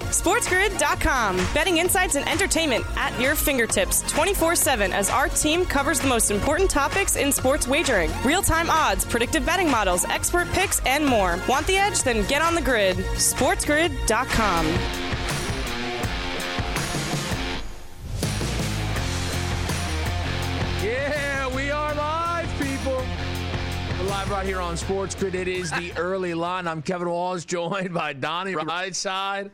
SportsGrid.com. 0.00 1.36
Betting 1.54 1.78
insights 1.78 2.14
and 2.16 2.28
entertainment 2.28 2.84
at 2.96 3.18
your 3.20 3.34
fingertips 3.34 4.02
24 4.10 4.56
7 4.56 4.92
as 4.92 5.10
our 5.10 5.28
team 5.28 5.64
covers 5.64 6.00
the 6.00 6.08
most 6.08 6.30
important 6.30 6.70
topics 6.70 7.16
in 7.16 7.30
sports 7.32 7.68
wagering 7.68 8.10
real 8.24 8.42
time 8.42 8.68
odds, 8.70 9.04
predictive 9.04 9.44
betting 9.46 9.70
models, 9.70 10.04
expert 10.06 10.48
picks, 10.52 10.80
and 10.86 11.04
more. 11.06 11.38
Want 11.48 11.66
the 11.66 11.76
edge? 11.76 12.02
Then 12.02 12.26
get 12.26 12.42
on 12.42 12.54
the 12.54 12.62
grid. 12.62 12.96
SportsGrid.com. 12.96 14.66
Yeah, 20.82 21.54
we 21.54 21.70
are 21.70 21.94
live, 21.94 22.48
people. 22.58 23.02
We're 23.98 24.08
live 24.08 24.30
right 24.30 24.46
here 24.46 24.60
on 24.60 24.76
Sports 24.76 25.14
Grid. 25.14 25.34
It 25.34 25.46
is 25.48 25.70
the 25.72 25.92
early 25.96 26.32
line. 26.34 26.66
I'm 26.66 26.80
Kevin 26.82 27.08
Walsh, 27.10 27.44
joined 27.44 27.92
by 27.92 28.14
Donnie 28.14 28.54
Rightside. 28.54 29.50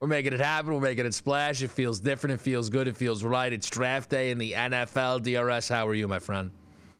We're 0.00 0.08
making 0.08 0.32
it 0.32 0.40
happen. 0.40 0.72
We're 0.72 0.80
making 0.80 1.06
it 1.06 1.14
splash. 1.14 1.62
It 1.62 1.70
feels 1.70 1.98
different. 1.98 2.34
It 2.34 2.40
feels 2.40 2.70
good. 2.70 2.86
It 2.86 2.96
feels 2.96 3.24
right. 3.24 3.52
It's 3.52 3.68
draft 3.68 4.10
day 4.10 4.30
in 4.30 4.38
the 4.38 4.52
NFL. 4.52 5.22
DRS, 5.22 5.68
how 5.68 5.88
are 5.88 5.94
you, 5.94 6.06
my 6.06 6.20
friend? 6.20 6.52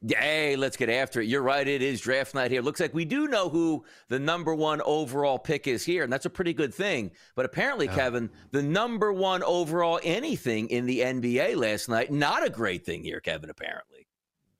Hey, 0.07 0.57
let's 0.57 0.77
get 0.77 0.91
after 0.91 1.21
it. 1.21 1.29
You're 1.29 1.43
right. 1.43 1.67
It 1.67 1.83
is 1.83 2.01
draft 2.01 2.35
night 2.35 2.51
here. 2.51 2.63
Looks 2.63 2.81
like 2.81 2.95
we 2.95 3.05
do 3.05 3.29
know 3.29 3.49
who 3.49 3.85
the 4.09 4.19
number 4.19 4.55
one 4.55 4.81
overall 4.83 5.39
pick 5.39 5.67
is 5.67 5.85
here, 5.85 6.05
and 6.05 6.13
that's 6.13 6.27
a 6.27 6.31
pretty 6.31 6.53
good 6.53 6.73
thing. 6.73 7.11
But 7.35 7.45
apparently, 7.47 7.87
yeah. 7.87 7.95
Kevin, 7.95 8.31
the 8.53 8.63
number 8.63 9.13
one 9.13 9.43
overall 9.43 10.01
anything 10.03 10.69
in 10.69 10.87
the 10.87 11.01
NBA 11.01 11.57
last 11.57 11.89
night, 11.89 12.13
not 12.13 12.47
a 12.47 12.51
great 12.51 12.85
thing 12.85 13.03
here, 13.03 13.21
Kevin, 13.21 13.51
apparently. 13.51 14.07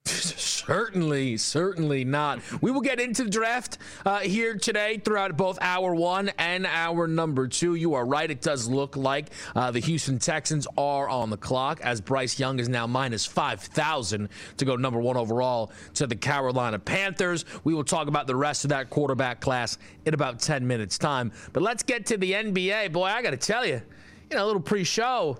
Certainly, 0.09 1.37
certainly 1.37 2.03
not. 2.03 2.39
We 2.61 2.71
will 2.71 2.81
get 2.81 2.99
into 2.99 3.23
the 3.23 3.29
draft 3.29 3.77
uh, 4.05 4.19
here 4.19 4.57
today 4.57 5.01
throughout 5.03 5.35
both 5.37 5.57
hour 5.61 5.93
one 5.93 6.29
and 6.37 6.65
hour 6.65 7.07
number 7.07 7.47
two. 7.47 7.75
You 7.75 7.93
are 7.93 8.05
right. 8.05 8.29
It 8.29 8.41
does 8.41 8.67
look 8.67 8.95
like 8.97 9.29
uh, 9.55 9.71
the 9.71 9.79
Houston 9.79 10.19
Texans 10.19 10.67
are 10.77 11.07
on 11.09 11.29
the 11.29 11.37
clock 11.37 11.79
as 11.81 12.01
Bryce 12.01 12.39
Young 12.39 12.59
is 12.59 12.69
now 12.69 12.87
minus 12.87 13.25
5,000 13.25 14.29
to 14.57 14.65
go 14.65 14.75
number 14.75 14.99
one 14.99 15.17
overall 15.17 15.71
to 15.95 16.07
the 16.07 16.15
Carolina 16.15 16.79
Panthers. 16.79 17.45
We 17.63 17.73
will 17.73 17.83
talk 17.83 18.07
about 18.07 18.27
the 18.27 18.35
rest 18.35 18.65
of 18.65 18.69
that 18.69 18.89
quarterback 18.89 19.41
class 19.41 19.77
in 20.05 20.13
about 20.13 20.39
10 20.39 20.65
minutes' 20.65 20.97
time. 20.97 21.31
But 21.53 21.63
let's 21.63 21.83
get 21.83 22.05
to 22.07 22.17
the 22.17 22.31
NBA. 22.33 22.91
Boy, 22.91 23.05
I 23.05 23.21
got 23.21 23.31
to 23.31 23.37
tell 23.37 23.65
you, 23.65 23.81
you 24.29 24.37
know, 24.37 24.45
a 24.45 24.47
little 24.47 24.61
pre 24.61 24.83
show 24.83 25.39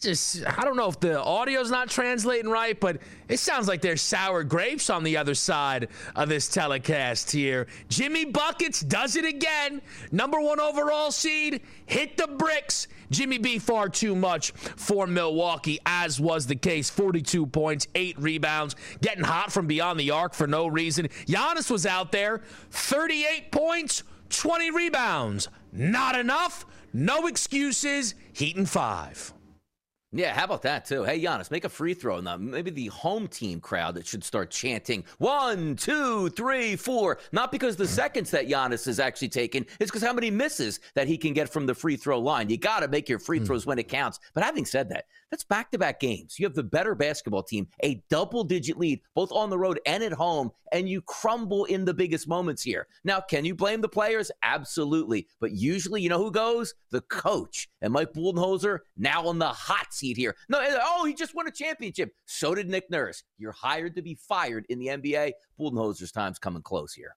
just 0.00 0.44
I 0.46 0.62
don't 0.64 0.76
know 0.76 0.88
if 0.88 1.00
the 1.00 1.22
audio's 1.22 1.70
not 1.70 1.88
translating 1.90 2.50
right, 2.50 2.78
but 2.78 2.98
it 3.28 3.38
sounds 3.38 3.68
like 3.68 3.80
there's 3.80 4.02
sour 4.02 4.44
grapes 4.44 4.90
on 4.90 5.02
the 5.02 5.16
other 5.16 5.34
side 5.34 5.88
of 6.14 6.28
this 6.28 6.48
telecast 6.48 7.30
here. 7.30 7.66
Jimmy 7.88 8.24
Buckets 8.24 8.80
does 8.80 9.16
it 9.16 9.24
again. 9.24 9.82
Number 10.12 10.40
one 10.40 10.60
overall 10.60 11.10
seed, 11.10 11.62
hit 11.86 12.16
the 12.16 12.26
bricks. 12.26 12.88
Jimmy 13.10 13.38
B 13.38 13.58
far 13.58 13.88
too 13.88 14.14
much 14.14 14.50
for 14.52 15.06
Milwaukee, 15.06 15.78
as 15.86 16.20
was 16.20 16.46
the 16.46 16.56
case. 16.56 16.90
42 16.90 17.46
points, 17.46 17.86
eight 17.94 18.18
rebounds, 18.18 18.76
getting 19.00 19.24
hot 19.24 19.50
from 19.50 19.66
beyond 19.66 19.98
the 19.98 20.10
arc 20.10 20.34
for 20.34 20.46
no 20.46 20.66
reason. 20.66 21.08
Giannis 21.26 21.70
was 21.70 21.86
out 21.86 22.12
there, 22.12 22.42
38 22.70 23.50
points, 23.50 24.02
20 24.28 24.70
rebounds. 24.70 25.48
Not 25.72 26.18
enough. 26.18 26.66
No 26.92 27.26
excuses. 27.26 28.14
Heat 28.32 28.56
and 28.56 28.68
five. 28.68 29.32
Yeah, 30.10 30.32
how 30.32 30.44
about 30.44 30.62
that 30.62 30.86
too? 30.86 31.04
Hey, 31.04 31.20
Giannis, 31.22 31.50
make 31.50 31.64
a 31.64 31.68
free 31.68 31.92
throw 31.92 32.18
now. 32.20 32.38
Maybe 32.38 32.70
the 32.70 32.86
home 32.86 33.28
team 33.28 33.60
crowd 33.60 33.94
that 33.96 34.06
should 34.06 34.24
start 34.24 34.50
chanting 34.50 35.04
one, 35.18 35.76
two, 35.76 36.30
three, 36.30 36.76
four. 36.76 37.18
Not 37.30 37.52
because 37.52 37.76
the 37.76 37.86
seconds 37.86 38.30
that 38.30 38.48
Giannis 38.48 38.88
is 38.88 39.00
actually 39.00 39.28
taking, 39.28 39.66
it's 39.78 39.90
because 39.90 40.02
how 40.02 40.14
many 40.14 40.30
misses 40.30 40.80
that 40.94 41.08
he 41.08 41.18
can 41.18 41.34
get 41.34 41.50
from 41.50 41.66
the 41.66 41.74
free 41.74 41.96
throw 41.96 42.18
line. 42.20 42.48
You 42.48 42.56
got 42.56 42.80
to 42.80 42.88
make 42.88 43.06
your 43.06 43.18
free 43.18 43.38
hmm. 43.38 43.44
throws 43.44 43.66
when 43.66 43.78
it 43.78 43.88
counts. 43.88 44.18
But 44.32 44.44
having 44.44 44.64
said 44.64 44.88
that, 44.88 45.04
that's 45.30 45.44
back 45.44 45.70
to 45.72 45.78
back 45.78 46.00
games. 46.00 46.38
You 46.38 46.46
have 46.46 46.54
the 46.54 46.62
better 46.62 46.94
basketball 46.94 47.42
team, 47.42 47.68
a 47.84 48.02
double 48.08 48.44
digit 48.44 48.78
lead, 48.78 49.02
both 49.14 49.30
on 49.30 49.50
the 49.50 49.58
road 49.58 49.78
and 49.84 50.02
at 50.02 50.12
home, 50.12 50.50
and 50.72 50.88
you 50.88 51.02
crumble 51.02 51.66
in 51.66 51.84
the 51.84 51.92
biggest 51.92 52.26
moments 52.26 52.62
here. 52.62 52.86
Now, 53.04 53.20
can 53.20 53.44
you 53.44 53.54
blame 53.54 53.82
the 53.82 53.88
players? 53.88 54.30
Absolutely. 54.42 55.26
But 55.38 55.52
usually, 55.52 56.00
you 56.00 56.08
know 56.08 56.22
who 56.22 56.30
goes? 56.30 56.74
The 56.90 57.02
coach. 57.02 57.68
And 57.82 57.92
Mike 57.92 58.14
Budenholzer 58.14 58.78
now 58.96 59.26
on 59.26 59.38
the 59.38 59.48
hot 59.48 59.92
seat 59.98 60.16
here. 60.16 60.36
No, 60.48 60.60
oh, 60.82 61.04
he 61.04 61.14
just 61.14 61.34
won 61.34 61.46
a 61.46 61.50
championship. 61.50 62.12
So 62.26 62.54
did 62.54 62.68
Nick 62.68 62.90
Nurse. 62.90 63.22
You're 63.36 63.52
hired 63.52 63.94
to 63.96 64.02
be 64.02 64.14
fired 64.14 64.64
in 64.68 64.78
the 64.78 64.86
NBA. 64.86 65.32
Budenholzer's 65.58 66.12
time's 66.12 66.38
coming 66.38 66.62
close 66.62 66.92
here. 66.92 67.14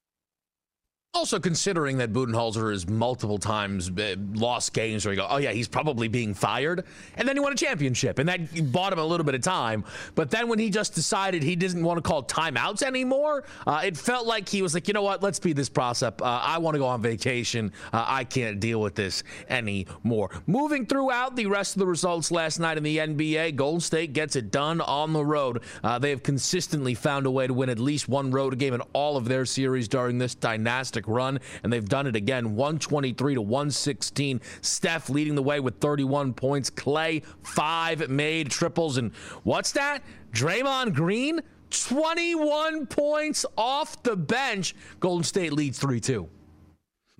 Also, 1.13 1.41
considering 1.41 1.97
that 1.97 2.13
Budenholzer 2.13 2.71
has 2.71 2.87
multiple 2.87 3.37
times 3.37 3.91
uh, 3.99 4.15
lost 4.33 4.73
games 4.73 5.03
where 5.03 5.13
you 5.13 5.19
go, 5.19 5.27
oh, 5.29 5.39
yeah, 5.39 5.51
he's 5.51 5.67
probably 5.67 6.07
being 6.07 6.33
fired. 6.33 6.85
And 7.17 7.27
then 7.27 7.35
he 7.35 7.41
won 7.41 7.51
a 7.51 7.55
championship, 7.55 8.17
and 8.17 8.29
that 8.29 8.71
bought 8.71 8.93
him 8.93 8.99
a 8.99 9.03
little 9.03 9.25
bit 9.25 9.35
of 9.35 9.41
time. 9.41 9.83
But 10.15 10.31
then 10.31 10.47
when 10.47 10.57
he 10.57 10.69
just 10.69 10.95
decided 10.95 11.43
he 11.43 11.57
didn't 11.57 11.83
want 11.83 12.01
to 12.01 12.01
call 12.01 12.23
timeouts 12.23 12.81
anymore, 12.81 13.43
uh, 13.67 13.81
it 13.83 13.97
felt 13.97 14.25
like 14.25 14.47
he 14.47 14.61
was 14.61 14.73
like, 14.73 14.87
you 14.87 14.93
know 14.93 15.01
what, 15.01 15.21
let's 15.21 15.35
speed 15.35 15.57
this 15.57 15.67
process 15.67 16.07
up. 16.07 16.21
Uh, 16.21 16.39
I 16.41 16.59
want 16.59 16.75
to 16.75 16.79
go 16.79 16.87
on 16.87 17.01
vacation. 17.01 17.73
Uh, 17.91 18.05
I 18.07 18.23
can't 18.23 18.61
deal 18.61 18.79
with 18.79 18.95
this 18.95 19.23
anymore. 19.49 20.29
Moving 20.47 20.85
throughout 20.85 21.35
the 21.35 21.45
rest 21.45 21.75
of 21.75 21.81
the 21.81 21.87
results 21.87 22.31
last 22.31 22.57
night 22.57 22.77
in 22.77 22.83
the 22.83 22.97
NBA, 22.99 23.57
Golden 23.57 23.81
State 23.81 24.13
gets 24.13 24.37
it 24.37 24.49
done 24.49 24.79
on 24.79 25.11
the 25.11 25.25
road. 25.25 25.61
Uh, 25.83 25.99
they 25.99 26.11
have 26.11 26.23
consistently 26.23 26.93
found 26.93 27.25
a 27.25 27.31
way 27.31 27.47
to 27.47 27.53
win 27.53 27.69
at 27.69 27.79
least 27.79 28.07
one 28.07 28.31
road 28.31 28.57
game 28.57 28.73
in 28.73 28.79
all 28.93 29.17
of 29.17 29.25
their 29.25 29.45
series 29.45 29.89
during 29.89 30.17
this 30.17 30.35
dynastic 30.35 31.00
fantastic 31.01 31.07
run, 31.07 31.39
and 31.63 31.71
they've 31.71 31.87
done 31.87 32.07
it 32.07 32.15
again 32.15 32.55
123 32.55 33.35
to 33.35 33.41
116. 33.41 34.41
Steph 34.61 35.09
leading 35.09 35.35
the 35.35 35.43
way 35.43 35.59
with 35.59 35.79
31 35.79 36.33
points. 36.33 36.69
Clay, 36.69 37.21
five 37.43 38.09
made 38.09 38.49
triples. 38.49 38.97
And 38.97 39.13
what's 39.43 39.71
that? 39.73 40.03
Draymond 40.33 40.93
Green, 40.93 41.41
21 41.71 42.87
points 42.87 43.45
off 43.57 44.01
the 44.03 44.15
bench. 44.15 44.75
Golden 44.99 45.23
State 45.23 45.53
leads 45.53 45.79
3 45.79 45.99
2. 45.99 46.29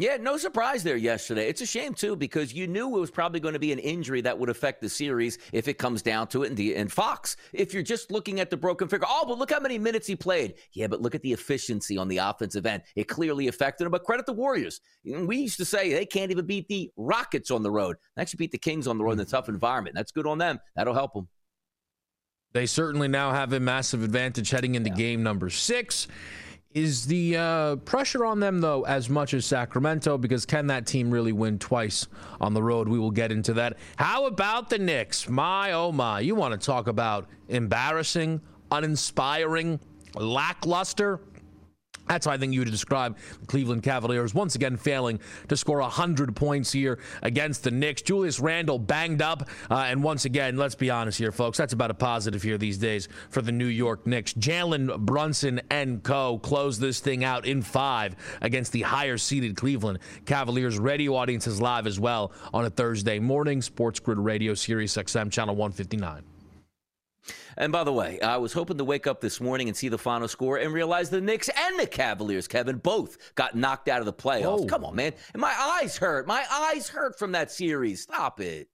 Yeah, 0.02 0.18
no 0.18 0.36
surprise 0.36 0.82
there 0.82 0.98
yesterday. 0.98 1.48
It's 1.48 1.62
a 1.62 1.66
shame 1.68 1.94
too 1.94 2.16
because 2.16 2.52
you 2.52 2.66
knew 2.66 2.88
it 2.98 3.00
was 3.00 3.12
probably 3.12 3.40
going 3.40 3.54
to 3.54 3.60
be 3.60 3.72
an 3.72 3.78
injury 3.78 4.20
that 4.22 4.36
would 4.36 4.50
affect 4.50 4.82
the 4.82 4.90
series 4.90 5.38
if 5.54 5.68
it 5.68 5.76
comes 5.76 6.02
down 6.02 6.26
to 6.30 6.42
it. 6.42 6.48
And, 6.48 6.58
the, 6.58 6.76
and 6.76 6.92
Fox, 6.92 7.38
if 7.54 7.72
you're 7.72 7.84
just 7.84 8.10
looking 8.10 8.40
at 8.40 8.50
the 8.50 8.58
broken 8.58 8.88
figure, 8.88 9.06
oh, 9.08 9.26
but 9.28 9.38
look 9.38 9.52
how 9.52 9.60
many 9.60 9.78
minutes 9.78 10.08
he 10.08 10.16
played. 10.16 10.56
Yeah, 10.74 10.88
but 10.88 11.04
look 11.04 11.14
at 11.14 11.22
the 11.22 11.32
efficiency 11.32 12.00
on 12.00 12.08
the 12.08 12.18
offensive 12.18 12.66
end. 12.66 12.82
It 12.96 13.04
clearly 13.04 13.48
affected 13.48 13.86
him. 13.86 13.92
But 13.92 14.04
credit 14.04 14.26
the 14.26 14.34
Warriors. 14.34 14.82
Mm, 15.06 15.28
we 15.28 15.38
used 15.38 15.58
to 15.58 15.66
say 15.66 15.94
they 15.94 16.08
can't 16.08 16.32
even 16.32 16.48
beat 16.48 16.68
the 16.68 16.90
Rockets 16.98 17.52
on 17.52 17.62
the 17.62 17.70
road. 17.70 17.96
They 18.16 18.24
actually 18.24 18.38
beat 18.38 18.54
the 18.54 18.58
Kings 18.58 18.88
on 18.88 18.98
the 18.98 19.04
road 19.04 19.14
in 19.14 19.20
a 19.20 19.26
tough 19.26 19.50
environment. 19.50 19.96
That's 19.96 20.12
good 20.12 20.26
on 20.26 20.40
them. 20.40 20.60
That'll 20.76 20.96
help 20.96 21.14
them. 21.14 21.28
They 22.54 22.66
certainly 22.66 23.08
now 23.08 23.34
have 23.34 23.54
a 23.54 23.60
massive 23.60 24.04
advantage 24.04 24.50
heading 24.50 24.74
into 24.74 24.90
yeah. 24.90 24.96
game 24.96 25.22
number 25.22 25.52
six. 25.52 26.08
Is 26.74 27.06
the 27.06 27.36
uh, 27.36 27.76
pressure 27.78 28.24
on 28.24 28.40
them, 28.40 28.62
though, 28.62 28.84
as 28.86 29.10
much 29.10 29.34
as 29.34 29.46
Sacramento? 29.46 30.18
Because 30.18 30.46
can 30.46 30.68
that 30.68 30.86
team 30.86 31.12
really 31.12 31.34
win 31.34 31.60
twice 31.60 32.08
on 32.40 32.54
the 32.54 32.64
road? 32.64 32.88
We 32.88 32.98
will 32.98 33.12
get 33.12 33.30
into 33.30 33.54
that. 33.56 33.78
How 33.98 34.26
about 34.26 34.70
the 34.70 34.80
Knicks? 34.80 35.28
My, 35.28 35.74
oh, 35.74 35.92
my. 35.92 36.22
You 36.22 36.34
want 36.34 36.60
to 36.60 36.66
talk 36.66 36.88
about 36.88 37.28
embarrassing, 37.50 38.40
uninspiring, 38.72 39.82
lackluster? 40.16 41.20
That's 42.08 42.26
how 42.26 42.34
I 42.34 42.38
think 42.38 42.54
you 42.54 42.60
would 42.60 42.72
describe 42.72 43.18
the 43.40 43.46
Cleveland 43.46 43.84
Cavaliers 43.84 44.34
once 44.34 44.56
again 44.56 44.78
failing 44.78 45.20
to 45.48 45.56
score 45.56 45.80
100 45.80 46.36
points 46.36 46.72
here 46.72 47.00
against 47.22 47.64
the 47.64 47.72
Knicks. 47.72 48.02
Julius 48.02 48.40
Randle 48.40 48.80
banged 48.80 49.22
up. 49.22 49.48
Uh, 49.70 49.76
and 49.88 50.04
once 50.04 50.26
again, 50.26 50.58
let's 50.58 50.76
be 50.76 50.90
honest 50.90 51.18
here, 51.18 51.32
folks, 51.32 51.58
that's 51.58 51.74
about 51.74 51.92
a 51.92 51.94
positive 51.94 52.44
here 52.44 52.58
these 52.58 52.78
days 52.78 53.08
for 53.30 53.42
the 53.42 53.52
New 53.52 53.66
York 53.66 54.06
Knicks. 54.06 54.34
Jalen 54.34 55.00
Brunson 55.00 55.62
and 55.70 56.04
co. 56.04 56.40
close 56.40 56.80
this 56.80 57.00
thing 57.00 57.24
out 57.24 57.46
in 57.46 57.62
five 57.62 58.16
against 58.42 58.72
the 58.72 58.82
higher 58.82 59.18
seeded 59.18 59.56
Cleveland 59.56 60.00
Cavaliers. 60.26 60.80
Radio 60.80 61.16
audience 61.16 61.48
is 61.48 61.62
live 61.62 61.88
as 61.88 62.00
well 62.00 62.34
on 62.54 62.66
a 62.66 62.70
Thursday 62.70 63.20
morning. 63.20 63.62
Sports 63.62 64.00
Grid 64.00 64.18
Radio, 64.18 64.54
Sirius 64.54 64.98
XM, 64.98 65.32
Channel 65.32 65.56
159. 65.56 66.31
And 67.58 67.72
by 67.72 67.84
the 67.84 67.94
way, 67.94 68.20
I 68.22 68.38
was 68.38 68.54
hoping 68.54 68.78
to 68.78 68.84
wake 68.84 69.08
up 69.08 69.22
this 69.22 69.40
morning 69.40 69.68
and 69.68 69.78
see 69.78 69.90
the 69.90 69.98
final 69.98 70.28
score 70.28 70.58
and 70.58 70.74
realize 70.74 71.10
the 71.10 71.22
Knicks 71.22 71.50
and 71.50 71.80
the 71.80 71.86
Cavaliers, 71.86 72.48
Kevin, 72.48 72.78
both 72.78 73.36
got 73.36 73.56
knocked 73.56 73.88
out 73.88 74.00
of 74.00 74.06
the 74.06 74.14
playoffs. 74.14 74.62
Whoa. 74.62 74.66
Come 74.66 74.86
on, 74.86 74.96
man. 74.96 75.14
And 75.34 75.42
my 75.42 75.54
eyes 75.82 75.98
hurt. 75.98 76.26
My 76.26 76.44
eyes 76.52 76.90
hurt 76.90 77.20
from 77.20 77.34
that 77.34 77.52
series. 77.52 78.02
Stop 78.02 78.40
it. 78.40 78.71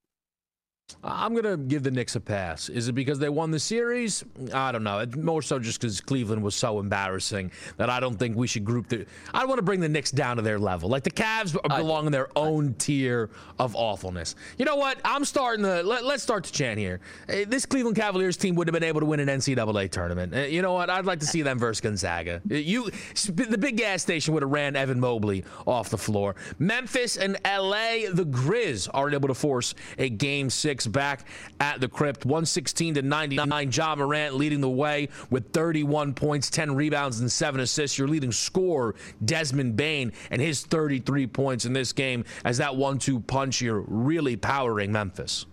I'm 1.04 1.34
going 1.34 1.44
to 1.44 1.58
give 1.58 1.84
the 1.84 1.92
Knicks 1.92 2.16
a 2.16 2.20
pass. 2.20 2.70
Is 2.70 2.88
it 2.88 2.94
because 2.94 3.20
they 3.20 3.28
won 3.28 3.52
the 3.52 3.60
series? 3.60 4.24
I 4.54 4.72
don't 4.72 4.86
know. 4.86 5.06
More 5.18 5.42
so 5.42 5.60
just 5.60 5.82
because 5.82 6.00
Cleveland 6.00 6.42
was 6.42 6.56
so 6.56 6.80
embarrassing 6.80 7.52
that 7.76 7.90
I 7.90 8.00
don't 8.00 8.16
think 8.16 8.38
we 8.38 8.48
should 8.48 8.64
group 8.64 8.88
the. 8.88 9.06
I 9.34 9.44
want 9.46 9.58
to 9.58 9.64
bring 9.64 9.82
the 9.82 9.90
Knicks 9.90 10.12
down 10.12 10.38
to 10.38 10.42
their 10.42 10.58
level. 10.58 10.90
Like 10.90 11.04
the 11.04 11.12
Cavs 11.12 11.58
belong 11.76 12.06
in 12.06 12.12
their 12.14 12.30
own 12.38 12.74
tier 12.76 13.30
of 13.60 13.76
awfulness. 13.76 14.36
You 14.58 14.64
know 14.64 14.78
what? 14.78 15.00
I'm 15.04 15.26
starting 15.26 15.66
to. 15.66 15.84
Let, 15.84 16.04
us 16.04 16.24
start 16.24 16.46
to 16.46 16.54
chant 16.54 16.80
here. 16.80 17.02
Eh, 17.28 17.44
this 17.48 17.66
Cleveland 17.66 17.98
Cavaliers 17.98 18.38
team 18.38 18.56
would 18.56 18.68
have 18.68 18.74
been 18.74 18.84
able 18.84 19.02
to 19.02 19.06
win 19.06 19.20
an 19.20 19.28
NCAA 19.28 19.92
tournament. 19.92 20.34
Eh, 20.34 20.46
you 20.48 20.62
know 20.62 20.74
what? 20.74 20.90
I'd 20.90 21.06
like 21.06 21.20
to 21.20 21.26
see 21.26 21.42
them 21.42 21.60
versus 21.60 21.82
Gonzaga. 21.82 22.42
Eh, 22.50 22.58
you, 22.58 22.90
the 23.26 23.58
big 23.58 23.76
gas 23.76 24.02
station 24.02 24.34
would 24.34 24.44
have 24.44 24.52
ran 24.52 24.78
Evan 24.78 25.02
Mobley 25.02 25.44
off 25.66 25.90
the 25.90 25.98
floor. 25.98 26.36
Memphis 26.60 27.18
and 27.18 27.38
LA, 27.46 28.10
the 28.12 28.26
Grizz 28.26 28.88
are 28.94 29.10
able 29.10 29.28
to 29.28 29.34
force 29.34 29.76
a 29.98 30.10
game 30.10 30.50
six 30.50 30.77
back 30.86 31.26
at 31.60 31.80
the 31.80 31.88
crypt. 31.88 32.26
116 32.26 32.96
to 32.96 33.02
99. 33.02 33.72
Ja 33.72 33.96
Morant 33.96 34.36
leading 34.36 34.62
the 34.62 34.70
way 34.70 35.10
with 35.30 35.52
31 35.54 36.14
points, 36.14 36.50
10 36.50 36.76
rebounds, 36.76 37.20
and 37.20 37.32
7 37.32 37.60
assists. 37.62 37.98
Your 37.98 38.08
leading 38.08 38.32
scorer, 38.32 38.96
Desmond 39.24 39.76
Bane, 39.76 40.12
and 40.30 40.42
his 40.42 40.64
33 40.64 41.28
points 41.28 41.66
in 41.66 41.74
this 41.74 41.94
game 41.94 42.26
as 42.46 42.58
that 42.58 42.76
one 42.76 43.00
two 43.00 43.20
punch 43.22 43.58
here 43.58 43.80
really 43.88 44.36
powering 44.36 44.92
Memphis. 44.92 45.46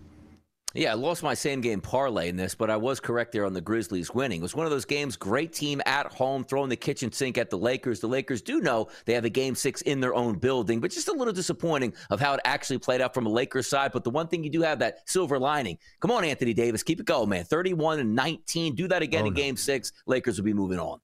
Yeah, 0.77 0.91
I 0.91 0.95
lost 0.95 1.23
my 1.23 1.35
same 1.35 1.61
game 1.61 1.81
parlay 1.81 2.29
in 2.29 2.37
this, 2.37 2.57
but 2.57 2.69
I 2.69 2.77
was 2.77 2.99
correct 2.99 3.31
there 3.31 3.47
on 3.47 3.53
the 3.53 3.61
Grizzlies 3.61 4.13
winning. 4.13 4.41
It 4.41 4.43
was 4.43 4.57
one 4.57 4.67
of 4.67 4.73
those 4.73 4.85
games, 4.85 5.17
great 5.17 5.53
team 5.53 5.81
at 5.87 6.07
home, 6.13 6.43
throwing 6.43 6.69
the 6.69 6.75
kitchen 6.75 7.13
sink 7.13 7.39
at 7.39 7.49
the 7.49 7.57
Lakers. 7.57 8.01
The 8.01 8.09
Lakers 8.09 8.43
do 8.43 8.61
know 8.61 8.89
they 9.05 9.15
have 9.15 9.25
a 9.25 9.31
game 9.31 9.55
six 9.55 9.83
in 9.83 10.01
their 10.01 10.17
own 10.17 10.37
building, 10.37 10.81
but 10.81 10.91
just 10.91 11.07
a 11.07 11.13
little 11.13 11.33
disappointing 11.33 11.95
of 12.11 12.19
how 12.19 12.35
it 12.35 12.41
actually 12.45 12.79
played 12.79 13.01
out 13.01 13.15
from 13.15 13.25
a 13.25 13.29
Lakers 13.29 13.69
side. 13.69 13.93
But 13.93 14.03
the 14.03 14.11
one 14.11 14.27
thing 14.27 14.43
you 14.43 14.51
do 14.51 14.63
have 14.63 14.81
that 14.81 15.09
silver 15.09 15.39
lining. 15.39 15.79
Come 16.01 16.11
on, 16.11 16.25
Anthony 16.25 16.53
Davis, 16.53 16.83
keep 16.83 16.99
it 16.99 17.07
going, 17.07 17.29
man. 17.29 17.45
31 17.45 18.01
and 18.01 18.17
19. 18.17 18.75
Do 18.75 18.89
that 18.89 19.01
again 19.01 19.23
oh, 19.23 19.29
in 19.29 19.35
no. 19.35 19.41
game 19.41 19.57
six. 19.57 19.93
Lakers 20.07 20.39
will 20.39 20.45
be 20.45 20.55
moving 20.55 20.81
on. 20.81 20.99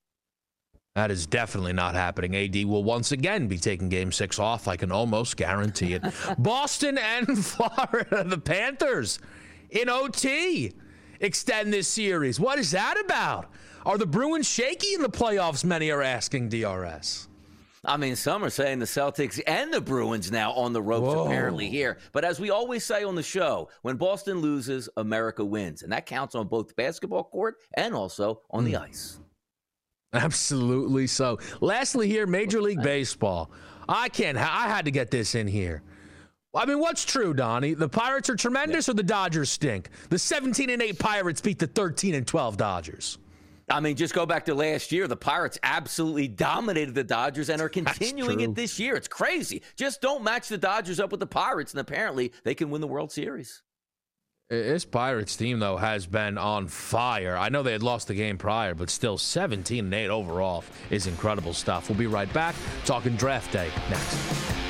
That 0.96 1.12
is 1.12 1.26
definitely 1.26 1.74
not 1.74 1.94
happening. 1.94 2.34
AD 2.34 2.64
will 2.64 2.82
once 2.82 3.12
again 3.12 3.46
be 3.46 3.56
taking 3.56 3.88
game 3.88 4.10
six 4.10 4.40
off. 4.40 4.66
I 4.66 4.76
can 4.76 4.90
almost 4.90 5.36
guarantee 5.36 5.94
it. 5.94 6.02
Boston 6.38 6.98
and 6.98 7.38
Florida, 7.44 8.24
the 8.24 8.38
Panthers 8.38 9.20
in 9.70 9.88
OT 9.88 10.72
extend 11.20 11.72
this 11.72 11.88
series. 11.88 12.40
What 12.40 12.58
is 12.58 12.70
that 12.72 13.00
about? 13.04 13.50
Are 13.86 13.98
the 13.98 14.06
Bruins 14.06 14.48
shaky 14.48 14.94
in 14.94 15.02
the 15.02 15.08
playoffs? 15.08 15.64
Many 15.64 15.90
are 15.90 16.02
asking 16.02 16.48
DRS. 16.48 17.28
I 17.82 17.96
mean, 17.96 18.14
some 18.14 18.44
are 18.44 18.50
saying 18.50 18.78
the 18.78 18.84
Celtics 18.84 19.40
and 19.46 19.72
the 19.72 19.80
Bruins 19.80 20.30
now 20.30 20.52
on 20.52 20.74
the 20.74 20.82
ropes, 20.82 21.14
Whoa. 21.14 21.24
apparently, 21.24 21.70
here. 21.70 21.96
But 22.12 22.24
as 22.26 22.38
we 22.38 22.50
always 22.50 22.84
say 22.84 23.04
on 23.04 23.14
the 23.14 23.22
show, 23.22 23.70
when 23.80 23.96
Boston 23.96 24.40
loses, 24.40 24.90
America 24.98 25.42
wins. 25.42 25.82
And 25.82 25.90
that 25.92 26.04
counts 26.04 26.34
on 26.34 26.46
both 26.46 26.68
the 26.68 26.74
basketball 26.74 27.24
court 27.24 27.56
and 27.74 27.94
also 27.94 28.42
on 28.50 28.64
mm. 28.64 28.72
the 28.72 28.78
hmm. 28.78 28.84
ice. 28.84 29.20
Absolutely 30.12 31.06
so. 31.06 31.38
Lastly, 31.60 32.08
here, 32.08 32.26
Major 32.26 32.60
League 32.60 32.82
Baseball. 32.82 33.50
I 33.88 34.08
can't, 34.08 34.36
I 34.36 34.68
had 34.68 34.84
to 34.84 34.90
get 34.90 35.10
this 35.10 35.34
in 35.34 35.46
here. 35.46 35.82
I 36.54 36.66
mean, 36.66 36.80
what's 36.80 37.04
true, 37.04 37.32
Donnie? 37.32 37.74
The 37.74 37.88
Pirates 37.88 38.28
are 38.28 38.36
tremendous, 38.36 38.88
yeah. 38.88 38.92
or 38.92 38.94
the 38.94 39.02
Dodgers 39.04 39.50
stink? 39.50 39.88
The 40.08 40.18
17 40.18 40.68
and 40.70 40.82
8 40.82 40.98
Pirates 40.98 41.40
beat 41.40 41.60
the 41.60 41.68
13 41.68 42.14
and 42.14 42.26
12 42.26 42.56
Dodgers. 42.56 43.18
I 43.70 43.78
mean, 43.78 43.94
just 43.94 44.14
go 44.14 44.26
back 44.26 44.46
to 44.46 44.54
last 44.54 44.90
year. 44.90 45.06
The 45.06 45.16
Pirates 45.16 45.58
absolutely 45.62 46.26
dominated 46.26 46.92
the 46.92 47.04
Dodgers 47.04 47.50
and 47.50 47.62
are 47.62 47.68
continuing 47.68 48.40
it 48.40 48.56
this 48.56 48.80
year. 48.80 48.96
It's 48.96 49.06
crazy. 49.06 49.62
Just 49.76 50.00
don't 50.00 50.24
match 50.24 50.48
the 50.48 50.58
Dodgers 50.58 50.98
up 50.98 51.12
with 51.12 51.20
the 51.20 51.26
Pirates, 51.26 51.72
and 51.72 51.80
apparently 51.80 52.32
they 52.42 52.56
can 52.56 52.70
win 52.70 52.80
the 52.80 52.88
World 52.88 53.12
Series. 53.12 53.62
This 54.48 54.84
Pirates 54.84 55.36
team, 55.36 55.60
though, 55.60 55.76
has 55.76 56.06
been 56.06 56.36
on 56.36 56.66
fire. 56.66 57.36
I 57.36 57.48
know 57.48 57.62
they 57.62 57.70
had 57.70 57.84
lost 57.84 58.08
the 58.08 58.14
game 58.14 58.36
prior, 58.36 58.74
but 58.74 58.90
still 58.90 59.16
17 59.16 59.84
and 59.84 59.94
8 59.94 60.08
overall 60.08 60.64
is 60.90 61.06
incredible 61.06 61.54
stuff. 61.54 61.88
We'll 61.88 61.98
be 61.98 62.08
right 62.08 62.32
back 62.32 62.56
talking 62.84 63.14
draft 63.14 63.52
day 63.52 63.70
next. 63.88 64.69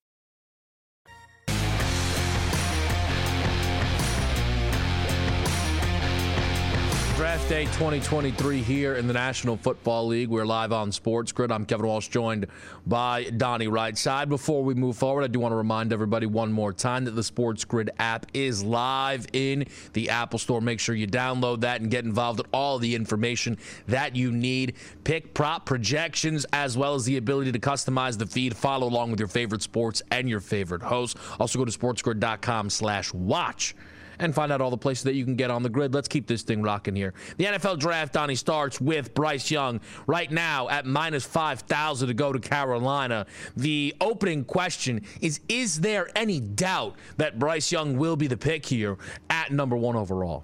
Draft 7.21 7.49
Day 7.49 7.65
2023 7.65 8.63
here 8.63 8.95
in 8.95 9.05
the 9.05 9.13
National 9.13 9.55
Football 9.55 10.07
League. 10.07 10.29
We're 10.29 10.43
live 10.43 10.71
on 10.71 10.91
Sports 10.91 11.31
Grid. 11.31 11.51
I'm 11.51 11.67
Kevin 11.67 11.85
Walsh, 11.85 12.07
joined 12.07 12.47
by 12.87 13.25
Donnie 13.25 13.67
Rightside. 13.67 14.27
Before 14.27 14.63
we 14.63 14.73
move 14.73 14.97
forward, 14.97 15.23
I 15.23 15.27
do 15.27 15.39
want 15.39 15.51
to 15.51 15.55
remind 15.55 15.93
everybody 15.93 16.25
one 16.25 16.51
more 16.51 16.73
time 16.73 17.05
that 17.05 17.11
the 17.11 17.21
Sports 17.21 17.63
Grid 17.63 17.91
app 17.99 18.25
is 18.33 18.63
live 18.63 19.27
in 19.33 19.67
the 19.93 20.09
Apple 20.09 20.39
Store. 20.39 20.61
Make 20.61 20.79
sure 20.79 20.95
you 20.95 21.05
download 21.05 21.61
that 21.61 21.81
and 21.81 21.91
get 21.91 22.05
involved 22.05 22.39
with 22.39 22.47
all 22.51 22.79
the 22.79 22.95
information 22.95 23.59
that 23.85 24.15
you 24.15 24.31
need. 24.31 24.73
Pick 25.03 25.35
prop 25.35 25.67
projections 25.67 26.47
as 26.53 26.75
well 26.75 26.95
as 26.95 27.05
the 27.05 27.17
ability 27.17 27.51
to 27.51 27.59
customize 27.59 28.17
the 28.17 28.25
feed. 28.25 28.57
Follow 28.57 28.87
along 28.87 29.11
with 29.11 29.19
your 29.19 29.29
favorite 29.29 29.61
sports 29.61 30.01
and 30.09 30.27
your 30.27 30.39
favorite 30.39 30.81
hosts. 30.81 31.21
Also 31.39 31.59
go 31.59 31.65
to 31.65 31.71
sportsgrid.com 31.71 32.71
slash 32.71 33.13
watch 33.13 33.75
and 34.21 34.33
find 34.33 34.51
out 34.51 34.61
all 34.61 34.69
the 34.69 34.77
places 34.77 35.03
that 35.03 35.15
you 35.15 35.25
can 35.25 35.35
get 35.35 35.51
on 35.51 35.63
the 35.63 35.69
grid. 35.69 35.93
Let's 35.93 36.07
keep 36.07 36.27
this 36.27 36.43
thing 36.43 36.61
rocking 36.61 36.95
here. 36.95 37.13
The 37.37 37.45
NFL 37.45 37.79
draft, 37.79 38.13
Donnie, 38.13 38.35
starts 38.35 38.79
with 38.79 39.13
Bryce 39.13 39.51
Young 39.51 39.81
right 40.07 40.31
now 40.31 40.69
at 40.69 40.85
minus 40.85 41.25
5,000 41.25 42.07
to 42.07 42.13
go 42.13 42.31
to 42.31 42.39
Carolina. 42.39 43.25
The 43.57 43.95
opening 43.99 44.45
question 44.45 45.01
is 45.19 45.41
Is 45.49 45.81
there 45.81 46.09
any 46.15 46.39
doubt 46.39 46.95
that 47.17 47.39
Bryce 47.39 47.71
Young 47.71 47.97
will 47.97 48.15
be 48.15 48.27
the 48.27 48.37
pick 48.37 48.65
here 48.65 48.97
at 49.29 49.51
number 49.51 49.75
one 49.75 49.95
overall? 49.95 50.43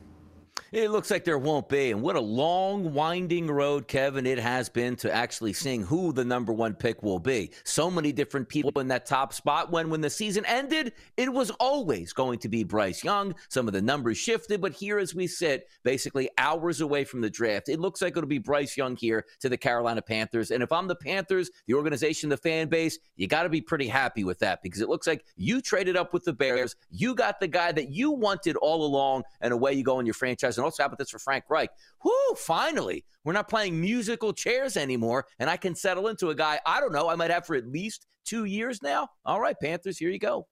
It 0.71 0.91
looks 0.91 1.09
like 1.09 1.23
there 1.23 1.37
won't 1.37 1.69
be. 1.69 1.91
And 1.91 2.01
what 2.01 2.17
a 2.17 2.21
long, 2.21 2.93
winding 2.93 3.47
road, 3.47 3.87
Kevin, 3.87 4.25
it 4.25 4.37
has 4.37 4.67
been 4.67 4.97
to 4.97 5.13
actually 5.13 5.53
seeing 5.53 5.81
who 5.81 6.11
the 6.11 6.25
number 6.25 6.51
one 6.51 6.73
pick 6.73 7.01
will 7.01 7.19
be. 7.19 7.51
So 7.63 7.89
many 7.89 8.11
different 8.11 8.49
people 8.49 8.81
in 8.81 8.87
that 8.89 9.05
top 9.05 9.33
spot. 9.33 9.71
When 9.71 9.89
when 9.89 10.01
the 10.01 10.09
season 10.09 10.45
ended, 10.45 10.91
it 11.15 11.31
was 11.31 11.51
always 11.51 12.11
going 12.11 12.39
to 12.39 12.49
be 12.49 12.65
Bryce 12.65 13.01
Young. 13.01 13.33
Some 13.47 13.67
of 13.67 13.73
the 13.73 13.81
numbers 13.81 14.17
shifted, 14.17 14.59
but 14.59 14.73
here 14.73 14.99
as 14.99 15.15
we 15.15 15.25
sit, 15.25 15.69
basically 15.83 16.29
hours 16.37 16.81
away 16.81 17.05
from 17.05 17.21
the 17.21 17.29
draft, 17.29 17.69
it 17.69 17.79
looks 17.79 18.01
like 18.01 18.17
it'll 18.17 18.27
be 18.27 18.37
Bryce 18.37 18.75
Young 18.75 18.97
here 18.97 19.25
to 19.39 19.47
the 19.47 19.57
Carolina 19.57 20.01
Panthers. 20.01 20.51
And 20.51 20.61
if 20.61 20.71
I'm 20.73 20.87
the 20.87 20.95
Panthers, 20.95 21.49
the 21.67 21.75
organization, 21.75 22.29
the 22.29 22.37
fan 22.37 22.67
base, 22.67 22.99
you 23.15 23.27
got 23.27 23.43
to 23.43 23.49
be 23.49 23.61
pretty 23.61 23.87
happy 23.87 24.25
with 24.25 24.39
that 24.39 24.61
because 24.61 24.81
it 24.81 24.89
looks 24.89 25.07
like 25.07 25.23
you 25.37 25.61
traded 25.61 25.95
up 25.95 26.13
with 26.13 26.25
the 26.25 26.33
Bears. 26.33 26.75
You 26.91 27.15
got 27.15 27.39
the 27.39 27.47
guy 27.47 27.71
that 27.71 27.89
you 27.89 28.11
wanted 28.11 28.57
all 28.57 28.85
along, 28.85 29.23
and 29.39 29.53
away 29.53 29.73
you 29.73 29.83
go 29.83 29.99
in 29.99 30.05
your 30.05 30.13
franchise 30.13 30.57
and 30.57 30.65
also 30.67 30.85
about 30.85 30.97
this 30.97 31.09
for 31.09 31.19
Frank 31.19 31.45
Reich? 31.49 31.69
Whoo, 32.03 32.35
finally, 32.35 33.05
we're 33.23 33.33
not 33.33 33.49
playing 33.49 33.79
musical 33.79 34.33
chairs 34.33 34.77
anymore, 34.77 35.25
and 35.39 35.49
I 35.49 35.57
can 35.57 35.75
settle 35.75 36.07
into 36.07 36.29
a 36.29 36.35
guy 36.35 36.59
I 36.65 36.79
don't 36.79 36.93
know, 36.93 37.09
I 37.09 37.15
might 37.15 37.31
have 37.31 37.45
for 37.45 37.55
at 37.55 37.67
least 37.67 38.07
two 38.25 38.45
years 38.45 38.81
now. 38.81 39.07
All 39.25 39.39
right, 39.39 39.55
Panthers, 39.61 39.97
here 39.97 40.09
you 40.09 40.19
go. 40.19 40.47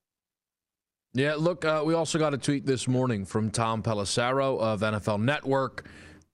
Yeah, 1.13 1.35
look, 1.37 1.63
uh, 1.63 1.81
we 1.85 1.93
also 1.93 2.19
got 2.19 2.33
a 2.33 2.37
tweet 2.37 2.65
this 2.65 2.87
morning 2.87 3.25
from 3.25 3.49
Tom 3.49 3.81
Pelissero 3.81 4.59
of 4.59 4.81
NFL 4.81 5.21
Network 5.21 5.87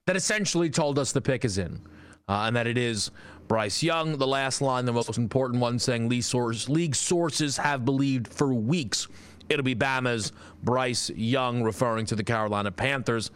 that 0.08 0.16
essentially 0.16 0.72
told 0.72 0.98
us 0.98 1.12
the 1.12 1.22
pick 1.22 1.46
is 1.46 1.60
in 1.60 1.82
uh, 2.28 2.46
and 2.46 2.56
that 2.56 2.66
it 2.66 2.80
is 2.80 3.12
Bryce 3.48 3.84
Young. 3.84 4.18
The 4.18 4.26
last 4.26 4.62
line, 4.62 4.86
the 4.86 4.94
most 4.94 5.18
important 5.18 5.62
one, 5.62 5.78
saying 5.78 6.10
league, 6.10 6.24
source, 6.24 6.68
league 6.68 6.96
sources 6.96 7.58
have 7.58 7.86
believed 7.86 8.28
for 8.28 8.54
weeks 8.54 9.08
it'll 9.52 9.64
be 9.64 9.76
Bama's 9.76 10.32
Bryce 10.64 11.10
Young, 11.12 11.62
referring 11.62 12.06
to 12.08 12.16
the 12.16 12.24
Carolina 12.24 12.72
Panthers. 12.72 13.32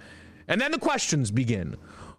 And 0.48 0.60
then 0.60 0.72
the 0.72 0.80
questions 0.80 1.32
begin. 1.32 1.75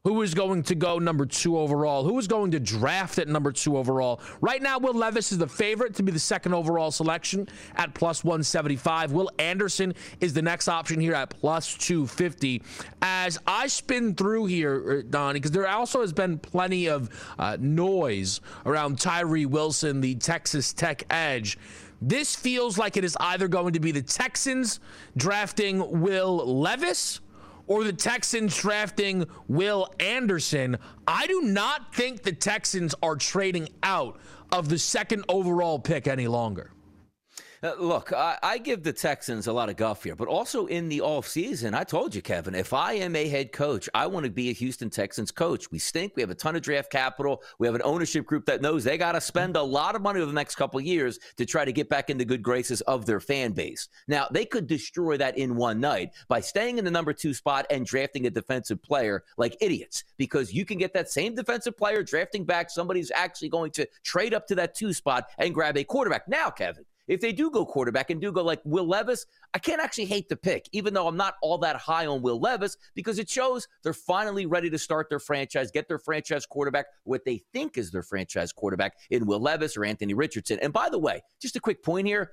Who 0.07 0.23
is 0.23 0.35
going 0.35 0.63
to 0.63 0.77
go 0.77 1.01
number 1.01 1.27
two 1.27 1.59
overall? 1.59 2.05
Who 2.05 2.17
is 2.21 2.29
going 2.29 2.53
to 2.53 2.61
draft 2.61 3.19
at 3.19 3.27
number 3.27 3.51
two 3.51 3.77
overall? 3.77 4.21
Right 4.41 4.63
now, 4.63 4.79
Will 4.79 4.95
Levis 4.95 5.33
is 5.33 5.39
the 5.39 5.49
favorite 5.49 5.97
to 5.97 6.05
be 6.05 6.13
the 6.13 6.21
second 6.21 6.55
overall 6.55 6.93
selection 6.93 7.49
at 7.75 7.93
plus 7.93 8.23
175. 8.23 9.11
Will 9.11 9.29
Anderson 9.41 9.95
is 10.21 10.33
the 10.33 10.43
next 10.43 10.69
option 10.69 11.01
here 11.01 11.15
at 11.15 11.31
plus 11.31 11.75
250. 11.75 12.63
As 13.03 13.41
I 13.49 13.67
spin 13.67 14.15
through 14.15 14.47
here, 14.47 15.01
uh, 15.01 15.03
Donnie, 15.11 15.41
because 15.41 15.51
there 15.51 15.67
also 15.67 16.03
has 16.03 16.13
been 16.13 16.39
plenty 16.39 16.89
of 16.89 17.11
uh, 17.37 17.57
noise 17.59 18.41
around 18.65 19.01
Tyree 19.01 19.47
Wilson, 19.47 20.01
the 20.01 20.15
Texas 20.15 20.73
Tech 20.73 21.03
edge. 21.11 21.59
This 22.01 22.37
feels 22.37 22.79
like 22.79 22.97
it 22.97 23.03
is 23.03 23.17
either 23.19 23.49
going 23.49 23.73
to 23.73 23.81
be 23.81 23.91
the 23.91 24.03
Texans 24.03 24.79
drafting 25.17 26.01
Will 26.01 26.37
Levis 26.61 27.21
or 27.67 27.85
the 27.85 27.93
Texans 27.93 28.57
drafting 28.57 29.27
Will 29.49 29.89
Anderson. 30.01 30.79
I 31.07 31.27
do 31.27 31.43
not 31.43 31.95
think 31.95 32.23
the 32.23 32.33
Texans 32.33 32.95
are 33.03 33.17
trading 33.17 33.69
out 33.83 34.19
of 34.53 34.69
the 34.69 34.79
second 34.79 35.25
overall 35.29 35.79
pick 35.79 36.07
any 36.07 36.29
longer. 36.29 36.71
Uh, 37.63 37.73
look, 37.79 38.13
I, 38.13 38.39
I, 38.43 38.59
give 38.59 38.83
the 38.83 38.93
Texans 38.93 39.47
a 39.47 39.53
lot 39.53 39.71
of 39.71 39.77
guff 39.77 40.05
here, 40.05 40.15
but 40.15 40.29
also 40.29 40.67
in 40.67 40.89
the 40.89 40.99
offseason, 40.99 41.75
I 41.75 41.85
told 41.85 42.15
you, 42.15 42.21
Kevin, 42.21 42.55
if 42.55 42.75
I 42.75 42.95
am 42.95 43.17
a 43.17 43.29
head 43.29 43.51
coach, 43.51 43.89
I 43.95 44.07
want 44.07 44.25
to 44.25 44.31
be 44.31 44.51
a 44.51 44.53
Houston 44.53 44.91
Texans 44.91 45.31
coach. 45.31 45.71
We 45.71 45.79
stink. 45.79 46.13
We 46.17 46.23
have 46.23 46.31
a 46.31 46.35
ton 46.35 46.55
of 46.55 46.63
draft 46.63 46.91
capital. 46.91 47.43
We 47.59 47.67
have 47.67 47.75
an 47.75 47.83
ownership 47.83 48.27
group 48.27 48.45
that 48.47 48.61
knows 48.61 48.85
they 48.85 48.99
got 48.99 49.13
to 49.13 49.21
spend 49.23 49.57
a 49.57 49.63
lot 49.63 49.95
of 49.97 50.03
money 50.03 50.21
over 50.21 50.27
the 50.27 50.35
next 50.35 50.57
couple 50.57 50.81
years 50.81 51.19
to 51.39 51.47
try 51.47 51.65
to 51.65 51.73
get 51.73 51.89
back 51.89 52.11
in 52.11 52.19
the 52.19 52.25
good 52.27 52.43
graces 52.43 52.83
of 52.83 53.07
their 53.07 53.21
fan 53.21 53.53
base. 53.53 53.89
Now, 54.07 54.29
they 54.31 54.45
could 54.45 54.67
destroy 54.67 55.17
that 55.17 55.39
in 55.39 55.57
one 55.57 55.81
night 55.81 56.11
by 56.29 56.41
staying 56.41 56.77
in 56.77 56.85
the 56.85 56.91
number 56.91 57.15
two 57.15 57.33
spot 57.33 57.65
and 57.71 57.87
drafting 57.87 58.27
a 58.27 58.31
defensive 58.31 58.83
player 58.83 59.25
like 59.39 59.57
idiots, 59.63 60.05
because 60.19 60.53
you 60.53 60.67
can 60.67 60.77
get 60.77 60.93
that 60.93 61.11
same 61.11 61.35
defensive 61.35 61.77
player 61.77 62.03
drafting 62.03 62.45
back 62.45 62.69
somebody 62.69 63.01
who's 63.01 63.13
actually 63.15 63.49
going 63.49 63.71
to 63.73 63.89
trade 64.05 64.35
up 64.35 64.47
to 64.47 64.55
that 64.57 64.75
two 64.75 64.93
spot 64.93 65.29
and 65.39 65.55
grab 65.55 65.79
a 65.79 65.85
quarterback. 65.85 66.29
Now, 66.29 66.51
Kevin, 66.51 66.85
if 67.09 67.21
they 67.21 67.33
do 67.33 67.51
go 67.51 67.65
quarterback 67.65 68.11
and 68.11 68.21
do 68.21 68.33
go 68.33 68.43
like 68.43 68.61
Will 68.65 68.87
Levis, 68.87 69.27
I 69.55 69.59
can't 69.59 69.81
actually 69.81 70.07
hate 70.07 70.29
the 70.29 70.37
pick, 70.37 70.69
even 70.73 70.95
though 70.95 71.07
I'm 71.07 71.17
not 71.17 71.35
all 71.43 71.59
that 71.59 71.77
high 71.77 72.07
on 72.07 72.23
Will 72.23 72.41
Levis, 72.41 72.77
because 72.95 73.19
it 73.19 73.29
shows 73.29 73.67
they're 73.83 73.93
finally 73.93 74.47
ready 74.47 74.71
to 74.71 74.79
start 74.79 75.09
their 75.09 75.21
franchise, 75.21 75.71
get 75.71 75.89
their 75.89 75.99
franchise 75.99 76.47
quarterback, 76.47 76.87
what 77.05 77.25
they 77.25 77.43
think 77.53 77.79
is 77.79 77.91
their 77.91 78.03
franchise 78.03 78.53
quarterback 78.53 78.95
in 79.11 79.27
Will 79.27 79.41
Levis 79.41 79.77
or 79.77 79.85
Anthony 79.85 80.15
Richardson. 80.15 80.59
And 80.61 80.73
by 80.73 80.89
the 80.89 80.99
way, 80.99 81.23
just 81.41 81.57
a 81.57 81.61
quick 81.61 81.83
point 81.83 82.07
here. 82.07 82.33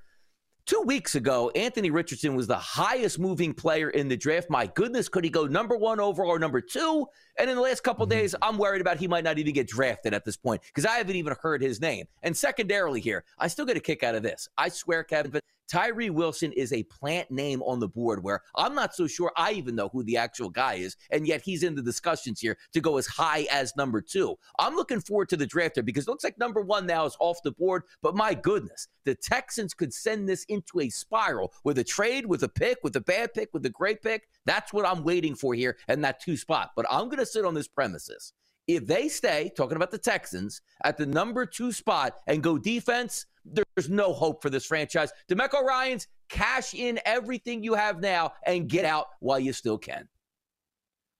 Two 0.66 0.82
weeks 0.86 1.16
ago, 1.16 1.50
Anthony 1.56 1.90
Richardson 1.90 2.36
was 2.36 2.48
the 2.48 2.58
highest 2.58 3.20
moving 3.20 3.54
player 3.54 3.90
in 3.90 4.08
the 4.08 4.16
draft. 4.16 4.50
My 4.50 4.66
goodness, 4.66 5.10
could 5.10 5.26
he 5.26 5.30
go 5.30 5.46
number 5.46 5.76
one 5.76 6.00
overall 6.00 6.30
or 6.30 6.40
number 6.40 6.62
two? 6.62 7.06
And 7.38 7.50
in 7.50 7.58
the 7.58 7.62
last 7.62 7.84
couple 7.84 8.06
mm-hmm. 8.06 8.18
days, 8.18 8.36
I'm 8.42 8.58
worried 8.58 8.80
about 8.80 8.96
he 8.96 9.10
might 9.10 9.26
not 9.26 9.38
even 9.38 9.54
get 9.54 9.68
drafted 9.68 10.14
at 10.14 10.24
this 10.24 10.38
point 10.38 10.62
because 10.64 10.86
I 10.86 10.96
haven't 10.96 11.18
even 11.18 11.36
heard 11.42 11.62
his 11.62 11.82
name. 11.82 12.06
And 12.22 12.36
secondarily, 12.36 13.02
here, 13.02 13.26
I 13.38 13.50
still 13.50 13.66
get 13.66 13.76
a 13.76 13.82
kick 13.82 14.04
out 14.04 14.16
of 14.16 14.24
this. 14.24 14.48
I 14.58 14.70
swear, 14.70 15.04
Kevin, 15.04 15.32
Tyree 15.68 16.10
Wilson 16.10 16.52
is 16.52 16.74
a 16.74 16.84
plant 16.84 17.32
name 17.32 17.62
on 17.64 17.80
the 17.80 17.88
board 17.88 18.24
where 18.24 18.42
I'm 18.56 18.76
not 18.76 18.96
so 18.96 19.08
sure 19.08 19.32
I 19.38 19.54
even 19.54 19.76
know 19.76 19.90
who 19.90 20.04
the 20.04 20.18
actual 20.18 20.50
guy 20.50 20.76
is, 20.76 20.98
and 21.12 21.28
yet 21.28 21.42
he's 21.42 21.64
in 21.64 21.76
the 21.76 21.82
discussions 21.82 22.40
here 22.40 22.58
to 22.74 22.82
go 22.82 22.98
as 22.98 23.08
high 23.08 23.48
as 23.52 23.76
number 23.76 24.02
two. 24.02 24.36
I'm 24.60 24.76
looking 24.76 25.02
forward 25.02 25.30
to 25.30 25.38
the 25.38 25.46
draft 25.46 25.76
here 25.76 25.84
because 25.84 26.08
it 26.08 26.10
looks 26.10 26.24
like 26.24 26.38
number 26.38 26.62
one 26.62 26.86
now 26.86 27.06
is 27.06 27.18
off 27.20 27.42
the 27.44 27.52
board, 27.52 27.84
but 28.02 28.16
my 28.16 28.34
goodness, 28.34 28.88
the 29.06 29.16
Texans 29.16 29.74
could 29.74 29.94
send 29.94 30.28
this 30.28 30.46
into 30.46 30.80
a 30.80 30.90
spiral 30.90 31.54
with 31.64 31.78
a 31.78 31.84
trade, 31.84 32.26
with 32.26 32.44
a 32.44 32.50
pick, 32.50 32.78
with 32.84 32.96
a 32.96 33.02
bad 33.02 33.34
pick, 33.34 33.50
with 33.54 33.66
a 33.66 33.70
great 33.70 34.02
pick. 34.02 34.28
That's 34.46 34.74
what 34.74 34.86
I'm 34.86 35.04
waiting 35.04 35.36
for 35.36 35.54
here 35.54 35.78
in 35.88 36.02
that 36.02 36.22
two 36.22 36.38
spot. 36.38 36.72
But 36.76 36.86
I'm 36.90 37.06
going 37.06 37.18
to 37.20 37.26
sit 37.26 37.46
on 37.46 37.54
this 37.54 37.68
premises. 37.68 38.34
If 38.68 38.88
they 38.88 39.10
stay, 39.10 39.52
talking 39.56 39.76
about 39.76 39.92
the 39.92 39.98
Texans, 39.98 40.62
at 40.84 40.98
the 40.98 41.06
number 41.06 41.46
two 41.46 41.72
spot 41.72 42.16
and 42.28 42.42
go 42.42 42.58
defense, 42.58 43.26
there's 43.46 43.90
no 43.90 44.14
hope 44.14 44.42
for 44.42 44.50
this 44.50 44.66
franchise. 44.66 45.12
DeMeco 45.30 45.64
Ryans, 45.64 46.08
cash 46.30 46.74
in 46.74 47.00
everything 47.06 47.64
you 47.64 47.74
have 47.74 48.00
now 48.00 48.34
and 48.46 48.70
get 48.70 48.86
out 48.86 49.08
while 49.20 49.40
you 49.40 49.52
still 49.52 49.78
can. 49.78 50.08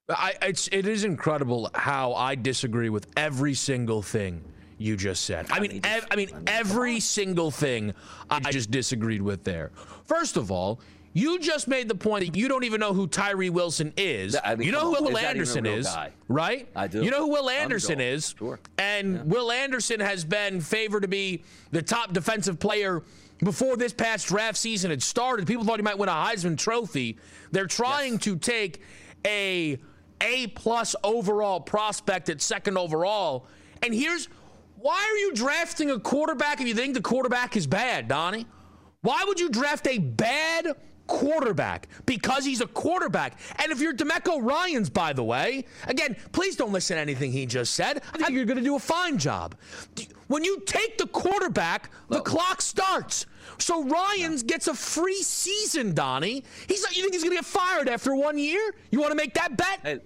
I, 0.10 0.34
it's 0.42 0.68
it 0.72 0.86
is 0.86 1.06
incredible 1.06 1.70
how 1.74 2.14
I 2.14 2.36
disagree 2.36 2.90
with 2.90 3.08
every 3.16 3.54
single 3.54 4.02
thing 4.02 4.44
you 4.78 4.98
just 4.98 5.24
said. 5.24 5.48
I 5.50 5.62
mean, 5.62 5.80
ev- 5.84 6.08
I 6.12 6.16
mean 6.18 6.30
every 6.46 7.00
single 7.00 7.52
thing 7.52 7.94
I 8.30 8.52
just 8.52 8.70
disagreed 8.70 9.22
with 9.22 9.46
there. 9.46 9.72
First 10.04 10.36
of 10.36 10.52
all, 10.52 10.82
you 11.14 11.40
just 11.40 11.68
made 11.68 11.88
the 11.88 11.96
point 11.96 12.26
that 12.26 12.36
you 12.36 12.48
don't 12.48 12.64
even 12.64 12.80
know 12.80 12.94
who 12.94 13.08
Tyree 13.08 13.52
Wilson 13.52 13.94
is. 13.98 14.36
I 14.44 14.56
mean, 14.56 14.66
you 14.66 14.72
know 14.72 14.94
who 14.94 15.04
Will 15.04 15.18
Anderson 15.18 15.66
is, 15.66 15.86
guy? 15.86 16.12
right? 16.28 16.68
I 16.76 16.88
do. 16.88 17.04
You 17.04 17.12
know 17.12 17.26
who 17.26 17.32
Will 17.32 17.50
Anderson 17.50 18.00
is, 18.02 18.34
sure. 18.38 18.60
And 18.80 19.16
yeah. 19.16 19.22
Will 19.24 19.52
Anderson 19.52 20.00
has 20.00 20.26
been 20.26 20.60
favored 20.60 21.02
to 21.02 21.08
be 21.08 21.44
the 21.72 21.84
top 21.84 22.14
defensive 22.14 22.60
player 22.60 23.04
before 23.44 23.78
this 23.78 23.94
past 23.94 24.28
draft 24.28 24.58
season 24.58 24.90
had 24.90 25.04
started. 25.04 25.46
People 25.46 25.64
thought 25.64 25.78
he 25.78 25.84
might 25.84 25.98
win 25.98 26.10
a 26.10 26.14
Heisman 26.14 26.58
Trophy. 26.58 27.18
They're 27.52 27.68
trying 27.68 28.14
yes. 28.14 28.24
to 28.24 28.36
take 28.38 28.82
a 29.26 29.78
A 30.22 30.48
plus 30.48 30.96
overall 31.04 31.60
prospect 31.60 32.30
at 32.30 32.42
second 32.42 32.78
overall, 32.78 33.46
and 33.84 33.94
here's 33.94 34.30
why 34.78 34.96
are 34.96 35.18
you 35.18 35.34
drafting 35.34 35.92
a 35.92 36.00
quarterback 36.00 36.60
if 36.60 36.68
you 36.68 36.74
think 36.74 36.94
the 36.94 37.02
quarterback 37.02 37.56
is 37.56 37.68
bad, 37.68 38.08
Donnie? 38.08 38.46
Why 39.02 39.24
would 39.26 39.40
you 39.40 39.50
draft 39.50 39.88
a 39.88 39.98
bad 39.98 40.76
quarterback 41.08 41.88
because 42.06 42.46
he's 42.46 42.62
a 42.62 42.68
quarterback. 42.68 43.40
And 43.62 43.72
if 43.72 43.80
you're 43.80 43.94
DeMeco 43.94 44.42
Ryans, 44.42 44.90
by 44.90 45.14
the 45.14 45.24
way, 45.24 45.66
again, 45.88 46.16
please 46.32 46.56
don't 46.56 46.72
listen 46.72 46.96
to 46.96 47.02
anything 47.02 47.32
he 47.32 47.46
just 47.46 47.76
said. 47.76 48.02
I 48.14 48.18
think 48.18 48.32
you're 48.32 48.46
going 48.46 48.58
to 48.58 48.64
do 48.64 48.76
a 48.76 48.80
fine 48.80 49.18
job. 49.18 49.56
When 50.28 50.44
you 50.44 50.62
take 50.66 50.98
the 50.98 51.08
quarterback, 51.08 51.92
the 52.10 52.22
clock 52.22 52.62
starts. 52.62 53.26
So 53.58 53.84
Ryans 53.84 54.44
gets 54.44 54.68
a 54.68 54.74
free 54.74 55.22
season, 55.22 55.94
Donnie. 55.94 56.44
He's 56.68 56.82
not, 56.82 56.96
you 56.96 57.04
think 57.04 57.14
he's 57.14 57.24
going 57.24 57.36
to 57.36 57.44
get 57.44 57.46
fired 57.46 57.90
after 57.90 58.16
one 58.16 58.38
year? 58.38 58.74
You 58.92 59.00
want 59.00 59.12
to 59.12 59.18
make 59.18 59.34
that 59.36 59.58
bet? 59.58 59.80
Hey. 59.84 60.00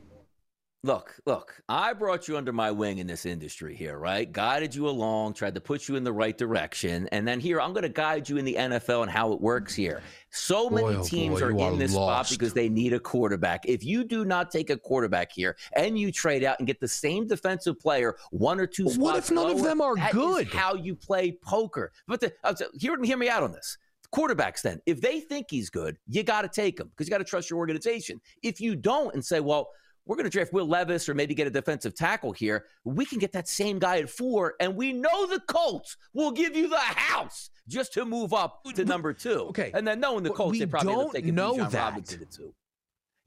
Look, 0.84 1.16
look, 1.26 1.60
I 1.68 1.92
brought 1.94 2.28
you 2.28 2.38
under 2.38 2.54
my 2.54 2.70
wing 2.70 3.00
in 3.00 3.08
this 3.08 3.26
industry 3.26 3.76
here, 3.76 3.98
right? 3.98 4.32
Guided 4.32 4.76
you 4.76 4.88
along, 4.88 5.34
tried 5.34 5.56
to 5.56 5.62
put 5.62 5.88
you 5.88 5.96
in 5.96 6.04
the 6.04 6.14
right 6.14 6.38
direction. 6.38 7.10
And 7.12 7.28
then 7.28 7.40
here, 7.40 7.60
I'm 7.60 7.74
going 7.74 7.84
to 7.84 7.90
guide 7.90 8.30
you 8.30 8.38
in 8.38 8.46
the 8.46 8.54
NFL 8.54 9.02
and 9.02 9.10
how 9.10 9.34
it 9.34 9.42
works 9.42 9.74
here. 9.74 10.04
So 10.30 10.70
boy, 10.70 10.76
many 10.84 10.96
oh 10.98 11.04
teams 11.04 11.40
boy, 11.40 11.46
are 11.48 11.50
in 11.50 11.60
are 11.60 11.76
this 11.76 11.96
lost. 11.96 12.30
spot 12.30 12.38
because 12.40 12.54
they 12.54 12.70
need 12.70 12.94
a 12.94 13.00
quarterback. 13.00 13.66
If 13.66 13.84
you 13.84 14.04
do 14.04 14.24
not 14.24 14.52
take 14.52 14.70
a 14.70 14.78
quarterback 14.78 15.32
here 15.32 15.58
and 15.76 15.98
you 15.98 16.12
trade 16.12 16.44
out 16.44 16.60
and 16.60 16.68
get 16.68 16.80
the 16.80 16.88
same 16.88 17.26
defensive 17.26 17.80
player, 17.80 18.16
one 18.30 18.60
or 18.60 18.68
two 18.68 18.86
spots 18.86 18.98
What 19.00 19.16
if 19.18 19.32
none 19.32 19.46
lower, 19.46 19.54
of 19.56 19.64
them 19.64 19.82
are 19.82 19.96
good? 20.12 20.48
how 20.48 20.76
you 20.76 20.96
play 20.96 21.32
poker. 21.32 21.92
But 22.08 22.22
the, 22.22 22.34
uh, 22.44 22.54
hear, 22.80 23.02
hear 23.04 23.18
me 23.18 23.30
out 23.30 23.42
on 23.42 23.52
this 23.52 23.78
quarterbacks 24.14 24.62
then 24.62 24.80
if 24.86 25.02
they 25.02 25.20
think 25.20 25.48
he's 25.50 25.70
good 25.70 25.98
you 26.08 26.24
got 26.24 26.44
to 26.44 26.48
take 26.48 26.80
him 26.80 26.88
because 26.88 27.06
you 27.06 27.12
got 27.12 27.18
to 27.18 27.26
trust 27.26 27.50
your 27.50 27.60
organization 27.60 28.22
if 28.42 28.62
you 28.62 28.74
don't 28.74 29.14
and 29.14 29.24
say 29.24 29.42
well 29.42 29.68
we're 30.08 30.16
going 30.16 30.26
to 30.26 30.30
draft 30.30 30.54
will 30.54 30.68
levis 30.68 31.08
or 31.08 31.14
maybe 31.14 31.36
get 31.36 31.48
a 31.48 31.52
defensive 31.52 31.94
tackle 31.94 32.32
here. 32.32 32.66
We 32.84 33.06
can 33.06 33.20
get 33.20 33.32
that 33.34 33.48
same 33.48 33.78
guy 33.80 34.00
at 34.00 34.10
four 34.10 34.56
and 34.60 34.76
we 34.76 34.94
know 34.94 35.28
the 35.28 35.42
colts 35.48 35.98
will 36.14 36.32
give 36.32 36.56
you 36.56 36.70
the 36.70 36.78
house 36.78 37.50
just 37.68 37.94
to 37.94 38.06
move 38.06 38.34
up 38.34 38.64
to 38.76 38.86
number 38.86 39.14
two. 39.14 39.42
Okay. 39.50 39.72
And 39.74 39.86
then 39.86 40.00
knowing 40.00 40.24
the 40.24 40.30
colts 40.30 40.54
we 40.54 40.60
they 40.60 40.66
probably 40.66 40.94
don't 40.94 41.00
end 41.00 41.08
up 41.10 41.14
taking 41.14 41.36
know 41.36 41.54
Bijan 41.56 41.72
that. 41.72 41.90
Robinson 41.90 42.22
at 42.22 42.32
two 42.32 42.54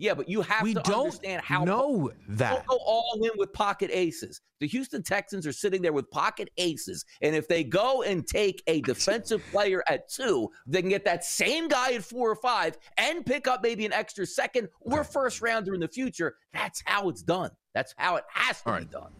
yeah, 0.00 0.14
but 0.14 0.30
you 0.30 0.40
have 0.40 0.62
we 0.62 0.73
to 0.73 0.80
don't 0.80 1.07
understand 1.07 1.42
how 1.42 1.62
know 1.62 2.11
that. 2.30 2.66
Don't 2.66 2.66
go 2.66 2.78
all 2.87 3.21
in 3.23 3.30
with 3.37 3.52
pocket 3.52 3.90
aces. 3.92 4.40
The 4.59 4.66
Houston 4.66 5.02
Texans 5.02 5.47
are 5.47 5.52
sitting 5.52 5.83
there 5.83 5.92
with 5.92 6.11
pocket 6.11 6.49
aces, 6.57 7.04
and 7.21 7.37
if 7.37 7.47
they 7.47 7.62
go 7.62 8.02
and 8.02 8.26
take 8.26 8.62
a 8.66 8.80
defensive 8.92 9.42
player 9.52 9.85
at 9.88 10.09
two, 10.09 10.49
they 10.66 10.80
can 10.80 10.88
get 10.88 11.04
that 11.04 11.23
same 11.23 11.69
guy 11.69 11.92
at 11.92 12.02
four 12.02 12.30
or 12.30 12.37
five 12.37 12.78
and 12.97 13.26
pick 13.26 13.47
up 13.47 13.62
maybe 13.62 13.85
an 13.85 13.92
extra 13.92 14.25
second 14.25 14.69
or 14.80 15.04
first 15.04 15.42
rounder 15.42 15.75
in 15.75 15.80
the 15.80 15.88
future. 15.88 16.37
That's 16.54 16.83
how 16.87 17.11
it's 17.11 17.23
done. 17.23 17.50
That's 17.75 17.95
how 17.99 18.16
it 18.16 18.25
has 18.33 18.62
to 18.62 18.69
All 18.71 18.76
be 18.76 18.80
right. 18.85 18.90
done. 18.90 19.12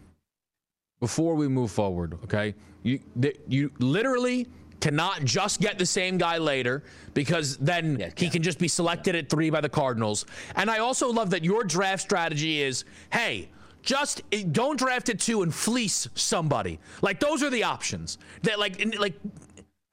before 0.99 1.35
we 1.35 1.47
move 1.47 1.71
forward, 1.71 2.19
okay? 2.25 2.55
You 2.83 3.01
you 3.49 3.71
literally 3.81 4.49
cannot 4.81 5.25
just 5.25 5.61
get 5.61 5.79
the 5.79 5.87
same 5.87 6.19
guy 6.19 6.39
later 6.39 6.83
because 7.15 7.57
then 7.59 7.99
Yeah, 7.99 8.11
he 8.17 8.27
yeah. 8.27 8.31
can 8.31 8.43
just 8.43 8.59
be 8.59 8.69
selected 8.69 9.15
at 9.15 9.29
3 9.29 9.51
by 9.51 9.61
the 9.61 9.69
Cardinals. 9.69 10.27
And 10.57 10.71
I 10.71 10.79
also 10.79 11.11
love 11.13 11.31
that 11.31 11.45
your 11.45 11.65
draft 11.65 12.03
strategy 12.03 12.63
is, 12.63 12.85
hey, 13.13 13.49
just 13.83 14.23
eh, 14.33 14.45
don't 14.51 14.79
draft 14.79 15.09
at 15.09 15.19
2 15.21 15.43
and 15.43 15.55
fleece 15.55 16.09
somebody. 16.15 16.79
Like 17.03 17.21
those 17.21 17.43
are 17.43 17.51
the 17.51 17.65
options. 17.65 18.19
That 18.43 18.59
like 18.59 18.83
like 18.99 19.15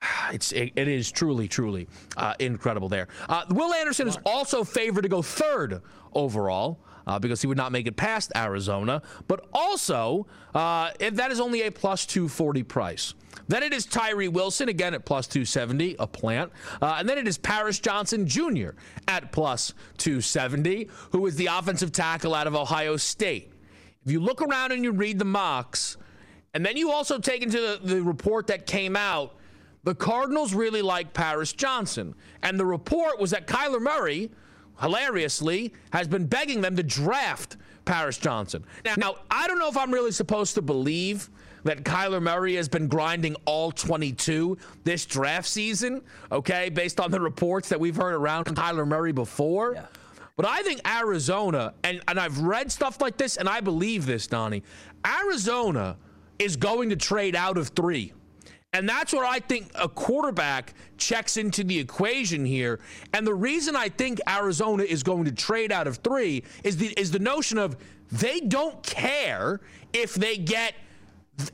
it's 0.31 0.51
it, 0.51 0.73
it 0.75 0.87
is 0.87 1.11
truly 1.11 1.47
truly 1.47 1.87
uh, 2.17 2.33
incredible 2.39 2.89
there. 2.89 3.07
Uh, 3.29 3.45
Will 3.49 3.73
Anderson 3.73 4.07
is 4.07 4.17
also 4.25 4.63
favored 4.63 5.03
to 5.03 5.09
go 5.09 5.21
third 5.21 5.81
overall. 6.13 6.79
Uh, 7.05 7.17
because 7.17 7.39
he 7.39 7.47
would 7.47 7.55
not 7.55 7.71
make 7.71 7.87
it 7.87 7.95
past 7.95 8.33
Arizona, 8.35 9.01
but 9.29 9.45
also 9.53 10.27
uh, 10.53 10.89
if 10.99 11.15
that 11.15 11.31
is 11.31 11.39
only 11.39 11.61
a 11.61 11.71
plus 11.71 12.05
240 12.05 12.63
price. 12.63 13.13
Then 13.47 13.63
it 13.63 13.73
is 13.73 13.85
Tyree 13.85 14.27
Wilson 14.27 14.69
again 14.69 14.93
at 14.93 15.05
plus 15.05 15.27
270, 15.27 15.95
a 15.99 16.07
plant, 16.07 16.51
uh, 16.81 16.95
and 16.99 17.07
then 17.07 17.17
it 17.17 17.27
is 17.27 17.37
Paris 17.37 17.79
Johnson 17.79 18.27
Jr. 18.27 18.69
at 19.07 19.31
plus 19.31 19.73
270, 19.97 20.89
who 21.11 21.25
is 21.25 21.35
the 21.35 21.47
offensive 21.47 21.91
tackle 21.91 22.33
out 22.33 22.47
of 22.47 22.55
Ohio 22.55 22.97
State. 22.97 23.51
If 24.05 24.11
you 24.11 24.19
look 24.19 24.41
around 24.41 24.71
and 24.71 24.83
you 24.83 24.91
read 24.91 25.19
the 25.19 25.25
mocks, 25.25 25.97
and 26.53 26.65
then 26.65 26.77
you 26.77 26.91
also 26.91 27.19
take 27.19 27.43
into 27.43 27.59
the, 27.59 27.79
the 27.83 28.01
report 28.01 28.47
that 28.47 28.65
came 28.65 28.95
out, 28.95 29.35
the 29.83 29.95
Cardinals 29.95 30.53
really 30.53 30.81
like 30.81 31.13
Paris 31.13 31.53
Johnson. 31.53 32.15
And 32.41 32.59
the 32.59 32.65
report 32.65 33.19
was 33.19 33.31
that 33.31 33.47
Kyler 33.47 33.79
Murray, 33.79 34.31
hilariously, 34.81 35.73
has 35.91 36.07
been 36.07 36.25
begging 36.25 36.61
them 36.61 36.75
to 36.75 36.83
draft 36.83 37.57
Paris 37.85 38.17
Johnson. 38.17 38.65
Now, 38.83 38.95
now 38.97 39.15
I 39.31 39.47
don't 39.47 39.59
know 39.59 39.69
if 39.69 39.77
I'm 39.77 39.93
really 39.93 40.11
supposed 40.11 40.55
to 40.55 40.61
believe 40.61 41.29
that 41.63 41.83
Kyler 41.83 42.21
Murray 42.21 42.55
has 42.55 42.69
been 42.69 42.87
grinding 42.87 43.35
all 43.45 43.71
22 43.71 44.57
this 44.83 45.05
draft 45.05 45.47
season, 45.47 46.01
okay, 46.31 46.69
based 46.69 46.99
on 46.99 47.11
the 47.11 47.19
reports 47.19 47.69
that 47.69 47.79
we've 47.79 47.95
heard 47.95 48.13
around 48.13 48.45
Kyler 48.45 48.87
Murray 48.87 49.11
before. 49.11 49.75
But 50.35 50.45
I 50.45 50.61
think 50.61 50.81
Arizona, 50.87 51.73
and, 51.83 52.01
and 52.07 52.19
I've 52.19 52.39
read 52.39 52.71
stuff 52.71 53.01
like 53.01 53.17
this, 53.17 53.37
and 53.37 53.49
I 53.49 53.59
believe 53.59 54.05
this, 54.05 54.27
Donnie. 54.27 54.63
Arizona 55.05 55.97
is 56.37 56.55
going 56.55 56.89
to 56.89 56.95
trade 56.95 57.35
out 57.35 57.57
of 57.57 57.69
three. 57.69 58.13
And 58.73 58.87
that's 58.87 59.13
where 59.13 59.25
I 59.25 59.39
think 59.39 59.71
a 59.75 59.89
quarterback 59.89 60.73
checks 60.97 61.37
into 61.37 61.63
the 61.63 61.79
equation 61.79 62.45
here. 62.45 62.79
And 63.13 63.25
the 63.25 63.33
reason 63.33 63.75
I 63.75 63.89
think 63.89 64.19
Arizona 64.29 64.83
is 64.83 65.01
going 65.03 65.25
to 65.25 65.31
trade 65.31 65.71
out 65.71 65.87
of 65.87 65.97
three 65.97 66.43
is 66.63 66.77
the 66.77 66.87
is 66.99 67.09
the 67.09 67.19
notion 67.19 67.57
of 67.57 67.77
they 68.11 68.39
don't 68.39 68.81
care 68.83 69.61
if 69.93 70.13
they 70.13 70.37
get 70.37 70.75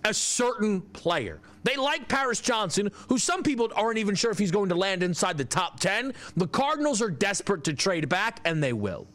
a 0.06 0.14
certain 0.14 0.82
player. 0.82 1.40
They 1.64 1.76
like 1.76 2.08
Paris 2.08 2.42
Johnson, 2.42 2.92
who 3.08 3.18
some 3.18 3.44
people 3.44 3.72
aren't 3.76 3.98
even 3.98 4.16
sure 4.16 4.32
if 4.32 4.38
he's 4.38 4.52
going 4.52 4.70
to 4.70 4.76
land 4.76 5.04
inside 5.04 5.38
the 5.38 5.46
top 5.46 5.80
10. 5.80 6.14
The 6.36 6.48
Cardinals 6.48 7.02
are 7.02 7.10
desperate 7.10 7.64
to 7.66 7.74
trade 7.74 8.10
back, 8.10 8.40
and 8.46 8.62
they 8.62 8.74
will. 8.74 9.08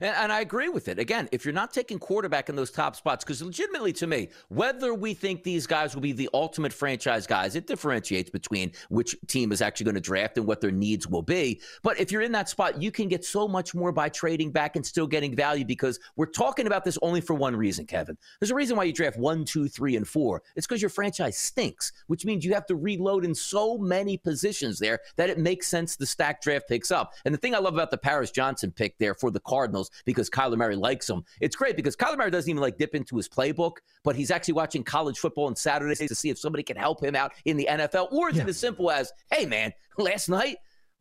And, 0.00 0.14
and 0.14 0.32
I 0.32 0.40
agree 0.40 0.68
with 0.68 0.88
it. 0.88 0.98
Again, 0.98 1.28
if 1.32 1.44
you're 1.44 1.54
not 1.54 1.72
taking 1.72 1.98
quarterback 1.98 2.48
in 2.48 2.56
those 2.56 2.70
top 2.70 2.96
spots, 2.96 3.24
because 3.24 3.42
legitimately 3.42 3.92
to 3.94 4.06
me, 4.06 4.28
whether 4.48 4.94
we 4.94 5.14
think 5.14 5.42
these 5.42 5.66
guys 5.66 5.94
will 5.94 6.02
be 6.02 6.12
the 6.12 6.28
ultimate 6.34 6.72
franchise 6.72 7.26
guys, 7.26 7.56
it 7.56 7.66
differentiates 7.66 8.30
between 8.30 8.72
which 8.88 9.16
team 9.26 9.52
is 9.52 9.62
actually 9.62 9.84
going 9.84 9.94
to 9.94 10.00
draft 10.00 10.38
and 10.38 10.46
what 10.46 10.60
their 10.60 10.70
needs 10.70 11.06
will 11.06 11.22
be. 11.22 11.60
But 11.82 11.98
if 12.00 12.12
you're 12.12 12.22
in 12.22 12.32
that 12.32 12.48
spot, 12.48 12.80
you 12.80 12.90
can 12.90 13.08
get 13.08 13.24
so 13.24 13.48
much 13.48 13.74
more 13.74 13.92
by 13.92 14.08
trading 14.08 14.50
back 14.50 14.76
and 14.76 14.84
still 14.84 15.06
getting 15.06 15.34
value 15.34 15.64
because 15.64 15.98
we're 16.16 16.26
talking 16.26 16.66
about 16.66 16.84
this 16.84 16.98
only 17.02 17.20
for 17.20 17.34
one 17.34 17.54
reason, 17.54 17.86
Kevin. 17.86 18.16
There's 18.40 18.50
a 18.50 18.54
reason 18.54 18.76
why 18.76 18.84
you 18.84 18.92
draft 18.92 19.18
one, 19.18 19.44
two, 19.44 19.68
three, 19.68 19.96
and 19.96 20.06
four. 20.06 20.42
It's 20.54 20.66
because 20.66 20.82
your 20.82 20.90
franchise 20.90 21.36
stinks, 21.36 21.92
which 22.06 22.24
means 22.24 22.44
you 22.44 22.54
have 22.54 22.66
to 22.66 22.76
reload 22.76 23.24
in 23.24 23.34
so 23.34 23.78
many 23.78 24.16
positions 24.16 24.78
there 24.78 25.00
that 25.16 25.30
it 25.30 25.38
makes 25.38 25.66
sense 25.66 25.96
the 25.96 26.06
stack 26.06 26.42
draft 26.42 26.68
picks 26.68 26.90
up. 26.90 27.14
And 27.24 27.34
the 27.34 27.38
thing 27.38 27.54
I 27.54 27.58
love 27.58 27.74
about 27.74 27.90
the 27.90 27.98
Paris 27.98 28.30
Johnson 28.30 28.70
pick 28.70 28.98
there 28.98 29.14
for 29.14 29.30
the 29.30 29.40
Cardinals, 29.40 29.75
because 30.04 30.30
Kyler 30.30 30.56
Murray 30.56 30.76
likes 30.76 31.08
him, 31.08 31.24
it's 31.40 31.56
great 31.56 31.76
because 31.76 31.96
Kyler 31.96 32.18
Murray 32.18 32.30
doesn't 32.30 32.48
even 32.48 32.60
like 32.60 32.78
dip 32.78 32.94
into 32.94 33.16
his 33.16 33.28
playbook, 33.28 33.76
but 34.04 34.16
he's 34.16 34.30
actually 34.30 34.54
watching 34.54 34.82
college 34.82 35.18
football 35.18 35.46
on 35.46 35.56
Saturdays 35.56 35.98
to 35.98 36.14
see 36.14 36.30
if 36.30 36.38
somebody 36.38 36.62
can 36.62 36.76
help 36.76 37.02
him 37.02 37.14
out 37.14 37.32
in 37.44 37.56
the 37.56 37.66
NFL. 37.70 38.12
Or 38.12 38.30
is 38.30 38.38
it 38.38 38.48
as 38.48 38.58
simple 38.58 38.90
as, 38.90 39.12
hey, 39.32 39.46
man, 39.46 39.72
last 39.98 40.28
night, 40.28 40.56